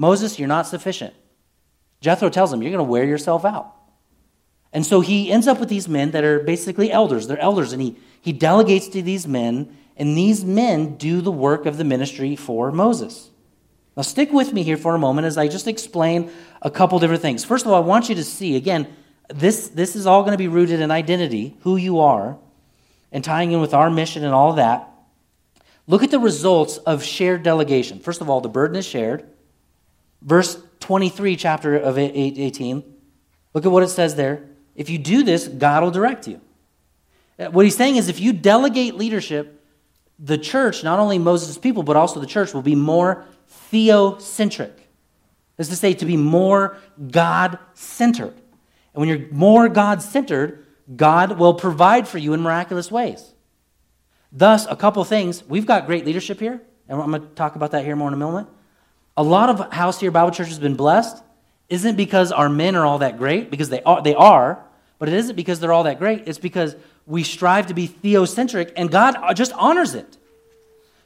Moses, 0.00 0.38
you're 0.38 0.48
not 0.48 0.66
sufficient. 0.66 1.12
Jethro 2.00 2.30
tells 2.30 2.50
him, 2.50 2.62
you're 2.62 2.70
going 2.70 2.78
to 2.78 2.90
wear 2.90 3.04
yourself 3.04 3.44
out. 3.44 3.74
And 4.72 4.86
so 4.86 5.02
he 5.02 5.30
ends 5.30 5.46
up 5.46 5.60
with 5.60 5.68
these 5.68 5.90
men 5.90 6.12
that 6.12 6.24
are 6.24 6.40
basically 6.40 6.90
elders. 6.90 7.26
They're 7.26 7.38
elders, 7.38 7.74
and 7.74 7.82
he, 7.82 7.98
he 8.22 8.32
delegates 8.32 8.88
to 8.88 9.02
these 9.02 9.26
men, 9.26 9.76
and 9.98 10.16
these 10.16 10.42
men 10.42 10.96
do 10.96 11.20
the 11.20 11.30
work 11.30 11.66
of 11.66 11.76
the 11.76 11.84
ministry 11.84 12.34
for 12.34 12.72
Moses. 12.72 13.28
Now, 13.94 14.02
stick 14.02 14.32
with 14.32 14.54
me 14.54 14.62
here 14.62 14.78
for 14.78 14.94
a 14.94 14.98
moment 14.98 15.26
as 15.26 15.36
I 15.36 15.48
just 15.48 15.68
explain 15.68 16.30
a 16.62 16.70
couple 16.70 16.98
different 16.98 17.20
things. 17.20 17.44
First 17.44 17.66
of 17.66 17.70
all, 17.70 17.82
I 17.82 17.86
want 17.86 18.08
you 18.08 18.14
to 18.14 18.24
see, 18.24 18.56
again, 18.56 18.88
this, 19.28 19.68
this 19.68 19.96
is 19.96 20.06
all 20.06 20.22
going 20.22 20.32
to 20.32 20.38
be 20.38 20.48
rooted 20.48 20.80
in 20.80 20.90
identity, 20.90 21.58
who 21.60 21.76
you 21.76 22.00
are, 22.00 22.38
and 23.12 23.22
tying 23.22 23.52
in 23.52 23.60
with 23.60 23.74
our 23.74 23.90
mission 23.90 24.24
and 24.24 24.32
all 24.32 24.54
that. 24.54 24.88
Look 25.86 26.02
at 26.02 26.10
the 26.10 26.18
results 26.18 26.78
of 26.78 27.04
shared 27.04 27.42
delegation. 27.42 27.98
First 27.98 28.22
of 28.22 28.30
all, 28.30 28.40
the 28.40 28.48
burden 28.48 28.76
is 28.76 28.86
shared. 28.86 29.28
Verse 30.22 30.62
23, 30.80 31.36
chapter 31.36 31.76
of 31.76 31.98
18. 31.98 32.84
Look 33.54 33.66
at 33.66 33.72
what 33.72 33.82
it 33.82 33.88
says 33.88 34.14
there. 34.14 34.44
If 34.74 34.90
you 34.90 34.98
do 34.98 35.22
this, 35.22 35.48
God 35.48 35.82
will 35.82 35.90
direct 35.90 36.28
you. 36.28 36.40
Uh, 37.38 37.46
what 37.50 37.64
he's 37.64 37.76
saying 37.76 37.96
is 37.96 38.08
if 38.08 38.20
you 38.20 38.32
delegate 38.32 38.94
leadership, 38.94 39.64
the 40.18 40.38
church, 40.38 40.84
not 40.84 40.98
only 40.98 41.18
Moses' 41.18 41.56
people, 41.58 41.82
but 41.82 41.96
also 41.96 42.20
the 42.20 42.26
church, 42.26 42.52
will 42.52 42.62
be 42.62 42.74
more 42.74 43.24
theocentric. 43.72 44.72
That's 45.56 45.70
to 45.70 45.76
say, 45.76 45.94
to 45.94 46.06
be 46.06 46.16
more 46.16 46.76
God 47.10 47.58
centered. 47.74 48.34
And 48.94 49.00
when 49.00 49.08
you're 49.08 49.28
more 49.30 49.68
God 49.68 50.02
centered, 50.02 50.66
God 50.94 51.38
will 51.38 51.54
provide 51.54 52.08
for 52.08 52.18
you 52.18 52.32
in 52.34 52.40
miraculous 52.40 52.90
ways. 52.90 53.34
Thus, 54.32 54.66
a 54.66 54.76
couple 54.76 55.02
things. 55.04 55.44
We've 55.44 55.66
got 55.66 55.86
great 55.86 56.04
leadership 56.04 56.40
here, 56.40 56.60
and 56.88 57.00
I'm 57.00 57.10
going 57.10 57.22
to 57.22 57.28
talk 57.28 57.56
about 57.56 57.72
that 57.72 57.84
here 57.84 57.96
more 57.96 58.08
in 58.08 58.14
a 58.14 58.18
moment. 58.18 58.48
A 59.20 59.22
lot 59.22 59.50
of 59.50 59.70
how 59.70 59.90
Sierra 59.90 60.12
Bible 60.12 60.30
Church 60.30 60.48
has 60.48 60.58
been 60.58 60.76
blessed 60.76 61.22
isn't 61.68 61.96
because 61.96 62.32
our 62.32 62.48
men 62.48 62.74
are 62.74 62.86
all 62.86 63.00
that 63.00 63.18
great, 63.18 63.50
because 63.50 63.68
they 63.68 63.82
are, 63.82 64.00
they 64.00 64.14
are, 64.14 64.64
but 64.98 65.08
it 65.08 65.14
isn't 65.14 65.36
because 65.36 65.60
they're 65.60 65.74
all 65.74 65.84
that 65.84 65.98
great. 65.98 66.26
It's 66.26 66.38
because 66.38 66.74
we 67.04 67.22
strive 67.22 67.66
to 67.66 67.74
be 67.74 67.86
theocentric, 67.86 68.72
and 68.76 68.90
God 68.90 69.34
just 69.34 69.52
honors 69.52 69.94
it. 69.94 70.16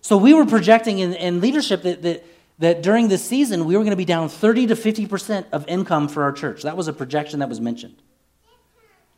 So 0.00 0.16
we 0.16 0.32
were 0.32 0.46
projecting 0.46 1.00
in, 1.00 1.14
in 1.14 1.40
leadership 1.40 1.82
that, 1.82 2.02
that 2.02 2.24
that 2.58 2.82
during 2.82 3.08
this 3.08 3.24
season 3.24 3.64
we 3.64 3.76
were 3.76 3.82
going 3.82 3.90
to 3.90 3.96
be 3.96 4.04
down 4.04 4.28
30 4.28 4.68
to 4.68 4.74
50% 4.74 5.46
of 5.50 5.66
income 5.66 6.06
for 6.06 6.22
our 6.22 6.30
church. 6.30 6.62
That 6.62 6.76
was 6.76 6.86
a 6.86 6.92
projection 6.92 7.40
that 7.40 7.48
was 7.48 7.60
mentioned. 7.60 7.96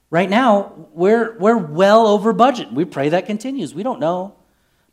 Right 0.09 0.31
now, 0.31 0.73
we're, 0.93 1.37
we're 1.37 1.59
well 1.59 2.07
over 2.07 2.33
budget. 2.33 2.73
We 2.73 2.87
pray 2.87 3.11
that 3.11 3.27
continues. 3.27 3.75
We 3.75 3.83
don't 3.83 4.01
know. 4.01 4.37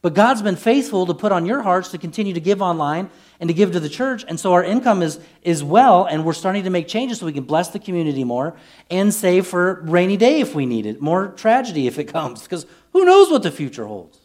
But 0.03 0.15
God's 0.15 0.41
been 0.41 0.57
faithful 0.57 1.05
to 1.05 1.13
put 1.13 1.31
on 1.31 1.45
your 1.45 1.61
hearts 1.61 1.91
to 1.91 1.97
continue 1.97 2.33
to 2.33 2.41
give 2.41 2.61
online 2.61 3.09
and 3.39 3.47
to 3.47 3.53
give 3.53 3.71
to 3.71 3.79
the 3.79 3.87
church. 3.87 4.25
And 4.27 4.37
so 4.37 4.51
our 4.51 4.61
income 4.61 5.01
is, 5.01 5.17
is 5.43 5.63
well, 5.63 6.03
and 6.03 6.25
we're 6.25 6.33
starting 6.33 6.65
to 6.65 6.69
make 6.69 6.89
changes 6.89 7.19
so 7.19 7.25
we 7.25 7.31
can 7.31 7.45
bless 7.45 7.69
the 7.69 7.79
community 7.79 8.25
more 8.25 8.53
and 8.91 9.13
save 9.13 9.47
for 9.47 9.81
rainy 9.83 10.17
day 10.17 10.41
if 10.41 10.53
we 10.53 10.65
need 10.65 10.85
it, 10.85 11.01
more 11.01 11.29
tragedy 11.29 11.87
if 11.87 11.97
it 11.97 12.03
comes, 12.03 12.43
because 12.43 12.65
who 12.91 13.05
knows 13.05 13.31
what 13.31 13.43
the 13.43 13.51
future 13.51 13.85
holds. 13.85 14.19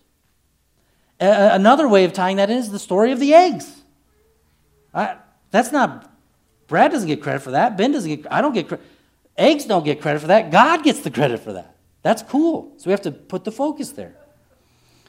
A- 1.20 1.50
another 1.52 1.86
way 1.86 2.04
of 2.04 2.12
tying 2.12 2.38
that 2.38 2.50
in 2.50 2.56
is 2.56 2.72
the 2.72 2.80
story 2.80 3.12
of 3.12 3.20
the 3.20 3.32
eggs. 3.32 3.72
I, 4.92 5.14
that's 5.52 5.70
not, 5.70 6.12
Brad 6.66 6.90
doesn't 6.90 7.06
get 7.06 7.22
credit 7.22 7.42
for 7.42 7.52
that. 7.52 7.76
Ben 7.76 7.92
doesn't 7.92 8.22
get, 8.22 8.32
I 8.32 8.40
don't 8.40 8.52
get 8.52 8.66
credit. 8.66 8.84
Eggs 9.36 9.64
don't 9.64 9.84
get 9.84 10.00
credit 10.00 10.18
for 10.18 10.26
that. 10.26 10.50
God 10.50 10.82
gets 10.82 11.02
the 11.02 11.10
credit 11.12 11.38
for 11.38 11.52
that. 11.52 11.76
That's 12.02 12.22
cool. 12.24 12.72
So 12.78 12.86
we 12.86 12.90
have 12.90 13.02
to 13.02 13.12
put 13.12 13.44
the 13.44 13.52
focus 13.52 13.90
there. 13.92 14.16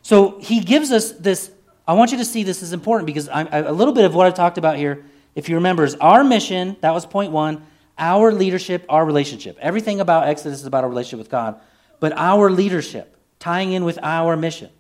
So 0.10 0.40
he 0.40 0.62
gives 0.62 0.92
us 0.92 1.12
this. 1.12 1.52
I 1.88 1.94
want 1.94 2.12
you 2.12 2.18
to 2.18 2.26
see 2.26 2.42
this 2.42 2.64
is 2.64 2.74
important 2.74 3.06
because 3.06 3.30
I'm, 3.30 3.48
a 3.52 3.72
little 3.72 3.94
bit 3.94 4.06
of 4.06 4.16
what 4.16 4.26
I've 4.26 4.34
talked 4.34 4.58
about 4.58 4.76
here, 4.76 5.06
if 5.36 5.48
you 5.48 5.54
remember, 5.54 5.84
is 5.84 5.94
our 6.02 6.24
mission. 6.24 6.78
That 6.82 6.96
was 6.96 7.06
point 7.06 7.32
one. 7.32 7.64
Our 7.96 8.32
leadership, 8.32 8.84
our 8.90 9.06
relationship. 9.06 9.56
Everything 9.62 10.00
about 10.00 10.28
Exodus 10.28 10.62
is 10.62 10.66
about 10.66 10.84
our 10.84 10.90
relationship 10.90 11.20
with 11.20 11.30
God, 11.30 11.62
but 12.00 12.12
our 12.14 12.50
leadership, 12.50 13.18
tying 13.38 13.74
in 13.74 13.84
with 13.86 14.00
our 14.02 14.36
mission. 14.36 14.72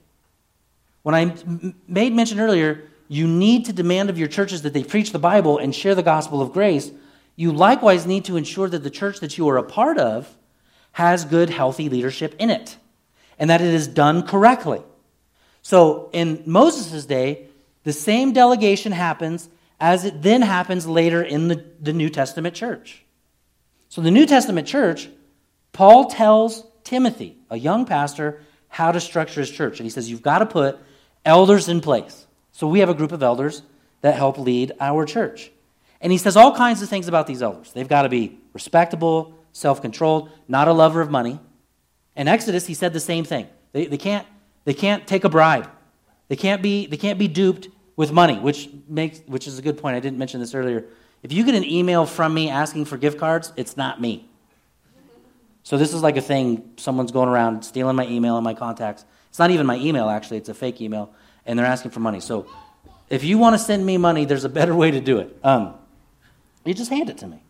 When 1.04 1.14
I 1.14 1.36
made 1.88 2.12
mention 2.12 2.40
earlier, 2.40 2.90
you 3.08 3.28
need 3.28 3.66
to 3.66 3.74
demand 3.74 4.10
of 4.10 4.18
your 4.18 4.30
churches 4.30 4.64
that 4.64 4.74
they 4.74 4.84
preach 4.84 5.12
the 5.12 5.20
Bible 5.20 5.60
and 5.60 5.76
share 5.76 5.94
the 5.94 6.02
gospel 6.02 6.42
of 6.42 6.54
grace. 6.54 6.90
You 7.36 7.52
likewise 7.52 8.08
need 8.08 8.26
to 8.26 8.36
ensure 8.36 8.68
that 8.68 8.82
the 8.82 8.90
church 8.90 9.20
that 9.20 9.38
you 9.38 9.48
are 9.48 9.58
a 9.58 9.64
part 9.64 10.00
of 10.00 10.36
has 10.94 11.24
good, 11.24 11.52
healthy 11.52 11.88
leadership 11.88 12.34
in 12.40 12.50
it 12.50 12.78
and 13.38 13.52
that 13.52 13.62
it 13.62 13.72
is 13.72 13.88
done 13.88 14.26
correctly. 14.26 14.82
So 15.70 16.10
in 16.14 16.42
Moses' 16.48 17.06
day, 17.06 17.46
the 17.84 17.94
same 17.94 18.34
delegation 18.34 18.92
happens 18.92 19.50
as 19.80 20.04
it 20.04 20.24
then 20.24 20.42
happens 20.42 20.88
later 20.88 21.22
in 21.22 21.48
the, 21.48 21.64
the 21.80 21.94
New 21.94 22.10
Testament 22.10 22.56
church. 22.56 23.04
So 23.88 24.02
the 24.02 24.10
New 24.10 24.26
Testament 24.26 24.68
church, 24.68 25.10
Paul 25.72 26.06
tells 26.06 26.64
Timothy, 26.84 27.38
a 27.52 27.56
young 27.56 27.86
pastor, 27.86 28.42
how 28.68 28.92
to 28.92 29.00
structure 29.00 29.42
his 29.42 29.52
church. 29.52 29.80
And 29.80 29.86
he 29.86 29.92
says, 29.92 30.10
You've 30.10 30.24
got 30.24 30.40
to 30.40 30.48
put 30.48 30.80
elders 31.24 31.70
in 31.70 31.82
place. 31.82 32.26
So 32.52 32.68
we 32.68 32.80
have 32.80 32.90
a 32.90 32.96
group 32.96 33.12
of 33.12 33.22
elders 33.22 33.62
that 34.02 34.16
help 34.16 34.40
lead 34.40 34.72
our 34.80 35.06
church. 35.06 35.52
And 36.02 36.12
he 36.12 36.18
says 36.18 36.36
all 36.36 36.56
kinds 36.56 36.82
of 36.82 36.90
things 36.90 37.08
about 37.08 37.28
these 37.28 37.44
elders. 37.44 37.74
They've 37.74 37.88
got 37.88 38.02
to 38.02 38.10
be 38.10 38.40
respectable, 38.54 39.36
self 39.54 39.84
controlled, 39.84 40.32
not 40.48 40.68
a 40.68 40.74
lover 40.74 41.00
of 41.00 41.12
money. 41.12 41.40
In 42.16 42.28
Exodus, 42.28 42.66
he 42.66 42.74
said 42.74 42.92
the 42.92 43.00
same 43.00 43.24
thing. 43.24 43.48
They, 43.72 43.86
they, 43.86 43.98
can't, 43.98 44.26
they 44.66 44.74
can't 44.74 45.08
take 45.08 45.24
a 45.24 45.30
bribe, 45.30 45.70
they 46.28 46.36
can't, 46.36 46.62
be, 46.62 46.86
they 46.86 46.98
can't 46.98 47.18
be 47.18 47.28
duped 47.28 47.70
with 47.96 48.12
money, 48.12 48.40
which, 48.40 48.70
makes, 48.88 49.20
which 49.26 49.48
is 49.48 49.60
a 49.60 49.62
good 49.62 49.78
point. 49.78 49.96
I 49.96 50.00
didn't 50.00 50.20
mention 50.20 50.40
this 50.40 50.54
earlier. 50.54 50.86
If 51.22 51.34
you 51.34 51.44
get 51.44 51.56
an 51.56 51.66
email 51.66 52.06
from 52.06 52.34
me 52.34 52.50
asking 52.50 52.86
for 52.86 52.98
gift 52.98 53.20
cards, 53.20 53.52
it's 53.58 53.76
not 53.76 54.00
me. 54.00 54.30
So 55.64 55.78
this 55.78 55.94
is 55.94 56.02
like 56.02 56.18
a 56.18 56.22
thing 56.22 56.72
someone's 56.78 57.12
going 57.12 57.30
around 57.30 57.64
stealing 57.64 57.96
my 57.96 58.08
email 58.08 58.38
and 58.38 58.44
my 58.44 58.54
contacts. 58.54 59.06
It's 59.30 59.38
not 59.40 59.52
even 59.52 59.66
my 59.66 59.76
email, 59.76 60.10
actually, 60.10 60.38
it's 60.38 60.50
a 60.50 60.54
fake 60.54 60.82
email, 60.82 61.14
and 61.46 61.60
they're 61.60 61.66
asking 61.66 61.92
for 61.92 62.00
money. 62.00 62.20
So 62.20 62.48
if 63.10 63.24
you 63.24 63.38
want 63.38 63.56
to 63.56 63.60
send 63.60 63.86
me 63.86 63.98
money, 63.98 64.26
there's 64.26 64.46
a 64.46 64.50
better 64.50 64.76
way 64.76 64.92
to 64.92 65.02
do 65.02 65.20
it. 65.20 65.38
Um, 65.44 65.76
you 66.66 66.74
just 66.74 66.90
hand 66.90 67.10
it 67.10 67.18
to 67.20 67.28
me. 67.28 67.44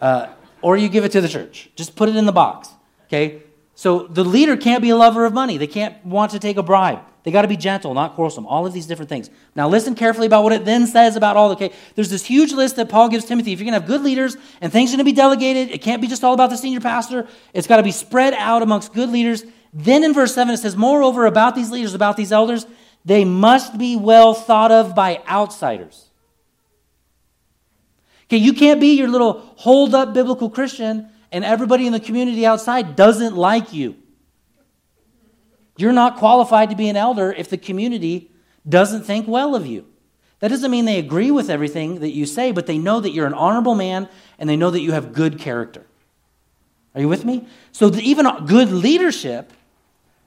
Uh, 0.00 0.28
or 0.62 0.76
you 0.76 0.88
give 0.88 1.04
it 1.04 1.12
to 1.12 1.20
the 1.20 1.28
church. 1.28 1.70
Just 1.76 1.96
put 1.96 2.08
it 2.08 2.16
in 2.16 2.26
the 2.26 2.32
box. 2.32 2.70
Okay? 3.06 3.42
So 3.78 4.06
the 4.06 4.24
leader 4.24 4.56
can't 4.56 4.80
be 4.80 4.88
a 4.88 4.96
lover 4.96 5.26
of 5.26 5.34
money. 5.34 5.58
They 5.58 5.66
can't 5.66 6.04
want 6.04 6.32
to 6.32 6.38
take 6.38 6.56
a 6.56 6.62
bribe. 6.62 7.00
They 7.24 7.30
got 7.30 7.42
to 7.42 7.48
be 7.48 7.58
gentle, 7.58 7.92
not 7.92 8.14
quarrelsome. 8.14 8.46
All 8.46 8.66
of 8.66 8.72
these 8.72 8.86
different 8.86 9.10
things. 9.10 9.28
Now 9.54 9.68
listen 9.68 9.94
carefully 9.94 10.26
about 10.26 10.44
what 10.44 10.54
it 10.54 10.64
then 10.64 10.86
says 10.86 11.14
about 11.14 11.36
all. 11.36 11.50
Okay, 11.52 11.72
there's 11.94 12.08
this 12.08 12.24
huge 12.24 12.52
list 12.52 12.76
that 12.76 12.88
Paul 12.88 13.10
gives 13.10 13.26
Timothy. 13.26 13.52
If 13.52 13.60
you're 13.60 13.66
gonna 13.66 13.78
have 13.78 13.86
good 13.86 14.02
leaders 14.02 14.36
and 14.62 14.72
things 14.72 14.90
are 14.90 14.96
gonna 14.96 15.04
be 15.04 15.12
delegated, 15.12 15.70
it 15.70 15.82
can't 15.82 16.00
be 16.00 16.08
just 16.08 16.24
all 16.24 16.32
about 16.32 16.48
the 16.48 16.56
senior 16.56 16.80
pastor. 16.80 17.28
It's 17.52 17.66
got 17.66 17.76
to 17.76 17.82
be 17.82 17.90
spread 17.92 18.32
out 18.32 18.62
amongst 18.62 18.94
good 18.94 19.10
leaders. 19.10 19.44
Then 19.74 20.04
in 20.04 20.14
verse 20.14 20.34
seven 20.34 20.54
it 20.54 20.58
says, 20.58 20.74
moreover, 20.74 21.26
about 21.26 21.54
these 21.54 21.70
leaders, 21.70 21.92
about 21.92 22.16
these 22.16 22.32
elders, 22.32 22.64
they 23.04 23.26
must 23.26 23.76
be 23.76 23.94
well 23.96 24.32
thought 24.32 24.72
of 24.72 24.94
by 24.94 25.22
outsiders. 25.28 26.08
Okay, 28.24 28.38
you 28.38 28.54
can't 28.54 28.80
be 28.80 28.96
your 28.96 29.08
little 29.08 29.52
hold 29.56 29.94
up 29.94 30.14
biblical 30.14 30.48
Christian 30.48 31.10
and 31.36 31.44
everybody 31.44 31.86
in 31.86 31.92
the 31.92 32.00
community 32.00 32.46
outside 32.46 32.96
doesn't 32.96 33.36
like 33.36 33.74
you. 33.74 33.94
You're 35.76 35.92
not 35.92 36.16
qualified 36.16 36.70
to 36.70 36.76
be 36.76 36.88
an 36.88 36.96
elder 36.96 37.30
if 37.30 37.50
the 37.50 37.58
community 37.58 38.30
doesn't 38.66 39.02
think 39.02 39.28
well 39.28 39.54
of 39.54 39.66
you. 39.66 39.84
That 40.38 40.48
doesn't 40.48 40.70
mean 40.70 40.86
they 40.86 40.98
agree 40.98 41.30
with 41.30 41.50
everything 41.50 42.00
that 42.00 42.12
you 42.12 42.24
say, 42.24 42.52
but 42.52 42.66
they 42.66 42.78
know 42.78 43.00
that 43.00 43.10
you're 43.10 43.26
an 43.26 43.34
honorable 43.34 43.74
man 43.74 44.08
and 44.38 44.48
they 44.48 44.56
know 44.56 44.70
that 44.70 44.80
you 44.80 44.92
have 44.92 45.12
good 45.12 45.38
character. 45.38 45.84
Are 46.94 47.02
you 47.02 47.08
with 47.08 47.26
me? 47.26 47.46
So, 47.70 47.94
even 47.94 48.26
good 48.46 48.72
leadership, 48.72 49.52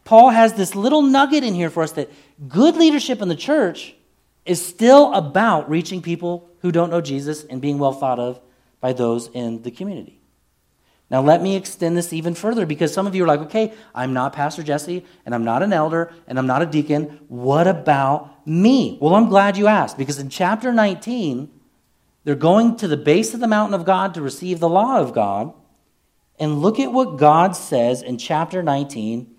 Paul 0.03 0.29
has 0.29 0.53
this 0.53 0.75
little 0.75 1.01
nugget 1.01 1.43
in 1.43 1.55
here 1.55 1.71
for 1.71 1.81
us 1.81 1.93
that 1.93 2.11
good 2.47 2.75
leadership 2.75 3.19
in 3.19 3.29
the 3.29 3.35
church 3.35 3.95
is 4.45 4.63
still 4.63 5.11
about 5.15 5.71
reaching 5.71 6.03
people 6.03 6.51
who 6.61 6.71
don't 6.71 6.91
know 6.91 7.01
Jesus 7.01 7.45
and 7.45 7.59
being 7.59 7.79
well 7.79 7.93
thought 7.93 8.19
of 8.19 8.39
by 8.79 8.93
those 8.93 9.27
in 9.33 9.63
the 9.63 9.71
community. 9.71 10.18
Now, 11.09 11.21
let 11.21 11.41
me 11.41 11.55
extend 11.55 11.97
this 11.97 12.13
even 12.13 12.35
further 12.35 12.65
because 12.65 12.93
some 12.93 13.07
of 13.07 13.15
you 13.15 13.23
are 13.23 13.27
like, 13.27 13.39
okay, 13.41 13.73
I'm 13.95 14.13
not 14.13 14.33
Pastor 14.33 14.61
Jesse, 14.61 15.05
and 15.25 15.33
I'm 15.33 15.43
not 15.43 15.63
an 15.63 15.73
elder, 15.73 16.13
and 16.27 16.37
I'm 16.37 16.45
not 16.45 16.61
a 16.61 16.67
deacon. 16.67 17.19
What 17.27 17.67
about 17.67 18.47
me? 18.47 18.97
Well, 19.01 19.15
I'm 19.15 19.27
glad 19.27 19.57
you 19.57 19.67
asked 19.67 19.97
because 19.97 20.19
in 20.19 20.29
chapter 20.29 20.71
19, 20.71 21.49
they're 22.23 22.35
going 22.35 22.75
to 22.77 22.87
the 22.87 22.97
base 22.97 23.33
of 23.33 23.39
the 23.39 23.47
mountain 23.47 23.73
of 23.73 23.85
God 23.85 24.13
to 24.13 24.21
receive 24.21 24.59
the 24.59 24.69
law 24.69 24.99
of 24.99 25.13
God. 25.13 25.53
And 26.37 26.61
look 26.61 26.79
at 26.79 26.93
what 26.93 27.17
God 27.17 27.55
says 27.55 28.01
in 28.01 28.17
chapter 28.17 28.61
19, 28.61 29.35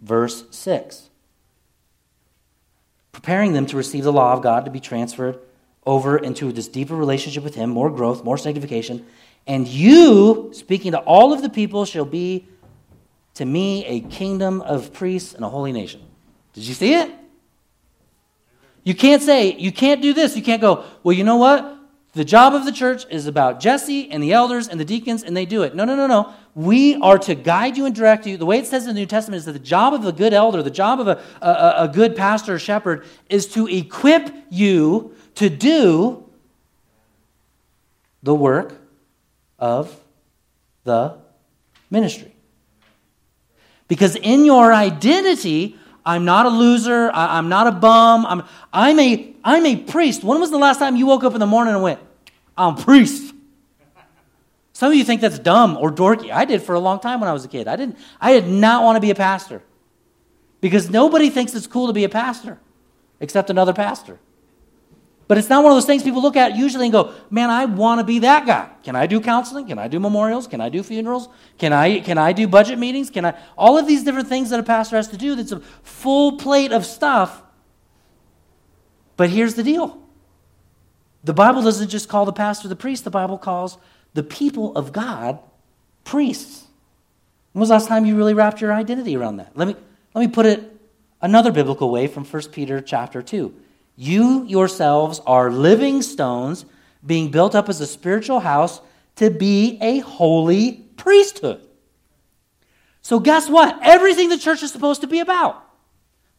verse 0.00 0.44
6 0.50 1.10
preparing 3.12 3.52
them 3.52 3.66
to 3.66 3.76
receive 3.76 4.04
the 4.04 4.12
law 4.12 4.32
of 4.32 4.42
God 4.42 4.64
to 4.64 4.70
be 4.70 4.80
transferred 4.80 5.38
over 5.84 6.16
into 6.16 6.50
this 6.50 6.66
deeper 6.66 6.96
relationship 6.96 7.44
with 7.44 7.54
Him, 7.54 7.70
more 7.70 7.90
growth, 7.90 8.24
more 8.24 8.38
sanctification. 8.38 9.04
And 9.46 9.66
you, 9.66 10.50
speaking 10.52 10.92
to 10.92 10.98
all 10.98 11.32
of 11.32 11.42
the 11.42 11.50
people, 11.50 11.84
shall 11.84 12.04
be 12.04 12.46
to 13.34 13.44
me 13.44 13.84
a 13.86 14.00
kingdom 14.00 14.60
of 14.60 14.92
priests 14.92 15.34
and 15.34 15.44
a 15.44 15.48
holy 15.48 15.72
nation. 15.72 16.02
Did 16.52 16.64
you 16.64 16.74
see 16.74 16.94
it? 16.94 17.10
You 18.84 18.94
can't 18.94 19.22
say, 19.22 19.54
you 19.54 19.72
can't 19.72 20.02
do 20.02 20.12
this. 20.12 20.36
You 20.36 20.42
can't 20.42 20.60
go, 20.60 20.84
well, 21.02 21.12
you 21.12 21.24
know 21.24 21.36
what? 21.36 21.78
The 22.14 22.24
job 22.24 22.54
of 22.54 22.66
the 22.66 22.72
church 22.72 23.06
is 23.10 23.26
about 23.26 23.58
Jesse 23.58 24.10
and 24.10 24.22
the 24.22 24.32
elders 24.32 24.68
and 24.68 24.78
the 24.78 24.84
deacons, 24.84 25.22
and 25.22 25.34
they 25.34 25.46
do 25.46 25.62
it. 25.62 25.74
No, 25.74 25.84
no, 25.84 25.96
no, 25.96 26.06
no. 26.06 26.34
We 26.54 26.96
are 26.96 27.16
to 27.20 27.34
guide 27.34 27.78
you 27.78 27.86
and 27.86 27.94
direct 27.94 28.26
you. 28.26 28.36
The 28.36 28.44
way 28.44 28.58
it 28.58 28.66
says 28.66 28.82
in 28.82 28.88
the 28.88 29.00
New 29.00 29.06
Testament 29.06 29.38
is 29.38 29.46
that 29.46 29.52
the 29.52 29.58
job 29.58 29.94
of 29.94 30.04
a 30.04 30.12
good 30.12 30.34
elder, 30.34 30.62
the 30.62 30.70
job 30.70 31.00
of 31.00 31.08
a, 31.08 31.22
a, 31.40 31.84
a 31.84 31.88
good 31.88 32.14
pastor 32.14 32.56
or 32.56 32.58
shepherd, 32.58 33.06
is 33.30 33.46
to 33.54 33.66
equip 33.66 34.30
you 34.50 35.14
to 35.36 35.48
do 35.48 36.28
the 38.22 38.34
work 38.34 38.81
of 39.62 39.96
the 40.82 41.16
ministry. 41.88 42.34
Because 43.86 44.16
in 44.16 44.44
your 44.44 44.72
identity, 44.72 45.76
I'm 46.04 46.24
not 46.24 46.46
a 46.46 46.48
loser. 46.48 47.12
I, 47.14 47.38
am 47.38 47.48
not 47.48 47.68
a 47.68 47.72
bum. 47.72 48.26
I'm, 48.26 48.42
I'm, 48.72 48.98
a, 48.98 49.34
I'm 49.44 49.64
a 49.64 49.76
priest. 49.76 50.24
When 50.24 50.40
was 50.40 50.50
the 50.50 50.58
last 50.58 50.78
time 50.78 50.96
you 50.96 51.06
woke 51.06 51.22
up 51.22 51.34
in 51.34 51.40
the 51.40 51.46
morning 51.46 51.74
and 51.74 51.82
went, 51.82 52.00
I'm 52.58 52.76
a 52.76 52.82
priest? 52.82 53.32
Some 54.72 54.90
of 54.90 54.98
you 54.98 55.04
think 55.04 55.20
that's 55.20 55.38
dumb 55.38 55.76
or 55.76 55.92
dorky. 55.92 56.32
I 56.32 56.44
did 56.44 56.60
for 56.62 56.74
a 56.74 56.80
long 56.80 56.98
time 56.98 57.20
when 57.20 57.28
I 57.28 57.32
was 57.32 57.44
a 57.44 57.48
kid. 57.48 57.68
I, 57.68 57.76
didn't, 57.76 57.98
I 58.20 58.32
did 58.32 58.48
not 58.48 58.82
want 58.82 58.96
to 58.96 59.00
be 59.00 59.10
a 59.10 59.14
pastor 59.14 59.62
because 60.60 60.90
nobody 60.90 61.30
thinks 61.30 61.54
it's 61.54 61.68
cool 61.68 61.86
to 61.86 61.92
be 61.92 62.02
a 62.02 62.08
pastor 62.08 62.58
except 63.20 63.48
another 63.48 63.72
pastor. 63.72 64.18
But 65.32 65.38
it's 65.38 65.48
not 65.48 65.64
one 65.64 65.72
of 65.72 65.76
those 65.76 65.86
things 65.86 66.02
people 66.02 66.20
look 66.20 66.36
at 66.36 66.56
usually 66.56 66.84
and 66.84 66.92
go, 66.92 67.14
man, 67.30 67.48
I 67.48 67.64
want 67.64 68.00
to 68.00 68.04
be 68.04 68.18
that 68.18 68.44
guy. 68.44 68.68
Can 68.82 68.94
I 68.94 69.06
do 69.06 69.18
counseling? 69.18 69.66
Can 69.66 69.78
I 69.78 69.88
do 69.88 69.98
memorials? 69.98 70.46
Can 70.46 70.60
I 70.60 70.68
do 70.68 70.82
funerals? 70.82 71.26
Can 71.56 71.72
I, 71.72 72.00
can 72.00 72.18
I 72.18 72.34
do 72.34 72.46
budget 72.46 72.78
meetings? 72.78 73.08
Can 73.08 73.24
I? 73.24 73.34
All 73.56 73.78
of 73.78 73.86
these 73.86 74.04
different 74.04 74.28
things 74.28 74.50
that 74.50 74.60
a 74.60 74.62
pastor 74.62 74.96
has 74.96 75.08
to 75.08 75.16
do 75.16 75.34
that's 75.34 75.50
a 75.50 75.60
full 75.84 76.36
plate 76.36 76.70
of 76.70 76.84
stuff. 76.84 77.42
But 79.16 79.30
here's 79.30 79.54
the 79.54 79.62
deal 79.62 80.02
the 81.24 81.32
Bible 81.32 81.62
doesn't 81.62 81.88
just 81.88 82.10
call 82.10 82.26
the 82.26 82.34
pastor 82.34 82.68
the 82.68 82.76
priest, 82.76 83.04
the 83.04 83.10
Bible 83.10 83.38
calls 83.38 83.78
the 84.12 84.22
people 84.22 84.76
of 84.76 84.92
God 84.92 85.38
priests. 86.04 86.66
When 87.52 87.60
was 87.60 87.70
the 87.70 87.76
last 87.76 87.88
time 87.88 88.04
you 88.04 88.18
really 88.18 88.34
wrapped 88.34 88.60
your 88.60 88.74
identity 88.74 89.16
around 89.16 89.38
that? 89.38 89.56
Let 89.56 89.66
me, 89.66 89.76
let 90.12 90.26
me 90.26 90.28
put 90.30 90.44
it 90.44 90.78
another 91.22 91.50
biblical 91.50 91.90
way 91.90 92.06
from 92.06 92.26
1 92.26 92.42
Peter 92.52 92.82
chapter 92.82 93.22
2. 93.22 93.61
You 93.96 94.44
yourselves 94.44 95.20
are 95.26 95.50
living 95.50 96.02
stones 96.02 96.64
being 97.04 97.30
built 97.30 97.54
up 97.54 97.68
as 97.68 97.80
a 97.80 97.86
spiritual 97.86 98.40
house 98.40 98.80
to 99.16 99.30
be 99.30 99.78
a 99.80 99.98
holy 99.98 100.72
priesthood. 100.96 101.60
So, 103.02 103.18
guess 103.18 103.50
what? 103.50 103.78
Everything 103.82 104.28
the 104.28 104.38
church 104.38 104.62
is 104.62 104.70
supposed 104.70 105.00
to 105.00 105.06
be 105.06 105.20
about 105.20 105.62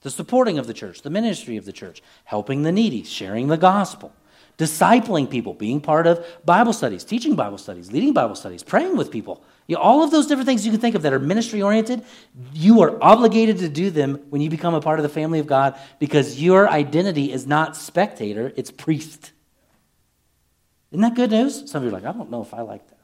the 0.01 0.11
supporting 0.11 0.57
of 0.57 0.67
the 0.67 0.73
church, 0.73 1.01
the 1.01 1.09
ministry 1.09 1.57
of 1.57 1.65
the 1.65 1.71
church, 1.71 2.01
helping 2.25 2.63
the 2.63 2.71
needy, 2.71 3.03
sharing 3.03 3.47
the 3.47 3.57
gospel, 3.57 4.13
discipling 4.57 5.29
people, 5.29 5.53
being 5.53 5.81
part 5.81 6.07
of 6.07 6.25
Bible 6.45 6.73
studies, 6.73 7.03
teaching 7.03 7.35
Bible 7.35 7.57
studies, 7.57 7.91
leading 7.91 8.13
Bible 8.13 8.35
studies, 8.35 8.63
praying 8.63 8.97
with 8.97 9.11
people. 9.11 9.43
You 9.67 9.75
know, 9.75 9.81
all 9.81 10.03
of 10.03 10.11
those 10.11 10.27
different 10.27 10.47
things 10.47 10.65
you 10.65 10.71
can 10.71 10.81
think 10.81 10.95
of 10.95 11.03
that 11.03 11.13
are 11.13 11.19
ministry 11.19 11.61
oriented, 11.61 12.03
you 12.53 12.81
are 12.81 13.01
obligated 13.01 13.59
to 13.59 13.69
do 13.69 13.89
them 13.89 14.19
when 14.29 14.41
you 14.41 14.49
become 14.49 14.73
a 14.73 14.81
part 14.81 14.99
of 14.99 15.03
the 15.03 15.09
family 15.09 15.39
of 15.39 15.47
God 15.47 15.79
because 15.99 16.41
your 16.41 16.69
identity 16.69 17.31
is 17.31 17.47
not 17.47 17.77
spectator, 17.77 18.51
it's 18.55 18.71
priest. 18.71 19.31
Isn't 20.91 21.01
that 21.01 21.15
good 21.15 21.31
news? 21.31 21.69
Some 21.71 21.81
of 21.81 21.83
you 21.83 21.89
are 21.89 21.99
like, 21.99 22.05
I 22.05 22.11
don't 22.15 22.29
know 22.29 22.41
if 22.41 22.53
I 22.53 22.61
like 22.61 22.87
that. 22.87 22.99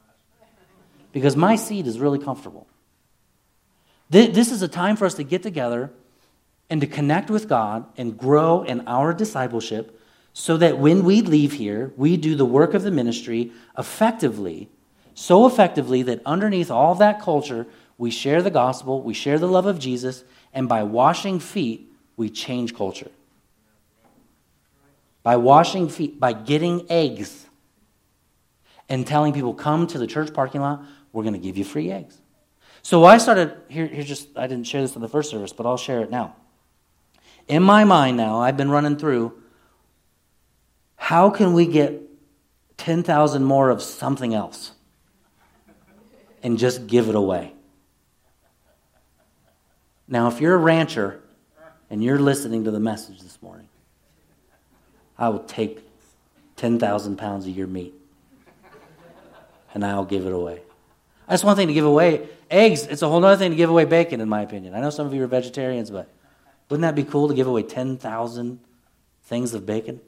Because 1.12 1.36
my 1.36 1.56
seat 1.56 1.88
is 1.88 2.00
really 2.00 2.20
comfortable. 2.20 2.68
This 4.10 4.52
is 4.52 4.62
a 4.62 4.68
time 4.68 4.96
for 4.96 5.06
us 5.06 5.16
to 5.16 5.24
get 5.24 5.44
together 5.44 5.92
and 6.70 6.82
to 6.82 6.88
connect 6.88 7.30
with 7.30 7.48
God 7.48 7.86
and 7.98 8.18
grow 8.18 8.64
in 8.64 8.88
our 8.88 9.14
discipleship 9.14 10.00
so 10.34 10.58
that 10.58 10.78
when 10.78 11.04
we 11.04 11.22
leave 11.22 11.54
here, 11.54 11.92
we 11.98 12.18
do 12.18 12.36
the 12.36 12.46
work 12.46 12.74
of 12.74 12.84
the 12.84 12.92
ministry 12.92 13.52
effectively, 13.78 14.70
so 15.20 15.46
effectively 15.46 16.02
that 16.04 16.22
underneath 16.26 16.72
all 16.72 16.96
that 16.96 17.22
culture, 17.22 17.68
we 17.98 18.10
share 18.10 18.42
the 18.42 18.50
gospel, 18.50 19.04
we 19.04 19.14
share 19.14 19.38
the 19.38 19.50
love 19.50 19.66
of 19.66 19.78
Jesus, 19.78 20.24
and 20.54 20.70
by 20.70 20.82
washing 20.82 21.42
feet, 21.42 21.92
we 22.16 22.30
change 22.30 22.74
culture. 22.74 23.12
By 25.22 25.36
washing 25.36 25.90
feet, 25.90 26.22
by 26.22 26.32
getting 26.32 26.90
eggs, 26.90 27.48
and 28.88 29.06
telling 29.06 29.34
people, 29.34 29.54
come 29.54 29.88
to 29.88 29.98
the 29.98 30.08
church 30.08 30.34
parking 30.34 30.62
lot, 30.62 30.86
we're 31.12 31.24
going 31.24 31.34
to 31.34 31.40
give 31.40 31.58
you 31.58 31.66
free 31.66 31.92
eggs. 31.92 32.22
So 32.82 33.04
I 33.04 33.18
started, 33.18 33.58
here, 33.68 33.90
just, 34.02 34.30
I 34.38 34.48
didn't 34.48 34.68
share 34.68 34.82
this 34.82 34.96
in 34.96 35.02
the 35.02 35.10
first 35.10 35.30
service, 35.30 35.52
but 35.52 35.66
I'll 35.66 35.76
share 35.76 36.00
it 36.00 36.10
now. 36.10 36.38
In 37.50 37.62
my 37.62 37.84
mind 37.84 38.16
now, 38.16 38.40
I've 38.40 38.56
been 38.56 38.72
running 38.72 38.96
through 38.96 39.34
how 40.96 41.30
can 41.30 41.52
we 41.52 41.68
get 41.68 42.02
10,000 42.78 43.44
more 43.44 43.70
of 43.70 43.82
something 43.82 44.34
else? 44.34 44.72
And 46.44 46.58
just 46.58 46.88
give 46.88 47.10
it 47.10 47.16
away. 47.16 47.54
Now, 50.08 50.28
if 50.28 50.42
you're 50.42 50.56
a 50.56 50.58
rancher 50.58 51.22
and 51.90 52.04
you're 52.04 52.20
listening 52.20 52.64
to 52.64 52.72
the 52.72 52.80
message 52.80 53.22
this 53.22 53.42
morning, 53.42 53.68
I 55.18 55.30
will 55.30 55.44
take 55.44 55.82
10,000 56.56 57.18
pounds 57.18 57.46
of 57.46 57.56
your 57.56 57.68
meat 57.68 57.94
and 59.74 59.86
I'll 59.86 60.06
give 60.06 60.26
it 60.26 60.34
away. 60.34 60.62
That's 61.28 61.44
one 61.44 61.56
thing 61.56 61.68
to 61.68 61.74
give 61.74 61.86
away. 61.86 62.28
Eggs, 62.50 62.88
it's 62.88 63.04
a 63.04 63.08
whole 63.08 63.24
other 63.24 63.38
thing 63.38 63.52
to 63.52 63.56
give 63.56 63.70
away 63.70 63.86
bacon, 63.86 64.20
in 64.20 64.28
my 64.28 64.42
opinion. 64.42 64.74
I 64.74 64.82
know 64.82 64.90
some 64.90 65.06
of 65.06 65.14
you 65.14 65.24
are 65.24 65.28
vegetarians, 65.28 65.92
but 65.92 66.10
wouldn't 66.70 66.82
that 66.82 66.96
be 66.96 67.04
cool 67.04 67.28
to 67.28 67.36
give 67.36 67.46
away 67.46 67.62
10,000 67.62 68.60
things 69.26 69.54
of 69.54 69.66
bacon? 69.66 70.02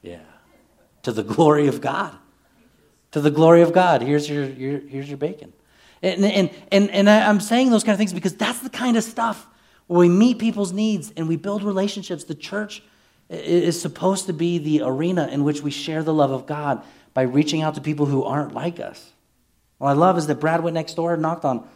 Yeah. 0.00 0.20
To 1.02 1.12
the 1.12 1.22
glory 1.22 1.66
of 1.66 1.82
God. 1.82 2.16
To 3.12 3.20
the 3.20 3.30
glory 3.30 3.62
of 3.62 3.72
God. 3.72 4.02
Here's 4.02 4.28
your, 4.28 4.44
your 4.44 4.80
here's 4.80 5.08
your 5.08 5.18
bacon. 5.18 5.52
And, 6.02 6.24
and, 6.24 6.50
and, 6.70 6.90
and 6.90 7.10
I'm 7.10 7.40
saying 7.40 7.70
those 7.70 7.82
kind 7.82 7.94
of 7.94 7.98
things 7.98 8.12
because 8.12 8.36
that's 8.36 8.60
the 8.60 8.70
kind 8.70 8.96
of 8.96 9.02
stuff 9.02 9.46
where 9.88 10.00
we 10.00 10.08
meet 10.08 10.38
people's 10.38 10.72
needs 10.72 11.12
and 11.16 11.26
we 11.26 11.36
build 11.36 11.64
relationships. 11.64 12.24
The 12.24 12.34
church 12.34 12.82
is 13.28 13.80
supposed 13.80 14.26
to 14.26 14.32
be 14.32 14.58
the 14.58 14.82
arena 14.84 15.28
in 15.28 15.44
which 15.44 15.62
we 15.62 15.70
share 15.70 16.02
the 16.02 16.14
love 16.14 16.30
of 16.30 16.46
God 16.46 16.84
by 17.14 17.22
reaching 17.22 17.62
out 17.62 17.74
to 17.74 17.80
people 17.80 18.06
who 18.06 18.22
aren't 18.22 18.54
like 18.54 18.78
us. 18.78 19.12
What 19.78 19.88
I 19.88 19.92
love 19.92 20.18
is 20.18 20.26
that 20.28 20.36
Brad 20.36 20.62
went 20.62 20.74
next 20.74 20.94
door 20.94 21.14
and 21.14 21.22
knocked 21.22 21.44
on 21.44 21.66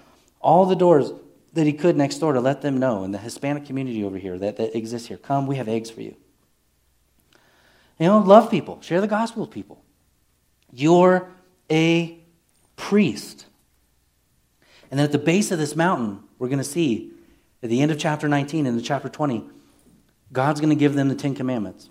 all 0.41 0.67
the 0.67 0.77
doors 0.77 1.13
that 1.53 1.67
he 1.67 1.73
could 1.73 1.97
next 1.97 2.19
door 2.19 2.33
to 2.33 2.41
let 2.41 2.63
them 2.63 2.79
know 2.79 3.05
in 3.05 3.13
the 3.13 3.19
Hispanic 3.19 3.67
community 3.67 4.05
over 4.05 4.19
here 4.19 4.39
that, 4.39 4.57
that 4.57 4.77
exists 4.77 5.09
here. 5.09 5.19
Come, 5.19 5.47
we 5.47 5.57
have 5.57 5.69
eggs 5.69 5.91
for 5.91 6.01
you. 6.01 6.17
You 7.99 8.07
know, 8.07 8.19
love 8.19 8.51
people, 8.51 8.81
share 8.81 9.01
the 9.01 9.07
gospel 9.07 9.43
with 9.43 9.51
people. 9.51 9.82
You're 10.73 11.31
a 11.71 12.19
priest. 12.77 13.47
And 14.91 14.99
then 14.99 15.05
at 15.05 15.13
the 15.13 15.19
base 15.19 15.51
of 15.53 15.59
this 15.59 15.77
mountain, 15.77 16.21
we're 16.39 16.49
going 16.49 16.59
to 16.59 16.65
see 16.65 17.13
at 17.63 17.71
the 17.71 17.81
end 17.81 17.91
of 17.91 17.99
chapter 17.99 18.29
19 18.29 18.67
and 18.67 18.77
the 18.77 18.83
chapter 18.83 19.09
20, 19.09 19.45
God's 20.33 20.61
going 20.61 20.71
to 20.71 20.77
give 20.77 20.95
them 20.95 21.09
the 21.09 21.15
Ten 21.15 21.35
Commandments. 21.35 21.91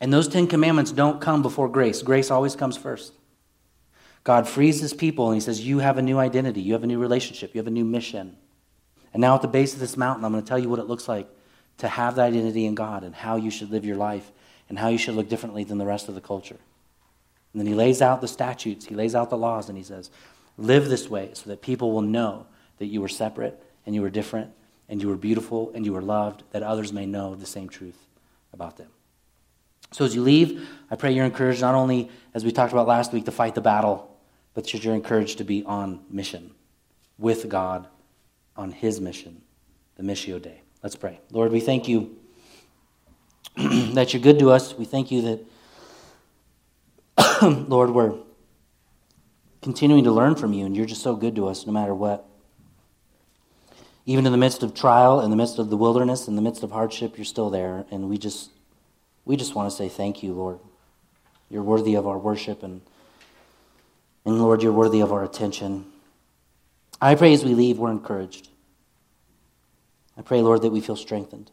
And 0.00 0.12
those 0.12 0.28
Ten 0.28 0.46
Commandments 0.46 0.92
don't 0.92 1.20
come 1.20 1.42
before 1.42 1.68
grace, 1.68 2.02
grace 2.02 2.30
always 2.30 2.56
comes 2.56 2.76
first. 2.76 3.12
God 4.24 4.48
frees 4.48 4.80
his 4.80 4.92
people 4.92 5.28
and 5.28 5.36
he 5.36 5.40
says, 5.40 5.64
You 5.64 5.78
have 5.78 5.96
a 5.96 6.02
new 6.02 6.18
identity, 6.18 6.60
you 6.60 6.72
have 6.74 6.84
a 6.84 6.88
new 6.88 6.98
relationship, 6.98 7.54
you 7.54 7.60
have 7.60 7.66
a 7.66 7.70
new 7.70 7.84
mission. 7.84 8.36
And 9.14 9.20
now 9.20 9.34
at 9.34 9.42
the 9.42 9.48
base 9.48 9.72
of 9.72 9.80
this 9.80 9.96
mountain, 9.96 10.24
I'm 10.24 10.32
going 10.32 10.42
to 10.44 10.48
tell 10.48 10.58
you 10.58 10.68
what 10.68 10.78
it 10.78 10.86
looks 10.86 11.08
like 11.08 11.28
to 11.78 11.88
have 11.88 12.16
that 12.16 12.26
identity 12.26 12.66
in 12.66 12.74
God 12.74 13.04
and 13.04 13.14
how 13.14 13.36
you 13.36 13.50
should 13.50 13.70
live 13.70 13.84
your 13.84 13.96
life 13.96 14.30
and 14.68 14.78
how 14.78 14.88
you 14.88 14.98
should 14.98 15.14
look 15.14 15.28
differently 15.28 15.64
than 15.64 15.78
the 15.78 15.86
rest 15.86 16.08
of 16.08 16.14
the 16.14 16.20
culture. 16.20 16.58
And 17.52 17.60
then 17.60 17.66
he 17.66 17.74
lays 17.74 18.02
out 18.02 18.20
the 18.20 18.28
statutes, 18.28 18.86
he 18.86 18.94
lays 18.94 19.14
out 19.14 19.30
the 19.30 19.36
laws, 19.36 19.68
and 19.68 19.78
he 19.78 19.84
says, 19.84 20.10
Live 20.56 20.88
this 20.88 21.08
way 21.08 21.30
so 21.34 21.50
that 21.50 21.62
people 21.62 21.92
will 21.92 22.02
know 22.02 22.46
that 22.78 22.86
you 22.86 23.00
were 23.00 23.08
separate 23.08 23.62
and 23.86 23.94
you 23.94 24.02
were 24.02 24.10
different 24.10 24.50
and 24.88 25.00
you 25.00 25.08
were 25.08 25.16
beautiful 25.16 25.70
and 25.74 25.86
you 25.86 25.92
were 25.92 26.02
loved, 26.02 26.42
that 26.50 26.62
others 26.62 26.92
may 26.92 27.06
know 27.06 27.34
the 27.34 27.46
same 27.46 27.68
truth 27.68 28.06
about 28.52 28.76
them. 28.76 28.88
So 29.92 30.04
as 30.04 30.14
you 30.14 30.22
leave, 30.22 30.68
I 30.90 30.96
pray 30.96 31.12
you're 31.12 31.24
encouraged 31.24 31.60
not 31.60 31.74
only, 31.74 32.10
as 32.34 32.44
we 32.44 32.52
talked 32.52 32.72
about 32.72 32.86
last 32.86 33.12
week, 33.12 33.24
to 33.26 33.32
fight 33.32 33.54
the 33.54 33.60
battle, 33.60 34.16
but 34.54 34.64
that 34.64 34.84
you're 34.84 34.94
encouraged 34.94 35.38
to 35.38 35.44
be 35.44 35.64
on 35.64 36.00
mission 36.10 36.50
with 37.18 37.48
God 37.48 37.86
on 38.56 38.72
His 38.72 39.00
mission, 39.00 39.42
the 39.96 40.02
Missio 40.02 40.40
Dei. 40.40 40.60
Let's 40.82 40.96
pray. 40.96 41.20
Lord, 41.30 41.52
we 41.52 41.60
thank 41.60 41.88
you 41.88 42.16
that 43.56 44.12
you're 44.12 44.22
good 44.22 44.38
to 44.40 44.50
us. 44.50 44.76
We 44.76 44.84
thank 44.84 45.10
you 45.10 45.22
that, 45.22 45.40
Lord, 47.42 47.90
we're 47.90 48.14
continuing 49.62 50.04
to 50.04 50.10
learn 50.10 50.34
from 50.34 50.52
you, 50.52 50.66
and 50.66 50.76
you're 50.76 50.86
just 50.86 51.02
so 51.02 51.14
good 51.14 51.36
to 51.36 51.46
us 51.46 51.66
no 51.66 51.72
matter 51.72 51.94
what. 51.94 52.24
Even 54.06 54.26
in 54.26 54.32
the 54.32 54.38
midst 54.38 54.62
of 54.62 54.74
trial, 54.74 55.20
in 55.20 55.30
the 55.30 55.36
midst 55.36 55.58
of 55.58 55.70
the 55.70 55.76
wilderness, 55.76 56.26
in 56.26 56.34
the 56.34 56.42
midst 56.42 56.62
of 56.62 56.72
hardship, 56.72 57.16
you're 57.16 57.24
still 57.24 57.50
there, 57.50 57.84
and 57.90 58.08
we 58.08 58.18
just 58.18 58.50
we 59.24 59.36
just 59.36 59.54
want 59.54 59.70
to 59.70 59.76
say 59.76 59.88
thank 59.88 60.22
you, 60.22 60.32
Lord. 60.32 60.58
You're 61.50 61.62
worthy 61.62 61.94
of 61.94 62.06
our 62.06 62.18
worship 62.18 62.62
and 62.62 62.80
and 64.24 64.38
Lord, 64.38 64.62
you're 64.62 64.72
worthy 64.72 65.00
of 65.00 65.12
our 65.12 65.24
attention. 65.24 65.86
I 67.00 67.14
pray 67.14 67.32
as 67.32 67.44
we 67.44 67.54
leave, 67.54 67.78
we're 67.78 67.90
encouraged. 67.90 68.48
I 70.16 70.22
pray, 70.22 70.42
Lord, 70.42 70.62
that 70.62 70.70
we 70.70 70.80
feel 70.80 70.96
strengthened. 70.96 71.50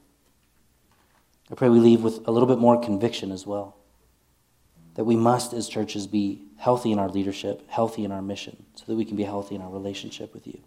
I 1.51 1.55
pray 1.55 1.69
we 1.69 1.79
leave 1.79 2.01
with 2.01 2.27
a 2.27 2.31
little 2.31 2.47
bit 2.47 2.57
more 2.57 2.81
conviction 2.81 3.31
as 3.31 3.45
well. 3.45 3.77
That 4.95 5.03
we 5.03 5.15
must, 5.15 5.53
as 5.53 5.69
churches, 5.69 6.07
be 6.07 6.41
healthy 6.57 6.91
in 6.91 6.99
our 6.99 7.09
leadership, 7.09 7.69
healthy 7.69 8.03
in 8.03 8.11
our 8.11 8.21
mission, 8.21 8.65
so 8.75 8.85
that 8.87 8.95
we 8.95 9.05
can 9.05 9.15
be 9.15 9.23
healthy 9.23 9.55
in 9.55 9.61
our 9.61 9.69
relationship 9.69 10.33
with 10.33 10.47
you. 10.47 10.59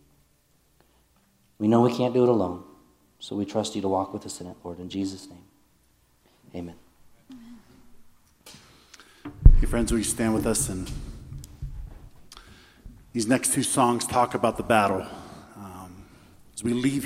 We 1.59 1.67
know 1.67 1.81
we 1.81 1.95
can't 1.95 2.15
do 2.15 2.23
it 2.23 2.29
alone, 2.29 2.63
so 3.19 3.35
we 3.35 3.45
trust 3.45 3.75
you 3.75 3.83
to 3.83 3.89
walk 3.89 4.13
with 4.13 4.25
us 4.27 4.41
in 4.41 4.47
it, 4.47 4.57
Lord. 4.63 4.79
In 4.79 4.89
Jesus' 4.89 5.29
name, 5.29 5.45
amen. 6.55 6.77
Hey, 9.61 9.67
friends, 9.67 9.91
will 9.91 9.99
you 9.99 10.05
stand 10.05 10.35
with 10.35 10.47
us 10.47 10.69
and 10.69 10.89
these 13.13 13.27
next 13.27 13.53
two 13.53 13.65
songs 13.65 14.07
talk 14.07 14.35
about 14.35 14.57
the 14.57 14.63
battle. 14.63 15.05
Um, 15.57 16.05
as 16.55 16.63
we 16.63 16.73
leave 16.73 16.95